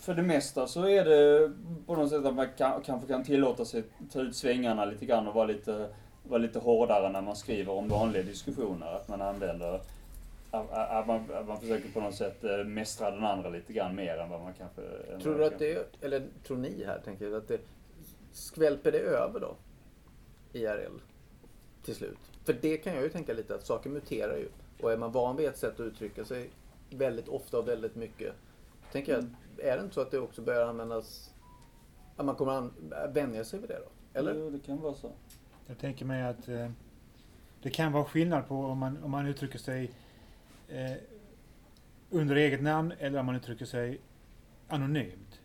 för 0.00 0.14
det 0.14 0.22
mesta 0.22 0.66
så 0.66 0.88
är 0.88 1.04
det 1.04 1.52
på 1.86 1.96
något 1.96 2.10
sätt 2.10 2.24
att 2.24 2.34
man 2.34 2.48
kan, 2.58 2.82
kanske 2.82 3.08
kan 3.08 3.24
tillåta 3.24 3.64
sig 3.64 3.82
ta 4.12 4.20
ut 4.20 4.36
svängarna 4.36 4.84
lite 4.84 5.06
grann 5.06 5.28
och 5.28 5.34
vara 5.34 5.46
lite, 5.46 5.88
vara 6.28 6.38
lite 6.38 6.58
hårdare 6.58 7.08
när 7.08 7.22
man 7.22 7.36
skriver 7.36 7.72
om 7.72 7.88
vanliga 7.88 8.22
diskussioner. 8.22 8.86
Att 8.86 9.08
man 9.08 9.22
använder 9.22 9.80
att, 10.54 10.70
att, 10.70 11.06
man, 11.06 11.30
att 11.34 11.48
man 11.48 11.60
försöker 11.60 11.88
på 11.88 12.00
något 12.00 12.14
sätt 12.14 12.44
eh, 12.44 12.64
mästra 12.64 13.10
den 13.10 13.24
andra 13.24 13.50
lite 13.50 13.72
grann 13.72 13.96
mer 13.96 14.16
än 14.16 14.30
vad 14.30 14.40
man 14.40 14.54
kanske... 14.54 14.82
Tror 15.22 15.38
du 15.38 15.44
att 15.44 15.58
det, 15.58 15.94
eller 16.00 16.26
tror 16.46 16.56
ni 16.56 16.84
här, 16.84 16.98
tänker 17.04 17.24
jag, 17.24 17.34
att 17.34 17.48
det 17.48 17.60
skvälper 18.32 18.92
det 18.92 18.98
över 18.98 19.40
då? 19.40 19.56
IRL? 20.52 20.98
Till 21.82 21.94
slut. 21.94 22.18
För 22.44 22.52
det 22.52 22.76
kan 22.76 22.94
jag 22.94 23.02
ju 23.02 23.08
tänka 23.08 23.32
lite 23.32 23.54
att 23.54 23.66
saker 23.66 23.90
muterar 23.90 24.36
ju. 24.36 24.48
Och 24.82 24.92
är 24.92 24.96
man 24.96 25.12
van 25.12 25.36
vid 25.36 25.48
ett 25.48 25.58
sätt 25.58 25.74
att 25.74 25.80
uttrycka 25.80 26.24
sig 26.24 26.50
väldigt 26.90 27.28
ofta 27.28 27.58
och 27.58 27.68
väldigt 27.68 27.94
mycket. 27.94 28.34
Tänker 28.92 29.12
jag, 29.12 29.24
är 29.58 29.76
det 29.76 29.82
inte 29.82 29.94
så 29.94 30.00
att 30.00 30.10
det 30.10 30.18
också 30.18 30.42
börjar 30.42 30.66
användas, 30.66 31.34
att 32.16 32.26
man 32.26 32.34
kommer 32.34 32.52
an, 32.52 32.72
vänja 33.12 33.44
sig 33.44 33.60
vid 33.60 33.68
det 33.68 33.78
då? 33.78 34.18
Eller? 34.18 34.34
Jo, 34.34 34.50
det 34.50 34.58
kan 34.58 34.80
vara 34.80 34.94
så. 34.94 35.10
Jag 35.66 35.78
tänker 35.78 36.04
mig 36.04 36.22
att 36.22 36.48
eh, 36.48 36.70
det 37.62 37.70
kan 37.70 37.92
vara 37.92 38.04
skillnad 38.04 38.48
på 38.48 38.54
om 38.54 38.78
man, 38.78 39.04
om 39.04 39.10
man 39.10 39.26
uttrycker 39.26 39.58
sig 39.58 39.90
eh, 40.74 40.92
under 42.10 42.36
eget 42.36 42.62
namn 42.62 42.92
eller 42.98 43.18
om 43.20 43.26
man 43.26 43.36
uttrycker 43.36 43.64
sig 43.64 44.00
anonymt. 44.68 45.40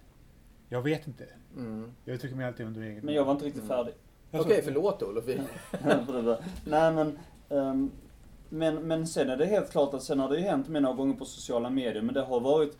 Jag 0.69 0.82
vet 0.82 1.07
inte. 1.07 1.25
Mm. 1.57 1.91
Jag 2.05 2.15
uttrycker 2.15 2.36
mig 2.36 2.45
alltid 2.47 2.65
under 2.65 2.82
eget 2.82 3.03
Men 3.03 3.13
jag 3.15 3.25
var 3.25 3.32
inte 3.32 3.45
riktigt 3.45 3.63
Mm. 3.63 3.75
färdig. 3.77 3.93
Okej, 4.32 4.55
Alltså, 4.55 4.61
förlåt 4.71 5.03
Olof. 5.03 5.25
Nej 6.65 6.91
men, 6.93 7.19
ehm, 7.49 7.91
men, 8.49 8.75
men 8.88 9.07
sen 9.07 9.30
är 9.30 9.38
det 9.38 9.45
helt 9.45 9.71
klart 9.71 9.93
att 9.93 10.03
sen 10.03 10.19
har 10.19 10.30
det 10.30 10.36
ju 10.38 10.41
hänt 10.43 10.67
mig 10.67 10.82
några 10.82 10.95
gånger 10.95 11.13
på 11.13 11.25
sociala 11.25 11.69
medier, 11.69 12.01
men 12.01 12.13
det 12.15 12.21
har 12.21 12.39
varit, 12.39 12.77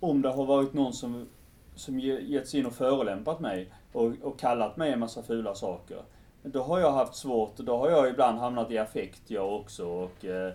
om 0.00 0.22
det 0.22 0.28
har 0.28 0.44
varit 0.46 0.72
någon 0.72 0.92
som, 0.92 1.26
som 1.74 1.98
ge- 2.00 2.20
gett 2.20 2.48
sig 2.48 2.60
in 2.60 2.66
och 2.66 2.72
förolämpat 2.72 3.40
mig 3.40 3.72
och, 3.92 4.12
och 4.22 4.38
kallat 4.38 4.76
mig 4.76 4.92
en 4.92 4.98
massa 4.98 5.22
fula 5.22 5.54
saker. 5.54 6.02
Då 6.42 6.62
har 6.62 6.80
jag 6.80 6.92
haft 6.92 7.14
svårt, 7.14 7.56
då 7.56 7.76
har 7.76 7.90
jag 7.90 8.08
ibland 8.08 8.38
hamnat 8.38 8.70
i 8.70 8.78
affekt 8.78 9.22
jag 9.30 9.52
också 9.54 9.86
och 9.88 10.24
eh, 10.24 10.52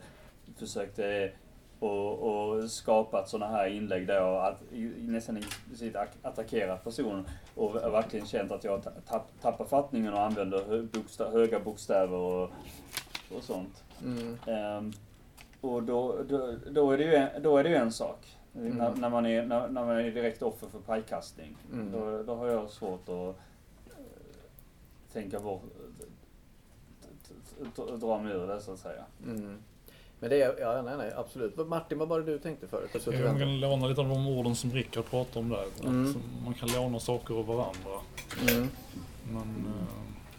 försökt 0.57 0.99
eh, 0.99 1.05
och, 1.79 2.19
och 2.19 2.71
skapat 2.71 3.29
sådana 3.29 3.51
här 3.51 3.67
inlägg 3.67 4.07
där 4.07 4.15
jag 4.15 4.45
att, 4.45 4.61
nästan 4.97 5.37
implicit 5.37 5.95
attackerat 6.21 6.83
personen 6.83 7.27
och 7.55 7.75
verkligen 7.75 8.25
känt 8.25 8.51
att 8.51 8.63
jag 8.63 8.83
ta- 8.83 8.91
tapp, 9.07 9.31
tappar 9.41 9.65
fattningen 9.65 10.13
och 10.13 10.21
använder 10.21 10.81
boksta, 10.81 11.29
höga 11.29 11.59
bokstäver 11.59 12.17
och, 12.17 12.49
och 13.35 13.43
sånt. 13.43 13.83
Mm. 14.03 14.37
Ehm, 14.47 14.93
och 15.61 15.83
då, 15.83 16.23
då, 16.29 16.55
då, 16.71 16.91
är 16.91 16.97
det 16.97 17.03
ju 17.03 17.15
en, 17.15 17.43
då 17.43 17.57
är 17.57 17.63
det 17.63 17.69
ju 17.69 17.75
en 17.75 17.91
sak. 17.91 18.37
Mm. 18.55 18.77
När, 18.77 18.95
när, 18.95 19.09
man 19.09 19.25
är, 19.25 19.45
när, 19.45 19.67
när 19.67 19.85
man 19.85 19.97
är 19.97 20.11
direkt 20.11 20.41
offer 20.41 20.67
för 20.67 20.79
pajkastning. 20.79 21.57
Mm. 21.73 21.91
Då, 21.91 22.23
då 22.23 22.35
har 22.35 22.47
jag 22.47 22.69
svårt 22.69 23.09
att 23.09 23.35
eh, 23.89 24.03
tänka 25.13 25.39
bort, 25.39 25.63
dra 27.99 28.19
mig 28.19 28.33
ur 28.33 28.47
det 28.47 28.61
så 28.61 28.73
att 28.73 28.79
säga. 28.79 29.03
Mm. 29.25 29.57
Men 30.23 30.29
det 30.29 30.41
är, 30.41 30.59
ja 30.59 30.81
nej 30.81 30.97
nej 30.97 31.13
absolut. 31.15 31.67
Martin, 31.67 31.97
vad 31.97 32.07
var 32.07 32.19
det 32.19 32.25
du 32.25 32.39
tänkte 32.39 32.67
förut? 32.67 32.89
Jag 32.93 33.01
såg 33.01 33.13
Jag 33.13 33.29
till 33.29 33.39
kan 33.39 33.59
låna 33.59 33.87
lite 33.87 34.01
av 34.01 34.09
de 34.09 34.27
orden 34.27 34.55
som 34.55 34.71
Rickard 34.71 35.05
pratade 35.05 35.39
om 35.39 35.49
där. 35.49 35.65
Mm. 35.83 36.13
Man 36.45 36.53
kan 36.53 36.69
låna 36.69 36.99
saker 36.99 37.33
av 37.33 37.45
varandra. 37.45 38.01
Mm. 38.49 38.69
Men 39.31 39.65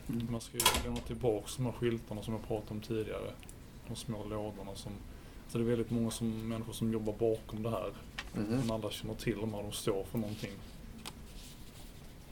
eh, 0.09 0.31
man 0.31 0.41
ska 0.41 0.57
ju 0.59 0.65
lämna 0.85 1.01
tillbaks 1.01 1.57
de 1.57 1.67
här 1.67 1.73
skyltarna 1.73 2.23
som 2.23 2.35
jag 2.35 2.49
pratade 2.49 2.71
om 2.71 2.81
tidigare. 2.81 3.31
De 3.89 3.97
små 3.97 4.25
lådorna 4.25 4.75
som... 4.75 4.93
Så 5.49 5.59
det 5.59 5.65
är 5.65 5.69
väldigt 5.69 5.91
många 5.91 6.11
som, 6.11 6.49
människor 6.49 6.73
som 6.73 6.93
jobbar 6.93 7.13
bakom 7.13 7.63
det 7.63 7.71
här. 7.71 7.93
Mhm. 8.35 8.47
Men 8.47 8.71
alla 8.71 8.91
känner 8.91 9.15
till 9.15 9.41
dem 9.41 9.55
här, 9.55 9.63
de 9.63 9.73
står 9.73 10.05
för 10.05 10.19
någonting. 10.19 10.53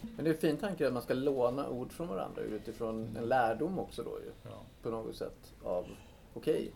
Men 0.00 0.24
det 0.24 0.30
är 0.30 0.34
en 0.34 0.40
fin 0.40 0.56
tanke 0.56 0.86
att 0.86 0.92
man 0.92 1.02
ska 1.02 1.14
låna 1.14 1.68
ord 1.68 1.92
från 1.92 2.08
varandra 2.08 2.42
utifrån 2.42 3.16
en 3.16 3.24
lärdom 3.24 3.78
också 3.78 4.02
då 4.02 4.10
ju. 4.10 4.50
Ja. 4.50 4.60
På 4.82 4.90
något 4.90 5.16
sätt 5.16 5.52
av, 5.64 5.86
okej, 6.34 6.70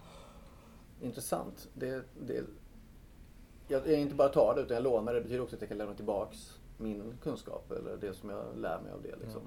intressant. 1.00 1.68
Det, 1.74 2.04
det, 2.26 2.44
jag, 3.68 3.88
jag 3.88 4.00
inte 4.00 4.14
bara 4.14 4.28
tar 4.28 4.54
det 4.54 4.60
utan 4.60 4.74
jag 4.74 4.84
lånar 4.84 5.12
det. 5.12 5.18
Det 5.18 5.22
betyder 5.22 5.42
också 5.42 5.56
att 5.56 5.62
jag 5.62 5.68
kan 5.68 5.78
lämna 5.78 5.94
tillbaks 5.94 6.58
min 6.78 7.14
kunskap 7.22 7.70
eller 7.70 7.96
det 7.96 8.14
som 8.14 8.30
jag 8.30 8.44
lär 8.56 8.80
mig 8.80 8.92
av 8.92 9.02
det 9.02 9.16
liksom. 9.24 9.42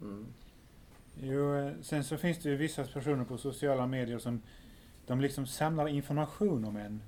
Mm. 0.00 0.26
Jo, 1.20 1.54
eh, 1.54 1.72
sen 1.82 2.04
så 2.04 2.16
finns 2.16 2.38
det 2.38 2.48
ju 2.48 2.56
vissa 2.56 2.84
personer 2.84 3.24
på 3.24 3.38
sociala 3.38 3.86
medier 3.86 4.18
som 4.18 4.42
de 5.06 5.20
liksom 5.20 5.46
samlar 5.46 5.88
information 5.88 6.64
om 6.64 6.76
en 6.76 7.02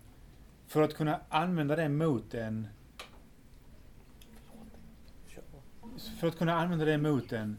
för 0.67 0.83
att 0.83 0.95
kunna 0.95 1.21
använda 1.29 1.77
det 1.77 1.89
mot 1.89 2.35
en. 2.35 2.69
För 6.21 6.29
att 6.29 6.39
kunna 6.39 6.55
använda 6.55 6.85
det 6.85 6.99
mot 6.99 7.33
en. 7.33 7.59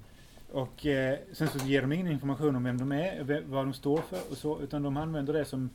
Och 0.51 0.85
eh, 0.85 1.19
sen 1.33 1.47
så 1.47 1.57
ger 1.57 1.81
de 1.81 1.91
ingen 1.91 2.07
information 2.07 2.55
om 2.55 2.63
vem 2.63 2.77
de 2.77 2.91
är, 2.91 3.43
vad 3.47 3.65
de 3.65 3.73
står 3.73 4.01
för 4.01 4.19
och 4.31 4.37
så, 4.37 4.61
utan 4.61 4.83
de 4.83 4.97
använder 4.97 5.33
det 5.33 5.45
som 5.45 5.69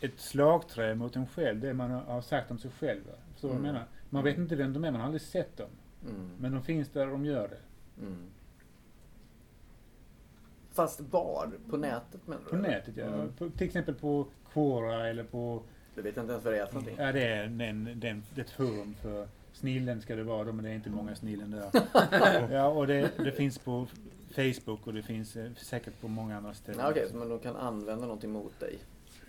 ett 0.00 0.20
slagträ 0.20 0.94
mot 0.94 1.16
en 1.16 1.26
själv, 1.26 1.60
det 1.60 1.74
man 1.74 1.90
har- 1.90 2.20
sagt 2.20 2.50
om 2.50 2.58
sig 2.58 2.70
själv. 2.70 3.00
Förstår 3.32 3.48
du 3.48 3.54
vad 3.54 3.56
jag 3.56 3.60
Mm. 3.60 3.72
menar? 3.72 3.86
Man 4.10 4.24
vet 4.24 4.38
inte 4.38 4.56
vem 4.56 4.72
de 4.72 4.84
är, 4.84 4.90
man 4.90 5.00
har 5.00 5.06
aldrig 5.06 5.22
sett 5.22 5.56
dem. 5.56 5.70
Mm. 6.08 6.30
Men 6.38 6.52
de 6.52 6.62
finns 6.62 6.88
där 6.88 7.06
och 7.06 7.12
de 7.12 7.24
gör 7.24 7.48
det. 7.48 7.58
Mm. 8.06 8.16
Fast 10.72 11.00
var? 11.00 11.50
På 11.70 11.76
nätet 11.76 12.26
menar 12.26 12.40
du? 12.44 12.50
På 12.50 12.56
nätet 12.56 12.96
ja. 12.96 13.04
Mm. 13.06 13.32
På, 13.32 13.50
till 13.50 13.66
exempel 13.66 13.94
på 13.94 14.26
Quora 14.52 15.08
eller 15.08 15.24
på... 15.24 15.62
Det 15.94 16.02
vet 16.02 16.16
jag 16.16 16.22
inte 16.22 16.32
ens 16.32 16.44
vad 16.44 16.54
det 16.54 16.60
är 16.60 16.66
för 16.66 16.74
någonting. 16.74 16.96
Ja, 16.98 17.12
det 17.12 17.22
är 17.26 17.46
den, 17.46 18.00
den, 18.00 18.22
ett 18.36 18.50
forum 18.50 18.94
för 19.02 19.28
snillen 19.52 20.00
ska 20.00 20.16
det 20.16 20.22
vara 20.22 20.44
då, 20.44 20.52
men 20.52 20.64
det 20.64 20.70
är 20.70 20.74
inte 20.74 20.90
många 20.90 21.14
snillen 21.14 21.50
där. 21.50 21.70
ja, 22.54 22.66
och 22.68 22.86
det, 22.86 23.10
det 23.16 23.32
finns 23.32 23.58
på 23.58 23.86
Facebook 24.34 24.86
och 24.86 24.92
det 24.94 25.02
finns 25.02 25.36
eh, 25.36 25.50
säkert 25.56 26.00
på 26.00 26.08
många 26.08 26.36
andra 26.36 26.54
ställen. 26.54 26.80
Ja, 26.80 26.90
Okej, 26.90 27.06
så 27.10 27.16
man 27.16 27.28
då 27.28 27.38
kan 27.38 27.56
använda 27.56 28.04
någonting 28.06 28.30
mot 28.32 28.60
dig? 28.60 28.78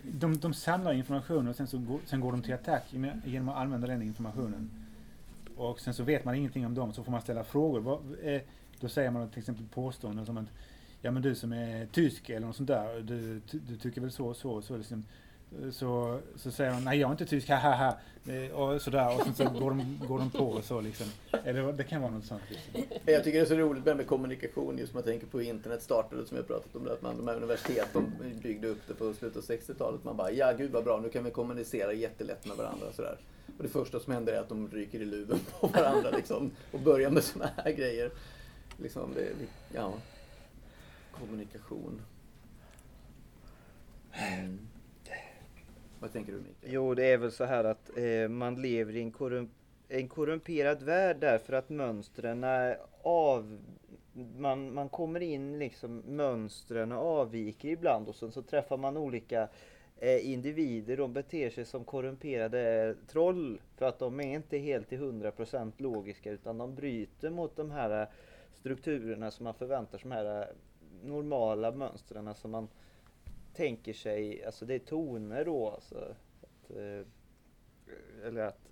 De, 0.04 0.38
de 0.38 0.54
samlar 0.54 0.94
information 0.94 1.48
och 1.48 1.56
sen, 1.56 1.68
så 1.68 1.78
går, 1.78 2.00
sen 2.06 2.20
går 2.20 2.32
de 2.32 2.42
till 2.42 2.54
attack 2.54 2.94
genom 3.26 3.50
att 3.50 3.58
använda 3.58 3.88
den 3.88 4.02
informationen. 4.02 4.70
Och 5.56 5.80
sen 5.80 5.94
så 5.94 6.04
vet 6.04 6.26
man 6.26 6.36
ingenting 6.36 6.66
om 6.66 6.74
dem, 6.74 6.94
så 6.94 7.04
får 7.04 7.12
man 7.12 7.22
ställa 7.22 7.44
frågor. 7.44 7.80
Vad, 7.80 8.00
eh, 8.24 8.42
då 8.80 8.90
säger 8.90 9.12
man 9.12 9.30
till 9.30 9.40
exempel 9.40 9.66
påståenden 9.74 10.26
som 10.26 10.38
att 10.38 10.48
Ja 11.02 11.12
men 11.12 11.22
du 11.22 11.36
som 11.36 11.54
är 11.54 11.86
tysk 11.86 12.30
eller 12.30 12.48
något 12.48 12.56
sånt 12.56 12.68
där, 12.68 13.02
du, 13.02 13.42
du 13.52 13.78
tycker 13.78 14.02
väl 14.02 14.12
så 14.12 14.28
och 14.28 14.36
så. 14.36 14.62
Så, 14.62 14.78
liksom, 14.78 15.06
så, 15.72 16.20
så 16.36 16.52
säger 16.52 16.72
de 16.72 16.84
nej 16.84 17.00
jag 17.00 17.08
är 17.08 17.12
inte 17.12 17.26
tysk, 17.26 17.48
ha 17.50 17.56
ha 17.56 17.76
ha. 17.76 17.98
Eh, 18.34 18.52
Och 18.52 18.82
sådär 18.82 19.16
och 19.16 19.24
sen 19.24 19.36
så 19.36 19.44
går 19.60 19.70
de, 19.70 20.00
går 20.08 20.20
de 20.20 20.30
på 20.32 20.48
och 20.48 20.64
så 20.64 20.82
liksom. 20.82 21.08
Eller 21.44 21.74
det 21.74 21.84
kan 21.84 22.02
vara 22.02 22.12
något 22.12 22.26
sånt. 22.26 22.42
Liksom. 22.50 22.84
Jag 23.06 23.24
tycker 23.24 23.40
det 23.40 23.46
är 23.46 23.50
så 23.50 23.56
roligt 23.56 23.86
med, 23.86 23.98
med 23.98 24.08
kommunikation 24.08 24.78
just 24.78 24.94
man 24.94 25.04
tänker 25.04 25.28
på 25.28 25.42
internet 25.42 25.82
startade 25.82 26.26
som 26.26 26.38
jag 26.38 26.48
pratat 26.48 26.76
om 26.76 26.84
det, 26.84 26.94
att 26.94 27.02
man, 27.02 27.18
de 27.18 27.28
här 27.28 27.36
universiteten 27.36 28.14
byggde 28.44 28.68
upp 28.68 28.82
det 28.88 28.94
på 28.94 29.14
slutet 29.14 29.38
av 29.38 29.44
60-talet. 29.44 30.04
Man 30.04 30.18
bara, 30.18 30.32
ja 30.32 30.52
gud 30.52 30.72
vad 30.72 30.84
bra, 30.84 31.00
nu 31.00 31.10
kan 31.10 31.24
vi 31.24 31.32
kommunicera 31.32 31.94
jättelätt 31.94 32.46
med 32.46 32.58
varandra 32.58 32.88
och 32.88 32.96
sådär. 32.96 33.18
Och 33.58 33.64
det 33.64 33.70
första 33.70 34.00
som 34.00 34.14
händer 34.14 34.34
är 34.34 34.40
att 34.40 34.50
de 34.50 34.68
ryker 34.72 35.00
i 35.00 35.06
luven 35.06 35.40
på 35.60 35.68
varandra 35.68 36.10
liksom 36.10 36.52
och 36.72 36.80
börjar 36.80 37.10
med 37.10 37.24
såna 37.24 37.50
här 37.58 37.72
grejer. 37.72 38.12
Liksom 38.78 39.14
det, 39.16 39.30
ja. 39.76 39.94
Kommunikation. 41.20 42.02
Mm. 44.12 44.60
Vad 46.02 46.14
tänker 46.14 46.32
du 46.32 46.38
Mikael? 46.38 46.74
Jo, 46.74 46.94
det 46.94 47.06
är 47.06 47.18
väl 47.18 47.32
så 47.32 47.44
här 47.44 47.64
att 47.64 47.98
eh, 47.98 48.30
man 48.30 48.62
lever 48.62 48.96
i 48.96 49.02
en, 49.02 49.12
korrump 49.12 49.52
en 49.90 50.08
korrumperad 50.08 50.84
värld 50.84 51.18
därför 51.20 51.54
att 51.54 51.70
mönstren 51.70 52.44
är 52.44 52.78
av... 53.02 53.60
Man, 54.38 54.74
man 54.74 54.90
kommer 54.90 55.20
in 55.20 55.60
liksom, 55.60 55.98
mönstren 55.98 56.92
avviker 56.92 57.70
ibland 57.70 58.08
och 58.08 58.16
sen 58.16 58.32
så 58.32 58.42
träffar 58.42 58.78
man 58.78 58.98
olika 58.98 59.48
eh, 59.98 60.32
individer. 60.32 60.98
De 60.98 61.14
beter 61.14 61.50
sig 61.50 61.66
som 61.66 61.84
korrumperade 61.84 62.88
eh, 62.90 62.96
troll 63.08 63.62
för 63.76 63.86
att 63.86 64.00
de 64.00 64.20
är 64.20 64.36
inte 64.36 64.58
helt 64.58 64.90
till 64.90 65.00
100% 65.00 65.72
logiska 65.78 66.32
utan 66.32 66.58
de 66.58 66.76
bryter 66.76 67.30
mot 67.30 67.56
de 67.56 67.72
här 67.72 68.02
eh, 68.02 68.08
strukturerna 68.54 69.32
som 69.32 69.44
man 69.44 69.54
förväntar 69.54 69.98
sig, 69.98 70.10
de 70.10 70.16
här 70.16 70.42
eh, 70.42 70.48
normala 71.04 71.72
mönstren 71.72 72.36
som 72.36 72.52
man 72.52 72.68
tänker 73.54 73.94
sig, 73.94 74.46
alltså 74.46 74.66
det 74.66 74.74
är 74.74 74.80
toner 74.80 75.46
då 75.46 75.70
alltså. 75.70 76.16
Att, 76.42 76.78
eh, 76.78 77.06
eller 78.28 78.42
att, 78.42 78.70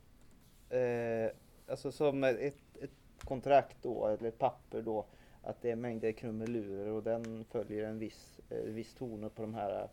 eh, 0.69 1.37
alltså 1.67 1.91
som 1.91 2.23
ett, 2.23 2.55
ett 2.81 2.91
kontrakt 3.23 3.77
då, 3.81 4.07
eller 4.07 4.29
ett 4.29 4.39
papper 4.39 4.81
då, 4.81 5.05
att 5.43 5.61
det 5.61 5.71
är 5.71 5.75
mängder 5.75 6.11
krumelurer 6.11 6.87
och 6.87 7.03
den 7.03 7.45
följer 7.45 7.83
en 7.83 7.99
viss, 7.99 8.39
eh, 8.49 8.63
viss 8.63 8.93
toner 8.93 9.29
på 9.29 9.41
de 9.41 9.53
här, 9.53 9.89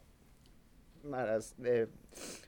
de 1.03 1.15
här 1.15 1.43
eh, 1.67 1.89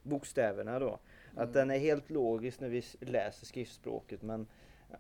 bokstäverna 0.02 0.78
då. 0.78 0.98
Att 1.34 1.52
den 1.52 1.70
är 1.70 1.78
helt 1.78 2.10
logisk 2.10 2.60
när 2.60 2.68
vi 2.68 2.82
läser 3.00 3.46
skriftspråket 3.46 4.22
men 4.22 4.46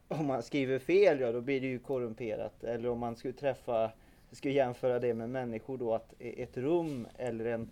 om 0.08 0.26
man 0.26 0.42
skriver 0.42 0.78
fel, 0.78 1.20
ja 1.20 1.32
då 1.32 1.40
blir 1.40 1.60
det 1.60 1.66
ju 1.66 1.78
korrumperat. 1.78 2.64
Eller 2.64 2.88
om 2.88 2.98
man 2.98 3.16
skulle 3.16 3.34
träffa, 3.34 3.92
skulle 4.36 4.54
jämföra 4.54 4.98
det 4.98 5.14
med 5.14 5.30
människor 5.30 5.78
då, 5.78 5.94
att 5.94 6.14
e- 6.18 6.42
ett 6.42 6.56
rum 6.56 7.06
eller 7.18 7.44
en, 7.44 7.70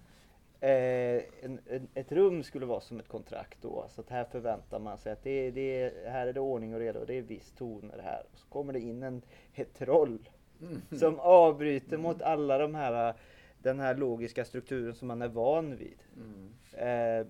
eh, 0.61 1.23
en, 1.43 1.61
en, 1.67 1.89
ett 1.95 2.13
rum 2.13 2.43
skulle 2.43 2.67
vara 2.67 2.81
som 2.81 3.01
ett 3.01 3.09
kontrakt 3.09 3.59
då. 3.63 3.85
Så 3.89 4.01
att 4.01 4.11
här 4.11 4.25
förväntar 4.25 4.79
man 4.79 4.99
sig 4.99 5.13
att 5.13 5.23
det, 5.23 5.51
det, 5.51 5.93
här 6.07 6.27
är 6.27 6.33
det 6.33 6.41
ordning 6.41 6.75
och 6.75 6.81
reda 6.81 7.01
och 7.01 7.07
det 7.07 7.15
är 7.15 7.23
viss 7.23 7.53
toner 7.53 7.99
här. 8.03 8.23
Och 8.33 8.39
så 8.39 8.47
kommer 8.47 8.73
det 8.73 8.81
in 8.81 9.03
en, 9.03 9.23
ett 9.55 9.75
troll 9.75 10.29
Mm. 10.61 10.81
som 10.99 11.21
avbryter 11.21 11.97
mot 11.97 12.23
alla 12.23 12.59
de 12.59 12.75
här, 12.75 13.15
den 13.59 13.81
här 13.81 13.95
logiska 13.95 14.45
strukturen 14.45 14.95
som 14.95 15.09
man 15.09 15.23
är 15.23 15.29
van 15.29 15.77
vid. 15.77 15.99
Mm. 16.17 16.53
Eh, 16.73 17.27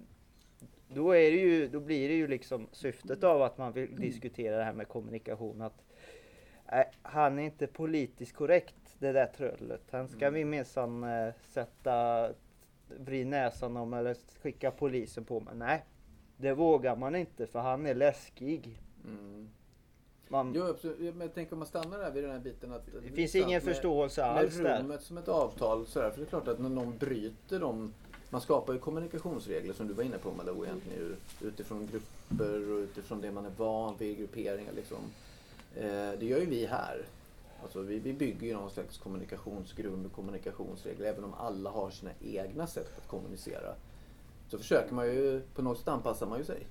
då, 0.88 1.10
är 1.12 1.30
det 1.30 1.36
ju, 1.36 1.68
då 1.68 1.80
blir 1.80 2.08
det 2.08 2.14
ju 2.14 2.26
liksom 2.26 2.66
syftet 2.72 3.24
av 3.24 3.42
att 3.42 3.58
man 3.58 3.72
vill 3.72 3.96
diskutera 3.96 4.56
det 4.56 4.64
här 4.64 4.72
med 4.72 4.88
kommunikation 4.88 5.62
att 5.62 5.84
eh, 6.72 6.84
han 7.02 7.38
är 7.38 7.42
inte 7.42 7.66
politiskt 7.66 8.32
korrekt 8.36 8.85
det 8.98 9.12
där 9.12 9.26
tröllet. 9.26 9.82
Han 9.90 10.08
ska 10.08 10.30
vi 10.30 10.44
minsann 10.44 11.04
eh, 11.04 11.34
sätta 11.42 12.28
vri 12.88 13.24
näsan 13.24 13.76
om 13.76 13.94
eller 13.94 14.16
skicka 14.42 14.70
polisen 14.70 15.24
på 15.24 15.40
mig. 15.40 15.54
Nej, 15.56 15.84
det 16.36 16.54
vågar 16.54 16.96
man 16.96 17.16
inte 17.16 17.46
för 17.46 17.58
han 17.58 17.86
är 17.86 17.94
läskig. 17.94 18.80
Mm. 19.04 19.48
Man, 20.28 20.52
Jo, 20.54 20.64
absolut. 20.64 21.14
Men 21.14 21.20
jag 21.20 21.34
tänker 21.34 21.52
om 21.52 21.58
man 21.58 21.68
stannar 21.68 21.98
där 21.98 22.10
vid 22.10 22.24
den 22.24 22.32
här 22.32 22.38
biten 22.38 22.72
att... 22.72 22.86
det 23.02 23.10
finns 23.10 23.34
ingen 23.34 23.60
förståelse 23.60 24.24
alls 24.24 24.56
med 24.56 24.64
där. 24.64 24.82
rummet 24.82 25.02
som 25.02 25.18
ett 25.18 25.28
avtal 25.28 25.86
sådär. 25.86 26.10
För 26.10 26.18
det 26.18 26.24
är 26.24 26.28
klart 26.28 26.48
att 26.48 26.58
när 26.58 26.68
någon 26.68 26.98
bryter 26.98 27.60
dem. 27.60 27.92
Man 28.30 28.40
skapar 28.40 28.72
ju 28.72 28.78
kommunikationsregler 28.78 29.74
som 29.74 29.88
du 29.88 29.94
var 29.94 30.04
inne 30.04 30.18
på 30.18 30.32
Malou 30.32 30.64
egentligen. 30.64 31.16
Utifrån 31.40 31.88
grupper 31.92 32.72
och 32.72 32.78
utifrån 32.78 33.20
det 33.20 33.30
man 33.30 33.44
är 33.46 33.50
van 33.56 33.94
vid, 33.98 34.18
grupperingar 34.18 34.72
liksom. 34.72 34.98
Eh, 35.76 36.18
det 36.18 36.26
gör 36.26 36.38
ju 36.38 36.46
vi 36.46 36.66
här. 36.66 37.02
Alltså 37.62 37.80
vi, 37.80 37.98
vi 37.98 38.12
bygger 38.12 38.46
ju 38.46 38.54
någon 38.54 38.70
slags 38.70 38.98
kommunikationsgrund 38.98 40.06
och 40.06 40.12
kommunikationsregler. 40.12 41.06
Även 41.06 41.24
om 41.24 41.34
alla 41.34 41.70
har 41.70 41.90
sina 41.90 42.10
egna 42.20 42.66
sätt 42.66 42.90
att 42.98 43.08
kommunicera. 43.08 43.74
Så 44.48 44.58
försöker 44.58 44.94
man 44.94 45.06
ju, 45.06 45.40
på 45.54 45.62
något 45.62 45.78
sätt 45.78 45.88
anpassar 45.88 46.26
man 46.26 46.38
ju 46.38 46.44
sig. 46.44 46.66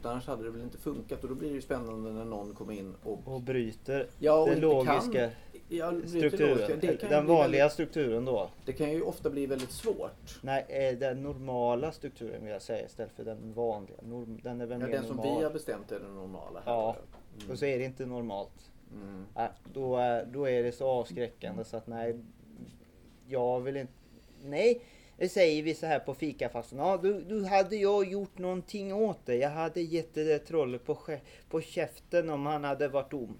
För 0.00 0.08
annars 0.10 0.26
hade 0.26 0.42
det 0.44 0.50
väl 0.50 0.60
inte 0.62 0.78
funkat 0.78 1.22
och 1.22 1.28
då 1.28 1.34
blir 1.34 1.48
det 1.48 1.54
ju 1.54 1.60
spännande 1.62 2.10
när 2.12 2.24
någon 2.24 2.54
kommer 2.54 2.72
in 2.72 2.94
och 3.04 3.20
Och 3.24 3.40
bryter 3.40 4.06
Ja, 4.18 4.34
och 4.42 4.48
den 4.48 4.60
logiska 4.60 5.12
kan, 5.12 5.30
ja, 5.68 5.92
strukturen. 6.06 6.58
logiska. 6.58 7.08
Den 7.08 7.26
vanliga 7.26 7.62
väldigt, 7.62 7.72
strukturen 7.72 8.24
då. 8.24 8.50
det 8.64 8.72
kan 8.72 8.90
ju 8.92 9.02
ofta 9.02 9.30
bli 9.30 9.46
väldigt 9.46 9.70
svårt. 9.70 10.38
Nej, 10.42 10.66
eh, 10.68 10.98
den 10.98 11.22
normala 11.22 11.92
strukturen 11.92 12.42
vill 12.42 12.52
jag 12.52 12.62
säga 12.62 12.86
istället 12.86 13.12
för 13.12 13.24
den 13.24 13.52
vanliga. 13.52 13.96
Norm, 14.02 14.40
den 14.42 14.60
är 14.60 14.66
väl 14.66 14.80
Ja, 14.80 14.86
mer 14.86 14.92
den 14.92 15.06
som 15.06 15.16
normal. 15.16 15.38
vi 15.38 15.44
har 15.44 15.50
bestämt 15.52 15.92
är 15.92 16.00
den 16.00 16.14
normala 16.14 16.60
här. 16.64 16.72
Ja. 16.72 16.96
Mm. 17.38 17.50
Och 17.52 17.58
så 17.58 17.64
är 17.64 17.78
det 17.78 17.84
inte 17.84 18.06
normalt. 18.06 18.70
Mm. 18.92 19.26
Nej, 19.34 19.48
då, 19.72 19.96
är, 19.96 20.24
då 20.26 20.48
är 20.48 20.62
det 20.62 20.72
så 20.72 20.86
avskräckande 20.86 21.64
så 21.64 21.76
att 21.76 21.86
nej, 21.86 22.16
jag 23.28 23.60
vill 23.60 23.76
inte... 23.76 23.92
Nej, 24.44 24.80
Det 25.18 25.28
säger 25.28 25.62
vi 25.62 25.74
så 25.74 25.86
här 25.86 25.98
på 25.98 26.14
fikafasten. 26.14 26.78
Ja, 26.78 26.96
du, 27.02 27.20
du 27.20 27.44
hade 27.44 27.76
jag 27.76 28.12
gjort 28.12 28.38
någonting 28.38 28.94
åt 28.94 29.26
det. 29.26 29.36
Jag 29.36 29.50
hade 29.50 29.80
gett 29.80 30.14
det 30.14 30.24
där 30.24 30.38
trollet 30.38 30.84
på, 30.84 30.98
på 31.50 31.60
käften 31.60 32.30
om 32.30 32.46
han 32.46 32.64
hade 32.64 32.88
varit 32.88 33.10
dum. 33.10 33.38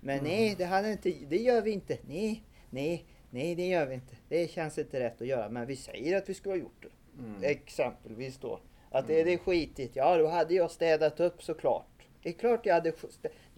Men 0.00 0.18
Mm. 0.18 0.30
nej, 0.30 0.54
det, 0.58 0.64
hade 0.64 0.92
inte, 0.92 1.14
det 1.28 1.36
gör 1.36 1.62
vi 1.62 1.70
inte. 1.70 1.98
Nej, 2.08 2.42
nej, 2.70 3.04
nej, 3.30 3.54
det 3.54 3.66
gör 3.66 3.86
vi 3.86 3.94
inte. 3.94 4.16
Det 4.28 4.50
känns 4.50 4.78
inte 4.78 5.00
rätt 5.00 5.20
att 5.20 5.26
göra. 5.26 5.48
Men 5.48 5.66
vi 5.66 5.76
säger 5.76 6.16
att 6.18 6.28
vi 6.28 6.34
skulle 6.34 6.54
ha 6.54 6.60
gjort 6.60 6.82
det. 6.82 7.22
Mm. 7.22 7.42
Exempelvis 7.42 8.38
då. 8.38 8.60
Att 8.90 9.10
är 9.10 9.24
det 9.24 9.38
skitigt? 9.38 9.96
Ja, 9.96 10.16
då 10.18 10.26
hade 10.26 10.54
jag 10.54 10.70
städat 10.70 11.20
upp 11.20 11.42
såklart. 11.42 11.86
Det 12.22 12.28
är 12.28 12.32
klart 12.32 12.66
jag 12.66 12.74
hade. 12.74 12.92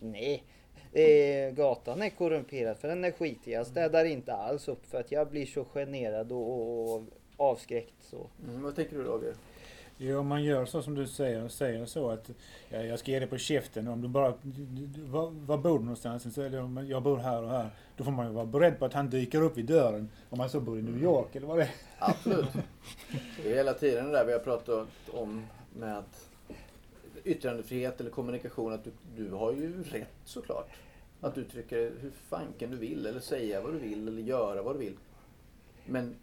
Nej, 0.01 0.45
eh, 0.93 1.55
gatan 1.55 2.03
är 2.03 2.11
korrumperad 2.11 2.77
för 2.77 2.89
den 2.89 3.05
är 3.05 3.11
skitig. 3.11 3.53
Jag 3.53 3.67
städar 3.67 4.05
inte 4.05 4.33
alls 4.33 4.69
upp 4.69 4.87
för 4.87 5.01
att 5.01 5.13
jag 5.13 5.29
blir 5.29 5.47
så 5.47 5.65
generad 5.65 6.33
och, 6.33 6.95
och 6.95 7.03
avskräckt. 7.37 7.95
Så. 8.01 8.27
Mm, 8.49 8.63
vad 8.63 8.77
tänker 8.77 8.97
du 8.97 9.03
Roger? 9.03 9.35
Jo, 10.03 10.19
om 10.19 10.27
man 10.27 10.45
gör 10.45 10.65
så 10.65 10.83
som 10.83 10.95
du 10.95 11.07
säger, 11.07 11.49
säger 11.49 11.87
så 11.87 12.11
att 12.11 12.31
ja, 12.69 12.83
jag 12.83 12.99
ska 12.99 13.11
ge 13.11 13.19
dig 13.19 13.29
på 13.29 13.39
käften. 13.39 13.89
Om 13.89 14.03
du 14.03 14.09
bara, 14.09 14.35
var, 14.97 15.31
var 15.31 15.59
bor 15.59 15.79
du 15.79 15.85
någonstans? 15.85 16.35
Så, 16.35 16.43
eller 16.43 16.61
om 16.61 16.87
jag 16.89 17.03
bor 17.03 17.17
här 17.17 17.43
och 17.43 17.51
här. 17.51 17.71
Då 17.97 18.05
får 18.05 18.13
man 18.13 18.27
ju 18.27 18.33
vara 18.33 18.47
beredd 18.47 18.79
på 18.79 18.85
att 18.85 18.93
han 18.93 19.11
dyker 19.11 19.43
upp 19.43 19.59
i 19.59 19.63
dörren. 19.63 20.09
Om 20.31 20.39
man 20.39 20.51
så 20.51 20.61
bor 20.61 20.79
i 20.79 20.83
New 20.83 21.03
York 21.03 21.37
eller 21.37 21.47
vad 21.47 21.59
det 21.59 21.63
är. 21.63 21.71
Absolut. 21.99 22.49
Det 23.43 23.53
är 23.53 23.57
hela 23.57 23.75
tiden 23.75 24.07
det 24.07 24.13
där 24.13 24.25
vi 24.25 24.33
har 24.33 24.39
pratat 24.39 24.89
om 25.13 25.47
med 25.73 26.03
yttrandefrihet 27.25 28.01
eller 28.01 28.11
kommunikation. 28.11 28.73
Att 28.73 28.85
du, 28.85 28.91
du 29.17 29.31
har 29.31 29.53
ju 29.53 29.83
rätt 29.83 30.15
såklart. 30.25 30.71
Att 31.21 31.39
uttrycka 31.39 31.77
hur 31.77 32.11
fanken 32.29 32.71
du 32.71 32.77
vill 32.77 33.07
eller 33.07 33.21
säga 33.21 33.61
vad 33.61 33.73
du 33.73 33.79
vill 33.79 34.09
eller 34.09 34.23
göra 34.23 34.63
vad 34.63 34.75
du 34.75 34.79
vill. 34.79 34.97
Men 35.87 36.15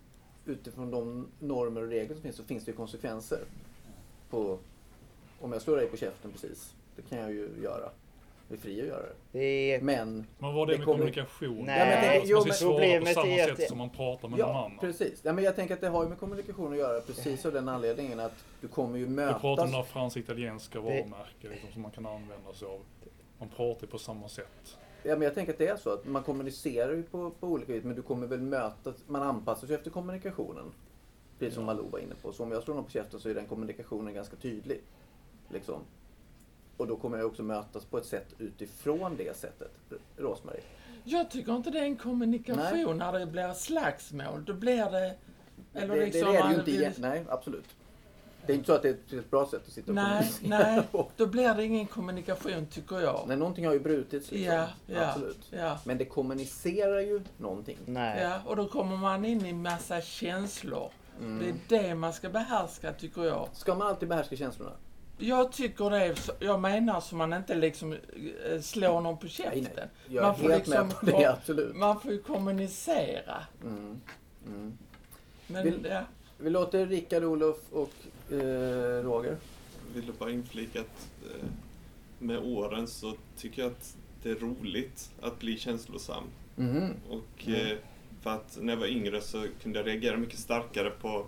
utifrån 0.45 0.91
de 0.91 1.27
normer 1.39 1.81
och 1.81 1.87
regler 1.87 2.15
som 2.15 2.21
finns 2.21 2.35
så 2.35 2.43
finns 2.43 2.65
det 2.65 2.71
ju 2.71 2.77
konsekvenser. 2.77 3.39
På, 4.29 4.59
om 5.41 5.51
jag 5.51 5.61
slår 5.61 5.77
dig 5.77 5.87
på 5.87 5.97
käften 5.97 6.31
precis, 6.31 6.73
det 6.95 7.01
kan 7.01 7.19
jag 7.19 7.31
ju 7.31 7.49
göra. 7.63 7.89
Är 8.51 8.57
fri 8.57 8.81
att 8.81 8.87
göra 8.87 9.01
det. 9.01 9.13
Det 9.39 9.71
är, 9.73 9.81
Men 9.81 10.27
Men 10.39 10.53
vad 10.55 10.61
är 10.63 10.65
det 10.67 10.73
Det 10.73 10.77
med 10.77 10.85
kommer- 10.85 10.97
kommunikation? 10.97 11.65
Nej, 11.65 11.79
Ja, 11.79 11.85
men 11.85 11.93
jag 11.93 12.01
tänker- 12.01 12.19
man 12.19 12.27
jo, 12.29 12.37
ska 12.39 12.47
men 12.47 12.53
svara 12.55 12.71
på 12.71 12.77
problemet 12.79 13.13
samma 13.13 13.27
är 13.27 13.41
att 13.43 13.47
sätt 13.49 13.57
det- 13.57 13.67
som 13.67 13.77
man 13.77 13.89
pratar 13.89 14.27
med 14.27 14.39
någon 14.39 14.49
Ja, 14.49 14.65
annan. 14.65 14.77
precis. 14.79 15.19
Ja, 15.23 15.33
men 15.33 15.43
jag 15.43 15.55
tänker 15.55 15.73
att 15.73 15.81
det 15.81 15.87
har 15.89 16.03
ju 16.03 16.09
med 16.09 16.19
kommunikation 16.19 16.71
att 16.73 16.77
göra 16.79 17.01
precis 17.01 17.45
av 17.45 17.53
den 17.53 17.69
anledningen 17.69 18.19
att 18.19 18.45
du 18.61 18.67
kommer 18.67 18.97
ju 18.97 19.05
Vi 19.05 19.15
pratar 19.15 19.43
om 19.43 19.55
mötas. 19.55 19.71
några 19.71 19.83
fransk-italienska 19.83 20.79
Det- 20.79 20.85
varumärken 20.85 21.51
liksom, 21.51 21.69
som 21.73 21.81
man 21.81 21.91
kan 21.91 22.05
använda 22.05 22.53
sig 22.53 22.67
av. 22.67 22.79
Man 23.39 23.49
pratar 23.49 23.87
på 23.87 23.97
samma 23.97 24.29
sätt. 24.29 24.77
Ja, 25.03 25.13
men 25.15 25.21
jag 25.21 25.35
tänker 25.35 25.51
att 25.53 25.59
det 25.59 25.67
är 25.67 25.77
så 25.77 25.89
att 25.93 26.05
man 26.05 26.23
kommunicerar 26.23 26.93
ju 26.93 27.03
på, 27.03 27.29
på 27.39 27.47
olika 27.47 27.73
vis 27.73 27.83
men 27.83 27.95
du 27.95 28.01
kommer 28.01 28.27
väl 28.27 28.41
mötas, 28.41 28.95
man 29.07 29.21
anpassar 29.23 29.67
sig 29.67 29.75
efter 29.75 29.89
kommunikationen. 29.91 30.71
Precis 31.39 31.53
som 31.55 31.63
Ja. 31.63 31.73
Malou 31.73 31.89
var 31.89 31.99
inne 31.99 32.15
på. 32.21 32.31
Så 32.33 32.43
om 32.43 32.51
jag 32.51 32.63
slår 32.63 32.75
någon 32.75 32.83
på 32.83 32.89
käften 32.91 33.19
så 33.19 33.29
är 33.29 33.33
den 33.33 33.45
kommunikationen 33.45 34.13
ganska 34.13 34.35
tydlig. 34.35 34.81
Liksom. 35.49 35.79
Och 36.77 36.87
då 36.87 36.95
kommer 36.95 37.17
jag 37.17 37.27
också 37.27 37.43
mötas 37.43 37.85
på 37.85 37.97
ett 37.97 38.05
sätt 38.05 38.27
utifrån 38.37 39.17
det 39.17 39.37
sättet. 39.37 39.71
Rosmarie? 40.17 40.61
Jag 41.03 41.31
tycker 41.31 41.55
inte 41.55 41.69
det 41.69 41.79
är 41.79 41.83
en 41.83 41.95
kommunikation 41.97 42.97
när 42.97 43.19
det 43.19 43.25
blir 43.25 43.53
slagsmål. 43.53 44.45
Då 44.45 44.53
blir 44.53 44.91
det... 44.91 45.15
Eller 45.73 45.95
det, 45.95 46.05
liksom 46.05 46.31
det 46.31 46.37
är 46.37 46.43
det 46.43 46.49
ju 46.49 46.55
inte 46.59 46.71
vill- 46.71 46.81
igen. 46.81 46.93
Nej, 46.97 47.25
absolut. 47.29 47.75
Det 48.45 48.53
är 48.53 48.57
inte 48.57 48.67
så 48.67 48.73
att 48.73 48.81
det 48.81 48.89
är 49.13 49.19
ett, 49.19 49.31
bra 49.31 49.47
sätt 49.47 49.61
att 49.67 49.73
sitta 49.73 49.91
och 49.91 49.95
Nej, 49.95 50.31
nej. 50.41 50.81
på. 50.91 51.11
Då 51.15 51.25
blir 51.25 51.53
det 51.53 51.63
ingen 51.63 51.87
kommunikation 51.87 52.65
tycker 52.65 52.99
jag. 52.99 53.23
Nej, 53.27 53.37
någonting 53.37 53.65
har 53.65 53.73
ju 53.73 53.79
brutits. 53.79 54.31
Liksom. 54.31 54.55
Ja, 54.55 54.67
ja, 54.85 55.09
Absolut. 55.09 55.47
ja. 55.51 55.79
Men 55.85 55.97
det 55.97 56.05
kommunicerar 56.05 56.99
ju 56.99 57.21
någonting. 57.37 57.77
nej. 57.85 58.21
Ja, 58.21 58.41
och 58.45 58.55
då 58.55 58.67
kommer 58.67 58.97
man 58.97 59.25
in 59.25 59.45
i 59.45 59.53
massa 59.53 60.01
känslor. 60.01 60.91
Mm. 61.21 61.39
Det 61.67 61.77
är 61.77 61.83
det 61.83 61.95
man 61.95 62.13
ska 62.13 62.29
behärska 62.29 62.93
tycker 62.93 63.23
jag. 63.25 63.49
Ska 63.53 63.75
man 63.75 63.87
alltid 63.87 64.09
behärska 64.09 64.35
känslorna? 64.35 64.71
Jag 65.17 65.51
tycker 65.51 65.89
det. 65.89 66.15
Jag 66.39 66.61
menar 66.61 66.99
så 67.01 67.15
man 67.15 67.33
inte 67.33 67.55
liksom 67.55 67.93
eh, 67.93 68.61
slår 68.61 69.01
någon 69.01 69.17
på 69.17 69.27
käften. 69.27 69.63
Nej, 69.63 69.73
nej. 69.75 69.87
Jag 70.07 70.23
Man 70.23 70.35
får 70.37 70.49
liksom 70.49 70.87
med 71.01 71.45
på 71.45 71.53
det. 71.53 71.73
Man 71.73 71.99
får 72.01 72.11
ju 72.11 72.19
kommunicera. 72.21 73.43
Mm. 73.63 74.01
Mm. 74.47 74.77
Men 75.47 75.63
Vill- 75.63 75.87
ja. 75.89 76.01
Vi 76.37 76.49
låter 76.49 76.85
Rickard, 76.85 77.23
Olof 77.23 77.57
och 77.71 77.93
eh, 78.33 79.03
Roger. 79.03 79.37
Jag 79.87 80.01
ville 80.01 80.11
bara 80.19 80.31
inflika 80.31 80.79
att 80.79 81.07
eh, 81.25 81.47
med 82.19 82.37
åren 82.39 82.87
så 82.87 83.13
tycker 83.37 83.61
jag 83.61 83.71
att 83.71 83.95
det 84.23 84.29
är 84.31 84.35
roligt 84.35 85.11
att 85.21 85.39
bli 85.39 85.57
känslosam. 85.59 86.23
Mhm. 86.55 86.93
Och 87.09 87.47
Mm. 87.47 87.61
eh, 87.71 87.77
för 88.21 88.29
att 88.29 88.57
när 88.61 88.73
jag 88.73 88.79
var 88.79 88.87
yngre 88.87 89.21
så 89.21 89.45
kunde 89.63 89.79
jag 89.79 89.87
reagera 89.87 90.17
mycket 90.17 90.39
starkare 90.39 90.89
på 90.89 91.25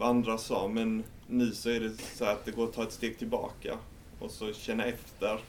vad 0.00 0.08
andra 0.08 0.38
sa. 0.38 0.68
Men 0.68 1.04
nu 1.26 1.52
så 1.52 1.70
är 1.70 1.80
det 1.80 1.90
så 2.16 2.24
att 2.24 2.44
det 2.44 2.50
går 2.50 2.64
att 2.64 2.72
ta 2.72 2.82
ett 2.82 2.92
steg 2.92 3.18
tillbaka 3.18 3.78
och 4.18 4.30
så 4.30 4.52
känna 4.52 4.84
efter. 4.84 5.40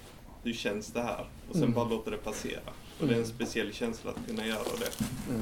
Hur 0.44 0.54
känns 0.54 0.88
det 0.88 1.02
här? 1.02 1.26
Och 1.50 1.54
sen 1.54 1.64
Mm. 1.64 1.74
bara 1.76 1.90
låta 1.90 2.10
det 2.10 2.18
passera. 2.18 2.60
Och 3.00 3.08
det 3.08 3.14
är 3.14 3.18
en 3.18 3.24
Mm. 3.24 3.26
speciell 3.36 3.74
känsla 3.74 4.12
att 4.12 4.28
kunna 4.28 4.48
göra 4.48 4.64
det. 4.80 5.06
Mm. 5.30 5.42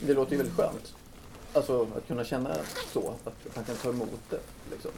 Det 0.00 0.14
låter 0.14 0.32
ju 0.32 0.36
väldigt 0.38 0.56
skönt. 0.56 0.94
Alltså 1.52 1.86
att 1.96 2.06
kunna 2.06 2.24
känna 2.24 2.56
så, 2.92 3.14
att 3.24 3.56
man 3.56 3.64
kan 3.64 3.76
ta 3.76 3.88
emot 3.90 4.10
det. 4.30 4.40
Liksom. 4.70 4.90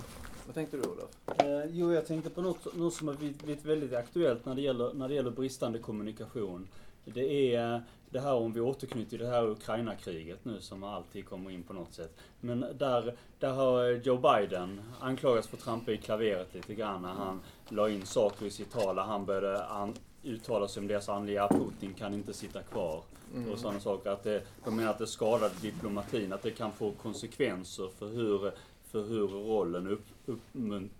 Vad 0.46 0.54
tänkte 0.54 0.76
du 0.76 0.82
Olof? 0.82 1.10
Eh, 1.40 1.70
jo, 1.70 1.92
jag 1.92 2.06
tänkte 2.06 2.30
på 2.30 2.42
något, 2.42 2.76
något 2.76 2.94
som 2.94 3.08
har 3.08 3.14
blivit 3.14 3.42
blivit 3.42 3.64
väldigt 3.64 3.92
aktuellt 3.94 4.44
när 4.46 4.54
det, 4.54 4.60
gäller, 4.62 4.92
när 4.94 5.08
det 5.08 5.14
gäller 5.14 5.30
bristande 5.30 5.78
kommunikation. 5.78 6.68
Det 7.04 7.54
är 7.54 7.82
det 8.10 8.20
här 8.20 8.34
om 8.34 8.52
vi 8.52 8.60
återknyter 8.60 9.10
till 9.10 9.18
det 9.18 9.26
här 9.26 9.50
Ukraina-kriget 9.50 10.44
nu 10.44 10.60
som 10.60 10.84
alltid 10.84 11.28
kommer 11.28 11.50
in 11.50 11.62
på 11.62 11.72
något 11.72 11.94
sätt. 11.94 12.16
Men 12.40 12.60
där, 12.60 13.14
där 13.38 13.52
har 13.52 13.84
Joe 13.90 14.16
Biden 14.16 14.80
anklagats 15.00 15.48
för 15.48 15.56
att 15.56 15.62
trampa 15.62 15.92
i 15.92 15.96
klaveret 15.96 16.54
lite 16.54 16.74
grann 16.74 17.02
när 17.02 17.12
han 17.12 17.40
la 17.68 17.88
in 17.88 18.06
saker 18.06 18.46
i 18.46 18.50
sitt 18.50 18.72
tal 18.72 18.96
där 18.96 19.02
han 19.02 19.24
började 19.24 19.64
an, 19.66 19.94
uttala 20.22 20.68
sig 20.68 20.80
om 20.80 20.86
deras 20.86 21.08
andliga 21.08 21.48
Putin 21.48 21.94
kan 21.94 22.14
inte 22.14 22.32
sitta 22.32 22.62
kvar. 22.62 23.02
Mm. 23.34 23.52
Och 23.52 23.58
sådana 23.58 23.80
saker. 23.80 24.10
Att 24.10 24.22
det, 24.22 24.42
de 24.64 24.76
menar 24.76 24.90
att 24.90 24.98
det 24.98 25.06
skadade 25.06 25.54
diplomatin, 25.62 26.32
att 26.32 26.42
det 26.42 26.50
kan 26.50 26.72
få 26.72 26.92
konsekvenser 26.92 27.88
för 27.98 28.08
hur 28.08 28.52
för 28.92 29.02
hur 29.02 29.28
rollen 29.28 29.88
upp, 29.88 30.06
upp, 30.26 30.40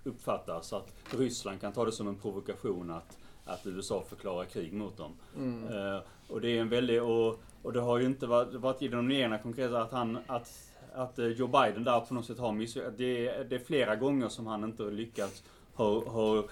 uppfattas. 0.04 0.72
Att 0.72 0.94
Ryssland 1.10 1.60
kan 1.60 1.72
ta 1.72 1.84
det 1.84 1.92
som 1.92 2.08
en 2.08 2.16
provokation 2.16 2.90
att, 2.90 3.18
att 3.44 3.66
USA 3.66 4.04
förklarar 4.08 4.44
krig 4.44 4.72
mot 4.72 4.96
dem. 4.96 5.12
Mm. 5.36 5.64
Eh, 5.94 6.00
och 6.28 6.40
det 6.40 6.50
är 6.56 6.60
en 6.60 6.68
väldig, 6.68 7.02
och, 7.02 7.40
och 7.62 7.72
det 7.72 7.80
har 7.80 7.98
ju 7.98 8.06
inte 8.06 8.26
varit, 8.26 8.54
varit 8.54 8.82
i 8.82 8.88
de 8.88 9.10
ena 9.12 9.38
konkreta 9.38 9.82
att 9.82 9.92
han, 9.92 10.18
att, 10.26 10.50
att 10.94 11.18
eh, 11.18 11.26
Joe 11.26 11.46
Biden 11.46 11.84
där 11.84 12.00
på 12.00 12.14
något 12.14 12.26
sätt 12.26 12.38
har 12.38 12.52
misslyckats. 12.52 12.96
Det, 12.96 13.28
är- 13.28 13.44
det 13.44 13.54
är 13.54 13.58
flera 13.64 13.96
gånger 13.96 14.28
som 14.28 14.46
han 14.46 14.64
inte 14.64 14.82
lyckats, 14.82 15.42
har, 15.74 16.06
har 16.06 16.44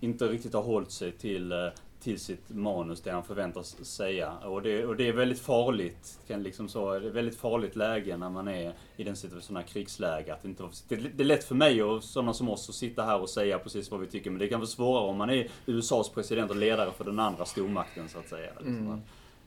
inte 0.00 0.26
riktigt 0.28 0.54
har 0.54 0.62
hållit 0.62 0.90
sig 0.90 1.12
till, 1.12 1.52
eh, 1.52 1.68
till 2.00 2.20
sitt 2.20 2.48
manus, 2.50 3.00
det 3.00 3.10
han 3.10 3.24
förväntas 3.24 3.84
säga. 3.84 4.32
Och 4.38 4.62
det, 4.62 4.86
och 4.86 4.96
det 4.96 5.08
är 5.08 5.12
väldigt 5.12 5.40
farligt, 5.40 6.18
kan 6.26 6.42
liksom 6.42 6.68
så, 6.68 6.98
det 6.98 7.06
är 7.06 7.10
väldigt 7.10 7.36
farligt 7.36 7.76
läge 7.76 8.16
när 8.16 8.30
man 8.30 8.48
är 8.48 8.72
i 8.96 9.04
den 9.04 9.16
situationen, 9.16 9.64
krigsläge. 9.64 10.34
Att 10.34 10.44
inte, 10.44 10.62
det, 10.88 10.96
det 10.96 11.22
är 11.22 11.24
lätt 11.24 11.44
för 11.44 11.54
mig 11.54 11.82
och 11.82 12.04
sådana 12.04 12.34
som 12.34 12.48
oss 12.48 12.68
att 12.68 12.74
sitta 12.74 13.02
här 13.02 13.20
och 13.20 13.30
säga 13.30 13.58
precis 13.58 13.90
vad 13.90 14.00
vi 14.00 14.06
tycker, 14.06 14.30
men 14.30 14.38
det 14.38 14.48
kan 14.48 14.60
vara 14.60 14.66
svårare 14.68 15.04
om 15.08 15.16
man 15.16 15.30
är 15.30 15.48
USAs 15.66 16.08
president 16.08 16.50
och 16.50 16.56
ledare 16.56 16.92
för 16.92 17.04
den 17.04 17.18
andra 17.18 17.44
stormakten 17.44 18.08
så 18.08 18.18
att 18.18 18.28
säga. 18.28 18.50
Liksom, 18.54 18.76
Mm. 18.76 18.92
att, 18.92 19.00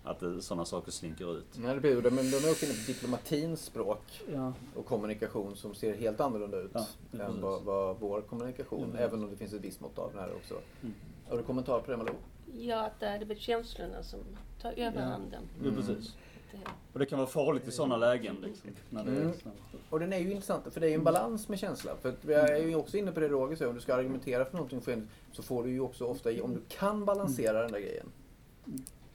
att 0.04 0.20
det- 0.20 0.42
sådana 0.42 0.66
saker 0.66 0.92
slinker 0.92 1.38
ut. 1.38 1.46
Nej, 1.56 1.74
det 1.76 1.82
blir 1.82 2.02
det. 2.02 2.12
Men 2.12 2.32
de 2.32 2.38
är 2.38 2.52
också 2.52 2.66
inne 2.66 2.74
på 2.74 2.80
diplomatins 2.88 3.66
språk 3.66 4.02
Ja. 4.34 4.54
och 4.76 4.86
kommunikation 4.86 5.56
som 5.56 5.76
ser 5.76 5.94
helt 5.96 6.20
annorlunda 6.20 6.58
ut 6.58 6.72
Ja, 6.74 6.86
än 7.24 7.42
vad, 7.42 7.64
vad 7.64 7.98
vår 8.00 8.22
kommunikation, 8.22 8.92
Ja. 8.94 9.00
även 9.00 9.24
om 9.24 9.30
det 9.30 9.36
finns 9.38 9.54
ett 9.54 9.62
visst 9.62 9.82
mått 9.82 10.00
av 10.00 10.10
den 10.14 10.20
här 10.24 10.30
också. 10.36 10.54
Mm. 10.82 10.94
Har 11.30 11.38
du 11.38 11.44
kommentar 11.44 11.80
på 11.80 11.92
det 11.92 11.98
Malou? 11.98 12.14
Ja, 12.58 12.86
att 12.86 13.00
det 13.00 13.06
är 13.06 13.26
väl 13.26 13.40
känslorna 13.40 14.04
som 14.04 14.20
tar 14.62 14.72
överhanden. 14.78 15.44
Ja, 15.62 15.70
Mm. 15.70 15.76
precis. 15.76 16.16
Det, 16.52 16.58
Och 16.94 17.00
det 17.00 17.06
kan 17.06 17.20
vara 17.20 17.30
farligt 17.30 17.68
i 17.68 17.72
sådana 17.72 17.98
lägen. 17.98 18.36
Liksom, 18.44 18.70
när 18.90 19.04
det 19.06 19.12
är 19.12 19.22
Mm. 19.22 19.34
såna- 19.44 19.56
Och 19.90 20.00
den 20.00 20.14
är 20.14 20.18
ju 20.20 20.32
intressant, 20.32 20.74
för 20.74 20.82
det 20.82 20.88
är 20.88 20.90
ju 20.90 20.96
en 20.96 21.04
balans 21.04 21.50
med 21.50 21.60
känsla. 21.60 21.96
För 22.02 22.10
att 22.10 22.26
vi 22.26 22.34
är 22.34 22.58
ju 22.68 22.76
också 22.76 22.98
inne 22.98 23.12
på 23.12 23.20
det 23.20 23.28
Roger 23.28 23.56
säger, 23.56 23.70
om 23.70 23.76
du 23.76 23.82
ska 23.82 23.96
argumentera 23.96 24.46
för 24.46 24.54
någonting 24.54 24.82
skeende, 24.82 25.08
så 25.32 25.44
får 25.44 25.64
du 25.64 25.72
ju 25.72 25.80
också 25.80 26.06
ofta, 26.06 26.32
i- 26.32 26.42
om 26.42 26.54
du 26.54 26.62
kan 26.68 27.06
balansera 27.06 27.62
den 27.62 27.72
där 27.72 27.80
grejen 27.80 28.12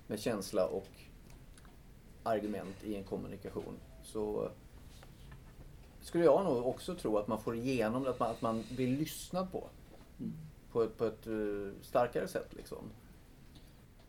med 0.07 0.20
känsla 0.20 0.66
och 0.66 0.87
argument 2.22 2.85
i 2.85 2.95
en 2.97 3.05
kommunikation, 3.05 3.74
så 4.03 4.49
skulle 6.01 6.24
jag 6.24 6.45
nog 6.45 6.66
också 6.66 6.95
tro 6.95 7.18
att 7.18 7.29
man 7.29 7.41
får 7.41 7.57
igenom 7.57 8.03
det, 8.05 8.11
att 8.11 8.18
man, 8.20 8.31
att 8.31 8.43
man 8.43 8.64
blir 8.70 8.97
lyssnad 8.99 9.53
på. 9.53 9.68
Mm. 10.20 10.33
På 10.72 10.83
ett, 10.83 10.97
på 10.99 11.05
ett 11.05 11.26
eh, 11.26 11.33
starkare 11.83 12.29
sätt 12.29 12.55
liksom. 12.57 12.79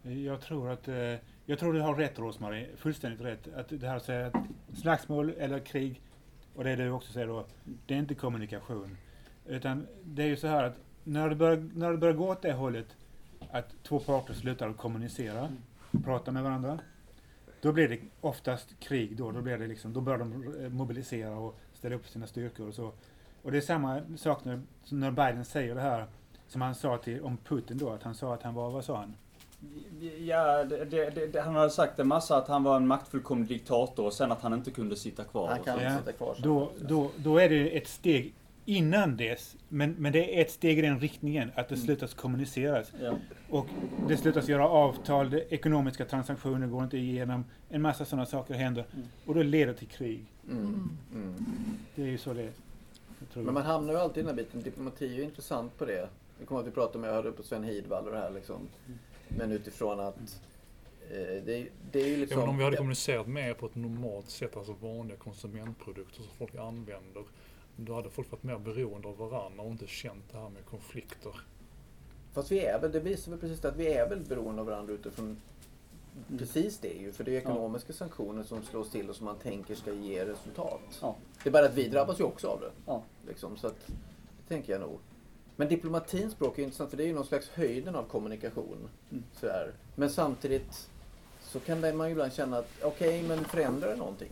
Jag 0.04 0.42
tror 0.42 0.70
att 0.70 0.88
eh, 0.88 1.16
jag 1.46 1.60
tror 1.60 1.74
du 1.74 1.82
har 1.82 1.96
rätt 1.96 2.20
Rosmarie, 2.20 2.68
fullständigt 2.78 3.22
rätt. 3.22 3.54
Att 3.56 3.70
det 3.70 3.88
här 3.88 3.98
att 3.98 4.06
säga 4.06 4.28
att 4.28 4.36
slagsmål 4.78 5.34
eller 5.38 5.60
krig, 5.60 6.02
och 6.56 6.64
det 6.64 6.76
du 6.76 6.92
också 6.92 7.12
säger 7.12 7.28
då, 7.28 7.46
det 7.86 7.94
är 7.94 8.00
inte 8.00 8.16
kommunikation. 8.16 8.98
Utan 9.46 9.88
det 10.04 10.24
är 10.24 10.28
ju 10.28 10.36
så 10.36 10.48
här 10.48 10.64
att 10.64 10.78
när 11.04 11.30
det 11.30 11.36
börjar, 11.36 11.70
när 11.76 11.92
det 11.92 11.98
börjar 11.98 12.14
gå 12.14 12.30
åt 12.30 12.42
det 12.42 12.54
hållet 12.54 12.96
att 13.52 13.84
två 13.84 14.00
parter 14.00 14.34
slutar 14.34 14.70
att 14.70 14.78
kommunicera, 14.78 15.50
prata 16.04 16.32
med 16.32 16.44
varandra, 16.44 16.80
då 17.62 17.72
blir 17.72 17.88
det 17.88 18.00
oftast 18.22 18.80
krig 18.80 19.18
då. 19.18 19.32
Då, 19.32 19.42
blir 19.42 19.58
det 19.58 19.68
liksom, 19.68 19.94
då 19.94 20.02
börjar 20.02 20.20
de 20.20 20.56
eh, 20.64 20.70
mobilisera 20.70 21.38
och 21.38 21.60
ställa 21.74 21.96
upp 21.96 22.08
sina 22.08 22.28
styrkor 22.28 22.68
och 22.68 22.74
så. 22.74 22.92
Och 23.42 23.52
det 23.52 23.58
är 23.58 23.62
samma 23.62 24.02
sak 24.18 24.46
när, 24.46 24.62
när 24.90 25.12
Biden 25.12 25.46
säger 25.46 25.76
det 25.76 25.82
här 25.82 26.06
som 26.48 26.62
han 26.62 26.76
sa 26.76 26.98
till, 26.98 27.22
om 27.22 27.38
Putin 27.38 27.78
då, 27.78 27.90
att 27.90 28.04
han 28.04 28.16
sa 28.16 28.34
att 28.34 28.44
han 28.44 28.54
var, 28.54 28.72
vad 28.72 28.86
sa 28.86 28.98
han? 28.98 29.16
Ja, 30.20 30.64
det, 30.64 30.86
det, 30.86 31.32
det, 31.34 31.42
han 31.42 31.56
hade 31.56 31.70
sagt 31.70 32.00
en 32.00 32.08
massa 32.08 32.38
att 32.38 32.48
han 32.48 32.64
var 32.64 32.76
en 32.78 32.88
maktfullkomlig 32.88 33.48
diktator 33.48 34.06
och 34.06 34.14
sen 34.14 34.32
att 34.32 34.42
han 34.42 34.54
inte 34.54 34.72
kunde 34.72 34.96
sitta 34.96 35.24
kvar. 35.24 35.48
Han 35.48 35.64
kan 35.64 35.80
inte 35.80 35.98
sitta 36.00 36.12
kvar. 36.12 36.34
så. 36.36 36.42
Då, 36.42 36.72
då, 36.88 37.12
då 37.18 37.38
är 37.38 37.50
det 37.50 37.78
ett 37.78 37.88
steg 37.88 38.34
innan 38.66 39.18
dess, 39.18 39.56
men, 39.70 39.96
men 39.98 40.12
det 40.14 40.38
är 40.38 40.42
ett 40.42 40.52
steg 40.52 40.80
i 40.80 40.82
den 40.82 41.00
riktningen, 41.00 41.52
att 41.56 41.70
det 41.70 41.76
Mm. 41.76 41.86
slutas 41.86 42.14
kommuniceras. 42.14 42.92
Ja. 43.02 43.14
Och 43.50 43.68
det 44.08 44.18
slutas 44.18 44.48
göra 44.48 44.70
avtal, 44.70 45.30
det, 45.30 45.54
ekonomiska 45.54 46.06
transaktioner 46.06 46.68
går 46.68 46.84
inte 46.84 46.98
igenom, 46.98 47.46
en 47.70 47.82
massa 47.82 48.06
sådana 48.06 48.26
saker 48.26 48.54
händer. 48.54 48.86
Mm. 48.94 49.06
Och 49.26 49.36
då 49.36 49.44
leder 49.44 49.68
det 49.74 49.74
till 49.80 49.88
krig. 49.88 50.26
Mm. 50.52 50.90
Mm. 51.14 51.36
Det 51.96 52.02
är 52.02 52.08
ju 52.08 52.18
så 52.18 52.34
det 52.34 52.42
är. 52.44 52.52
Men 53.34 53.54
man 53.54 53.64
hamnar 53.64 53.94
ju 53.94 54.00
alltid 54.00 54.18
i 54.24 54.28
den 54.28 54.36
här 54.38 54.44
biten. 54.44 54.62
Diplomati 54.62 55.06
är 55.06 55.18
ju 55.18 55.24
intressant 55.24 55.78
på 55.78 55.86
det. 55.86 56.10
Jag 56.40 56.48
kommer 56.48 56.62
att 56.62 56.68
vi 56.68 56.72
pratade 56.72 57.00
med, 57.00 57.10
jag 57.10 57.14
hörde 57.16 57.32
på 57.32 57.44
Sven 57.44 57.64
Hidvall 57.64 58.06
och 58.06 58.12
det 58.12 58.18
här 58.18 58.32
liksom. 58.32 58.68
Men 59.38 59.52
utifrån 59.52 60.00
att 60.00 60.42
eh, 61.10 61.44
det, 61.46 61.54
är- 61.58 61.70
det 61.92 62.02
är 62.02 62.08
ju 62.08 62.14
Ja, 62.14 62.20
liksom... 62.20 62.40
men 62.40 62.50
om 62.50 62.58
vi 62.58 62.64
hade 62.64 62.78
kommunicerat 62.78 63.28
mer 63.28 63.54
på 63.54 63.66
ett 63.66 63.76
normalt 63.76 64.30
sätt, 64.30 64.58
alltså 64.58 64.74
vanliga 64.82 65.18
konsumentprodukter 65.18 66.16
som 66.16 66.26
folk 66.38 66.56
använder, 66.56 67.24
då 67.76 67.94
hade 67.96 68.10
folk 68.10 68.32
varit 68.32 68.44
mer 68.44 68.58
beroende 68.58 69.08
av 69.08 69.18
varandra 69.18 69.64
och 69.64 69.72
inte 69.72 69.88
känt 69.88 70.24
det 70.32 70.38
här 70.38 70.50
med 70.50 70.66
konflikter. 70.66 71.32
Fast 72.34 72.52
vi 72.52 72.60
är 72.60 72.80
väl, 72.80 72.92
det 72.92 73.00
visar 73.00 73.32
väl 73.32 73.40
precis 73.40 73.66
att 73.66 73.76
vi 73.76 73.94
är 73.94 74.10
väl 74.10 74.20
beroende 74.20 74.62
av 74.62 74.68
varandra 74.68 74.94
utifrån 74.94 75.38
precis 76.38 76.78
det 76.78 76.94
ju. 76.94 77.12
För 77.12 77.24
det 77.24 77.32
är 77.32 77.38
ekonomiska 77.38 77.94
sanktioner 77.94 78.44
som 78.44 78.64
slås 78.64 78.92
till 78.92 79.10
och 79.10 79.16
som 79.16 79.26
man 79.26 79.36
tänker 79.36 79.76
ska 79.76 79.94
ge 79.94 80.26
resultat. 80.26 81.00
Ja. 81.02 81.16
Det 81.44 81.50
är 81.50 81.54
bara 81.54 81.66
att 81.66 81.76
vi 81.78 81.88
drabbas 81.88 82.20
ju 82.20 82.24
också 82.24 82.48
av 82.48 82.60
det. 82.62 82.72
Ja. 82.86 83.04
Liksom, 83.28 83.58
så 83.58 83.68
att, 83.68 83.88
det 83.88 84.48
tänker 84.48 84.74
jag 84.74 84.82
nog. 84.82 85.00
Men 85.60 85.68
diplomatins 85.68 86.34
språk 86.34 86.54
är 86.56 86.58
ju 86.60 86.64
intressant 86.64 86.90
för 86.90 86.98
det 86.98 87.04
är 87.04 87.08
ju 87.08 87.14
någon 87.14 87.26
slags 87.26 87.50
höjden 87.50 87.96
av 87.96 88.04
kommunikation. 88.04 88.90
Mm. 89.12 89.24
Sådär. 89.34 89.72
Men 89.96 90.10
samtidigt 90.10 90.90
så 91.42 91.60
kan 91.60 91.82
det- 91.82 91.94
man 91.94 92.08
ju 92.08 92.12
ibland 92.12 92.34
känna 92.34 92.58
att 92.58 92.70
okej, 92.84 93.24
men 93.24 93.46
förändrar 93.46 93.90
det 93.90 93.96
någonting? 93.96 94.32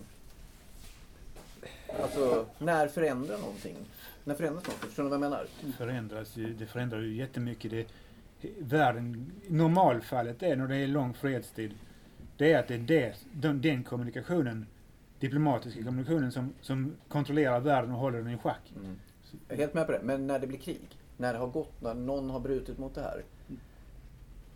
Alltså, 2.02 2.46
när 2.58 2.88
förändrar 2.88 3.38
någonting? 3.38 3.76
När 4.24 4.36
förändras 4.36 4.64
någonting? 4.68 4.88
Förstår 4.88 5.04
ni 5.04 5.10
vad 5.10 5.16
jag 5.16 5.30
menar? 5.30 5.48
förändras 5.78 6.38
ju, 6.38 6.54
det 6.54 6.66
förändrar 6.66 7.00
ju 7.00 7.16
jättemycket. 7.16 7.72
Det, 7.72 7.88
världen, 8.60 9.32
normalfallet 9.48 10.44
är 10.44 10.56
när 10.56 10.68
det 10.68 10.76
är 10.76 10.88
lång 10.88 11.14
fredstid, 11.14 11.74
det 12.38 12.54
är 12.54 12.60
att 12.60 12.68
det 12.68 12.74
är 12.76 12.80
det, 12.80 13.16
den, 13.34 13.62
den 13.62 13.84
kommunikationen, 13.84 14.66
diplomatiska 15.20 15.84
kommunikationen 15.84 16.32
som, 16.32 16.54
som 16.62 16.94
kontrollerar 17.08 17.60
världen 17.60 17.92
och 17.92 18.00
håller 18.00 18.18
den 18.18 18.34
i 18.34 18.38
schack. 18.38 18.74
Jag 19.48 19.58
är 19.58 19.62
helt 19.62 19.74
med 19.74 19.86
på 19.86 19.92
det. 19.92 20.02
Men 20.04 20.28
när 20.28 20.40
det 20.40 20.48
blir 20.48 20.60
krig, 20.60 20.97
när 21.18 21.34
det 21.34 21.40
har 21.40 21.48
gått, 21.48 21.82
när 21.82 21.94
någon 21.94 22.30
har 22.30 22.40
brutit 22.40 22.78
mot 22.78 22.96
det 22.96 23.02
här. 23.02 23.24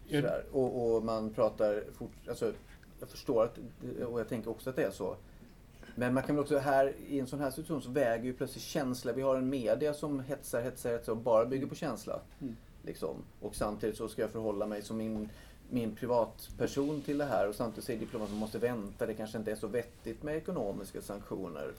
Ja. 0.08 0.22
Sådär, 0.22 0.44
och, 0.52 0.96
och 0.96 1.04
man 1.04 1.30
pratar 1.30 1.84
fort, 1.98 2.12
alltså, 2.30 2.54
jag 3.00 3.10
förstår 3.10 3.44
att, 3.44 3.58
och 4.06 4.20
jag 4.20 4.30
tänker 4.30 4.50
också 4.50 4.70
att 4.70 4.76
det 4.76 4.84
är 4.84 4.92
så. 4.92 5.16
Men 5.96 6.14
man 6.14 6.24
kan 6.24 6.36
väl 6.36 6.44
också 6.44 6.58
här, 6.58 6.94
i 7.08 7.20
en 7.20 7.28
sån 7.28 7.40
här 7.40 7.52
situation 7.52 7.82
så 7.82 7.90
väger 7.90 8.24
ju 8.24 8.34
plötsligt 8.34 8.64
känsla. 8.64 9.14
Vi 9.14 9.22
har 9.22 9.36
en 9.36 9.50
media 9.50 9.94
som 9.94 10.20
hetsar, 10.20 10.62
hetsar, 10.62 10.92
hetsar 10.92 11.12
och 11.12 11.18
bara 11.18 11.46
bygger 11.46 11.68
på 11.68 11.76
känsla. 11.76 12.20
Mm. 12.42 12.56
Liksom. 12.86 13.16
Och 13.42 13.56
samtidigt 13.56 13.98
så 13.98 14.08
ska 14.08 14.22
jag 14.22 14.32
förhålla 14.32 14.66
mig 14.66 14.82
som 14.82 14.98
min, 14.98 15.30
min 15.70 15.96
privatperson 15.96 17.02
till 17.02 17.18
det 17.18 17.26
här. 17.26 17.50
Och 17.50 17.56
samtidigt 17.56 17.86
säger 17.86 18.00
diplomaten 18.00 18.26
att 18.26 18.32
man 18.32 18.40
måste 18.40 18.60
vänta. 18.60 19.06
Det 19.06 19.14
kanske 19.14 19.38
inte 19.38 19.52
är 19.52 19.56
så 19.56 19.68
vettigt 19.68 20.24
med 20.24 20.36
ekonomiska 20.36 21.02
sanktioner. 21.02 21.72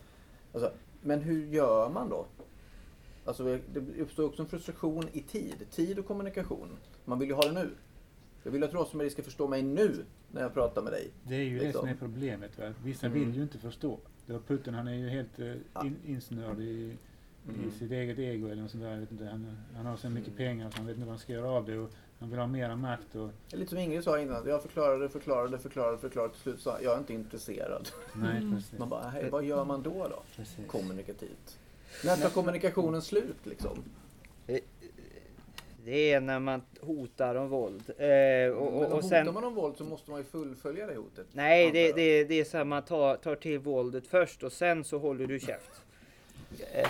Alltså, 0.53 0.70
men 1.01 1.20
hur 1.20 1.47
gör 1.47 1.89
man 1.89 2.09
då? 2.09 2.26
Alltså, 3.24 3.58
det 3.72 4.00
uppstår 4.00 4.24
också 4.24 4.42
en 4.42 4.48
frustration 4.48 5.04
i 5.12 5.20
tid. 5.20 5.66
Tid 5.70 5.98
och 5.98 6.06
kommunikation. 6.06 6.68
Man 7.04 7.18
vill 7.18 7.28
ju 7.28 7.34
ha 7.34 7.42
det 7.42 7.52
nu. 7.52 7.70
Jag 8.42 8.52
vill 8.52 8.64
att 8.64 8.74
Rosmarie 8.74 9.10
ska 9.10 9.22
förstå 9.22 9.48
mig 9.48 9.62
nu 9.62 10.04
när 10.32 10.42
jag 10.42 10.54
pratar 10.54 10.82
med 10.82 10.92
dig. 10.92 11.10
Det 11.22 11.34
är 11.34 11.42
ju 11.44 11.58
det 11.58 11.64
Liksom. 11.64 11.80
som 11.80 11.88
är 11.88 11.94
problemet. 11.94 12.58
Va? 12.58 12.72
Vissa 12.84 13.06
Mm. 13.06 13.18
vill 13.18 13.36
ju 13.36 13.42
inte 13.42 13.58
förstå. 13.58 13.98
Det 14.26 14.32
var 14.32 14.40
Putin, 14.40 14.74
han 14.74 14.88
är 14.88 14.94
ju 14.94 15.08
helt 15.08 15.38
uh, 15.40 15.54
in, 15.84 15.96
insnörd 16.06 16.60
i, 16.60 16.96
Mm. 17.48 17.68
i 17.68 17.70
sitt 17.78 17.90
eget 17.92 18.18
ego 18.18 18.46
eller 18.48 18.62
något 18.62 18.70
sånt 18.70 18.82
där. 18.82 18.90
Jag 18.90 18.98
vet 18.98 19.12
inte. 19.12 19.24
Han, 19.24 19.56
han 19.76 19.86
har 19.86 19.96
så 19.96 20.08
mycket 20.10 20.28
Mm. 20.28 20.36
pengar 20.36 20.70
så 20.70 20.76
han 20.76 20.86
vet 20.86 20.94
inte 20.96 21.06
vad 21.06 21.12
han 21.12 21.18
ska 21.18 21.32
göra 21.32 21.50
av 21.50 21.64
det. 21.66 21.78
Och 21.78 21.90
han 22.20 22.30
vill 22.30 22.38
ha 22.38 22.46
mera 22.46 22.76
makt. 22.76 23.14
Och, 23.14 23.30
Det 23.50 23.56
är 23.56 23.58
Lite 23.58 23.70
som 23.70 23.78
Ingrid 23.78 24.04
sa 24.04 24.20
innan. 24.20 24.46
Jag 24.48 24.62
förklarade, 24.62 25.08
förklarade, 25.08 25.58
förklarade, 25.58 25.98
förklarade. 25.98 26.32
Till 26.32 26.42
slut 26.42 26.60
sa 26.60 26.70
jag, 26.70 26.82
jag 26.84 26.94
är 26.94 26.98
inte 26.98 27.14
intresserad. 27.14 27.88
nej, 28.14 28.36
Mm. 28.36 28.54
precis. 28.56 28.78
Man 28.78 28.88
bara, 28.88 29.08
hej, 29.08 29.30
vad 29.30 29.44
gör 29.44 29.64
man 29.64 29.82
då 29.82 30.08
då? 30.08 30.22
precis. 30.36 30.66
Kommunikativt. 30.66 31.58
När 32.05 32.16
tar 32.16 32.28
kommunikationen 32.28 33.03
slut 33.03 33.36
liksom? 33.43 33.84
Det 35.84 36.12
är 36.12 36.20
när 36.20 36.38
man 36.38 36.62
hotar 36.80 37.34
om 37.34 37.49
våld. 37.49 37.82
Eh, 37.99 38.07
och, 38.07 38.07
Men 38.07 38.53
och, 38.57 38.82
och 38.82 38.90
hotar 38.90 39.09
sen, 39.09 39.34
man 39.34 39.45
om 39.45 39.55
våld 39.55 39.76
så 39.76 39.84
måste 39.84 40.11
man 40.11 40.20
ju 40.20 40.24
fullfölja 40.24 40.86
det 40.86 40.95
hotet. 40.95 41.26
nej, 41.32 41.70
det, 41.72 41.93
det, 41.93 42.24
det 42.24 42.40
är 42.40 42.45
så 42.45 42.57
här 42.57 42.64
man 42.64 42.82
tar, 42.82 43.16
tar 43.16 43.34
till 43.34 43.59
våldet 43.59 44.07
först 44.07 44.43
och 44.43 44.53
sen 44.53 44.84
så 44.84 44.99
håller 44.99 45.26
du 45.26 45.40
käft. 45.40 45.70
Eh, 46.72 46.88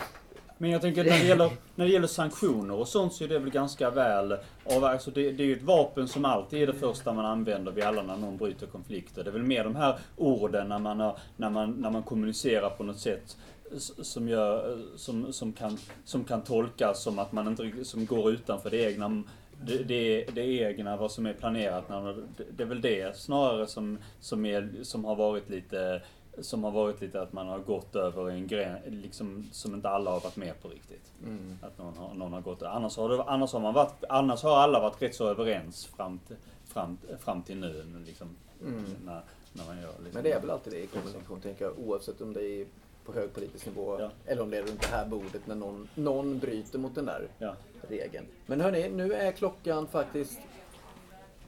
Men 0.58 0.70
jag 0.70 0.80
tänker 0.80 1.04
när 1.04 1.10
det, 1.10 1.26
gäller, 1.26 1.50
när 1.74 1.84
det 1.84 1.90
gäller 1.92 2.06
sanktioner 2.06 2.74
och 2.74 2.88
sånt 2.88 3.12
så 3.12 3.24
är 3.24 3.28
det 3.28 3.38
väl 3.38 3.50
ganska 3.50 3.90
väl 3.90 4.32
av, 4.64 4.84
alltså 4.84 5.10
det, 5.10 5.32
det 5.32 5.42
är 5.42 5.46
ju 5.46 5.56
ett 5.56 5.62
vapen 5.62 6.08
som 6.08 6.24
alltid 6.24 6.62
är 6.62 6.66
det 6.66 6.74
första 6.74 7.12
man 7.12 7.26
använder 7.26 7.72
vid 7.72 7.84
alla 7.84 8.02
när 8.02 8.16
någon 8.16 8.36
bryter 8.36 8.66
konflikter. 8.66 9.24
Det 9.24 9.30
är 9.30 9.32
väl 9.32 9.42
mer 9.42 9.64
de 9.64 9.76
här 9.76 9.98
orden 10.16 10.68
när 10.68 10.78
man, 10.78 11.00
har, 11.00 11.18
när 11.36 11.50
man, 11.50 11.70
när 11.70 11.90
man 11.90 12.02
kommunicerar 12.02 12.70
på 12.70 12.82
något 12.84 12.98
sätt 12.98 13.36
som, 13.78 14.28
gör, 14.28 14.78
som, 14.96 15.32
som, 15.32 15.52
kan, 15.52 15.78
som 16.04 16.24
kan 16.24 16.42
tolkas 16.42 17.02
som 17.02 17.18
att 17.18 17.32
man 17.32 17.48
inte 17.48 17.84
som 17.84 18.06
går 18.06 18.30
utanför 18.30 18.70
det 18.70 18.92
egna 18.92 19.22
det, 19.66 19.82
det, 19.82 20.24
det 20.34 20.46
egna, 20.46 20.96
vad 20.96 21.12
som 21.12 21.26
är 21.26 21.32
planerat. 21.32 21.88
Det, 22.36 22.44
det 22.56 22.62
är 22.62 22.66
väl 22.66 22.80
det 22.80 23.16
snarare 23.16 23.66
som, 23.66 23.98
som, 24.20 24.46
är, 24.46 24.70
som 24.82 25.04
har 25.04 25.16
varit 25.16 25.50
lite 25.50 26.02
som 26.38 26.64
har 26.64 26.70
varit 26.70 27.00
lite 27.00 27.22
att 27.22 27.32
man 27.32 27.48
har 27.48 27.58
gått 27.58 27.96
över 27.96 28.30
en 28.30 28.46
gräns, 28.46 28.78
liksom, 28.86 29.48
som 29.52 29.74
inte 29.74 29.88
alla 29.88 30.10
har 30.10 30.20
varit 30.20 30.36
med 30.36 30.62
på 30.62 30.68
riktigt. 30.68 31.12
Mm. 31.24 31.58
Att 31.62 31.78
någon 31.78 31.96
har, 31.96 32.14
någon 32.14 32.32
har 32.32 32.40
gått 32.40 32.62
annars 32.62 32.96
har, 32.96 33.08
det, 33.08 33.22
annars, 33.22 33.52
har 33.52 33.60
man 33.60 33.74
varit, 33.74 34.04
annars 34.08 34.42
har 34.42 34.56
alla 34.56 34.80
varit 34.80 35.02
rätt 35.02 35.14
så 35.14 35.28
överens 35.28 35.86
fram 35.86 36.18
till, 36.18 36.36
fram, 36.64 36.98
fram 37.18 37.42
till 37.42 37.56
nu. 37.56 37.84
Liksom, 38.06 38.36
Mm. 38.66 38.84
när, 39.04 39.22
när 39.52 39.66
man 39.66 39.76
gör, 39.76 39.88
liksom, 39.88 40.10
Men 40.12 40.22
det 40.22 40.32
är 40.32 40.40
väl 40.40 40.50
alltid 40.50 40.72
det 40.72 40.82
i 40.82 40.86
kommunikation, 40.86 41.40
tänker 41.40 41.64
jag. 41.64 41.78
Oavsett 41.78 42.20
om 42.20 42.32
det 42.32 42.42
är 42.42 42.66
på 43.04 43.12
hög 43.12 43.32
politisk 43.34 43.66
nivå 43.66 43.96
Ja. 44.00 44.10
eller 44.26 44.42
om 44.42 44.50
det 44.50 44.58
är 44.58 44.62
runt 44.62 44.80
det 44.80 44.86
här 44.86 45.06
bordet 45.06 45.46
när 45.46 45.54
någon, 45.54 45.88
någon 45.94 46.38
bryter 46.38 46.78
mot 46.78 46.94
den 46.94 47.04
där 47.06 47.28
Ja. 47.38 47.54
regeln. 47.88 48.26
Men 48.46 48.60
hörni, 48.60 48.88
nu 48.88 49.12
är 49.12 49.32
klockan 49.32 49.86
faktiskt 49.86 50.38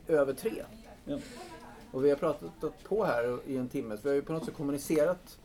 över 0.09 0.33
tre. 0.33 0.65
Ja. 1.05 1.19
Och 1.93 2.05
vi 2.05 2.11
har 2.11 2.17
pratat 2.17 2.51
på 2.85 3.05
här 3.05 3.39
i 3.47 3.57
en 3.57 3.69
timme, 3.69 3.97
så 3.97 4.03
vi 4.03 4.09
har 4.09 4.15
ju 4.15 4.23
på 4.23 4.33
något 4.33 4.45
sätt 4.45 4.55
kommunicerat 4.55 5.39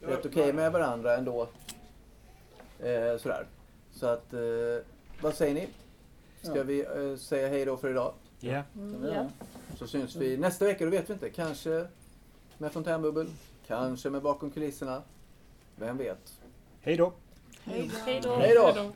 rätt 0.00 0.26
okej 0.26 0.52
med 0.52 0.72
varandra 0.72 1.16
ändå. 1.16 1.48
Eh, 2.80 3.16
sådär. 3.18 3.46
Så 3.92 4.06
att, 4.06 4.32
eh, 4.32 4.40
vad 5.22 5.34
säger 5.34 5.54
ni? 5.54 5.68
Ska 6.42 6.56
Ja. 6.56 6.62
vi 6.62 6.80
eh, 6.84 7.16
säga 7.18 7.48
hej 7.48 7.64
då 7.64 7.76
för 7.76 7.90
idag? 7.90 8.12
Ja. 8.40 8.62
Mm, 8.74 9.04
Ja. 9.04 9.14
ja. 9.14 9.26
Så 9.78 9.86
syns 9.86 10.16
vi 10.16 10.36
nästa 10.36 10.64
vecka, 10.64 10.84
då 10.84 10.90
vet 10.90 11.10
vi 11.10 11.12
inte. 11.12 11.30
Kanske 11.30 11.86
med 12.58 12.72
fontänbubbel, 12.72 13.26
kanske 13.66 14.10
med 14.10 14.22
bakom 14.22 14.50
kulisserna. 14.50 15.02
Vem 15.78 15.96
vet? 15.96 16.40
Hej 16.80 16.96
då! 16.96 17.12
Hej 17.64 17.90
då. 18.22 18.36
Hej 18.36 18.54
då! 18.54 18.92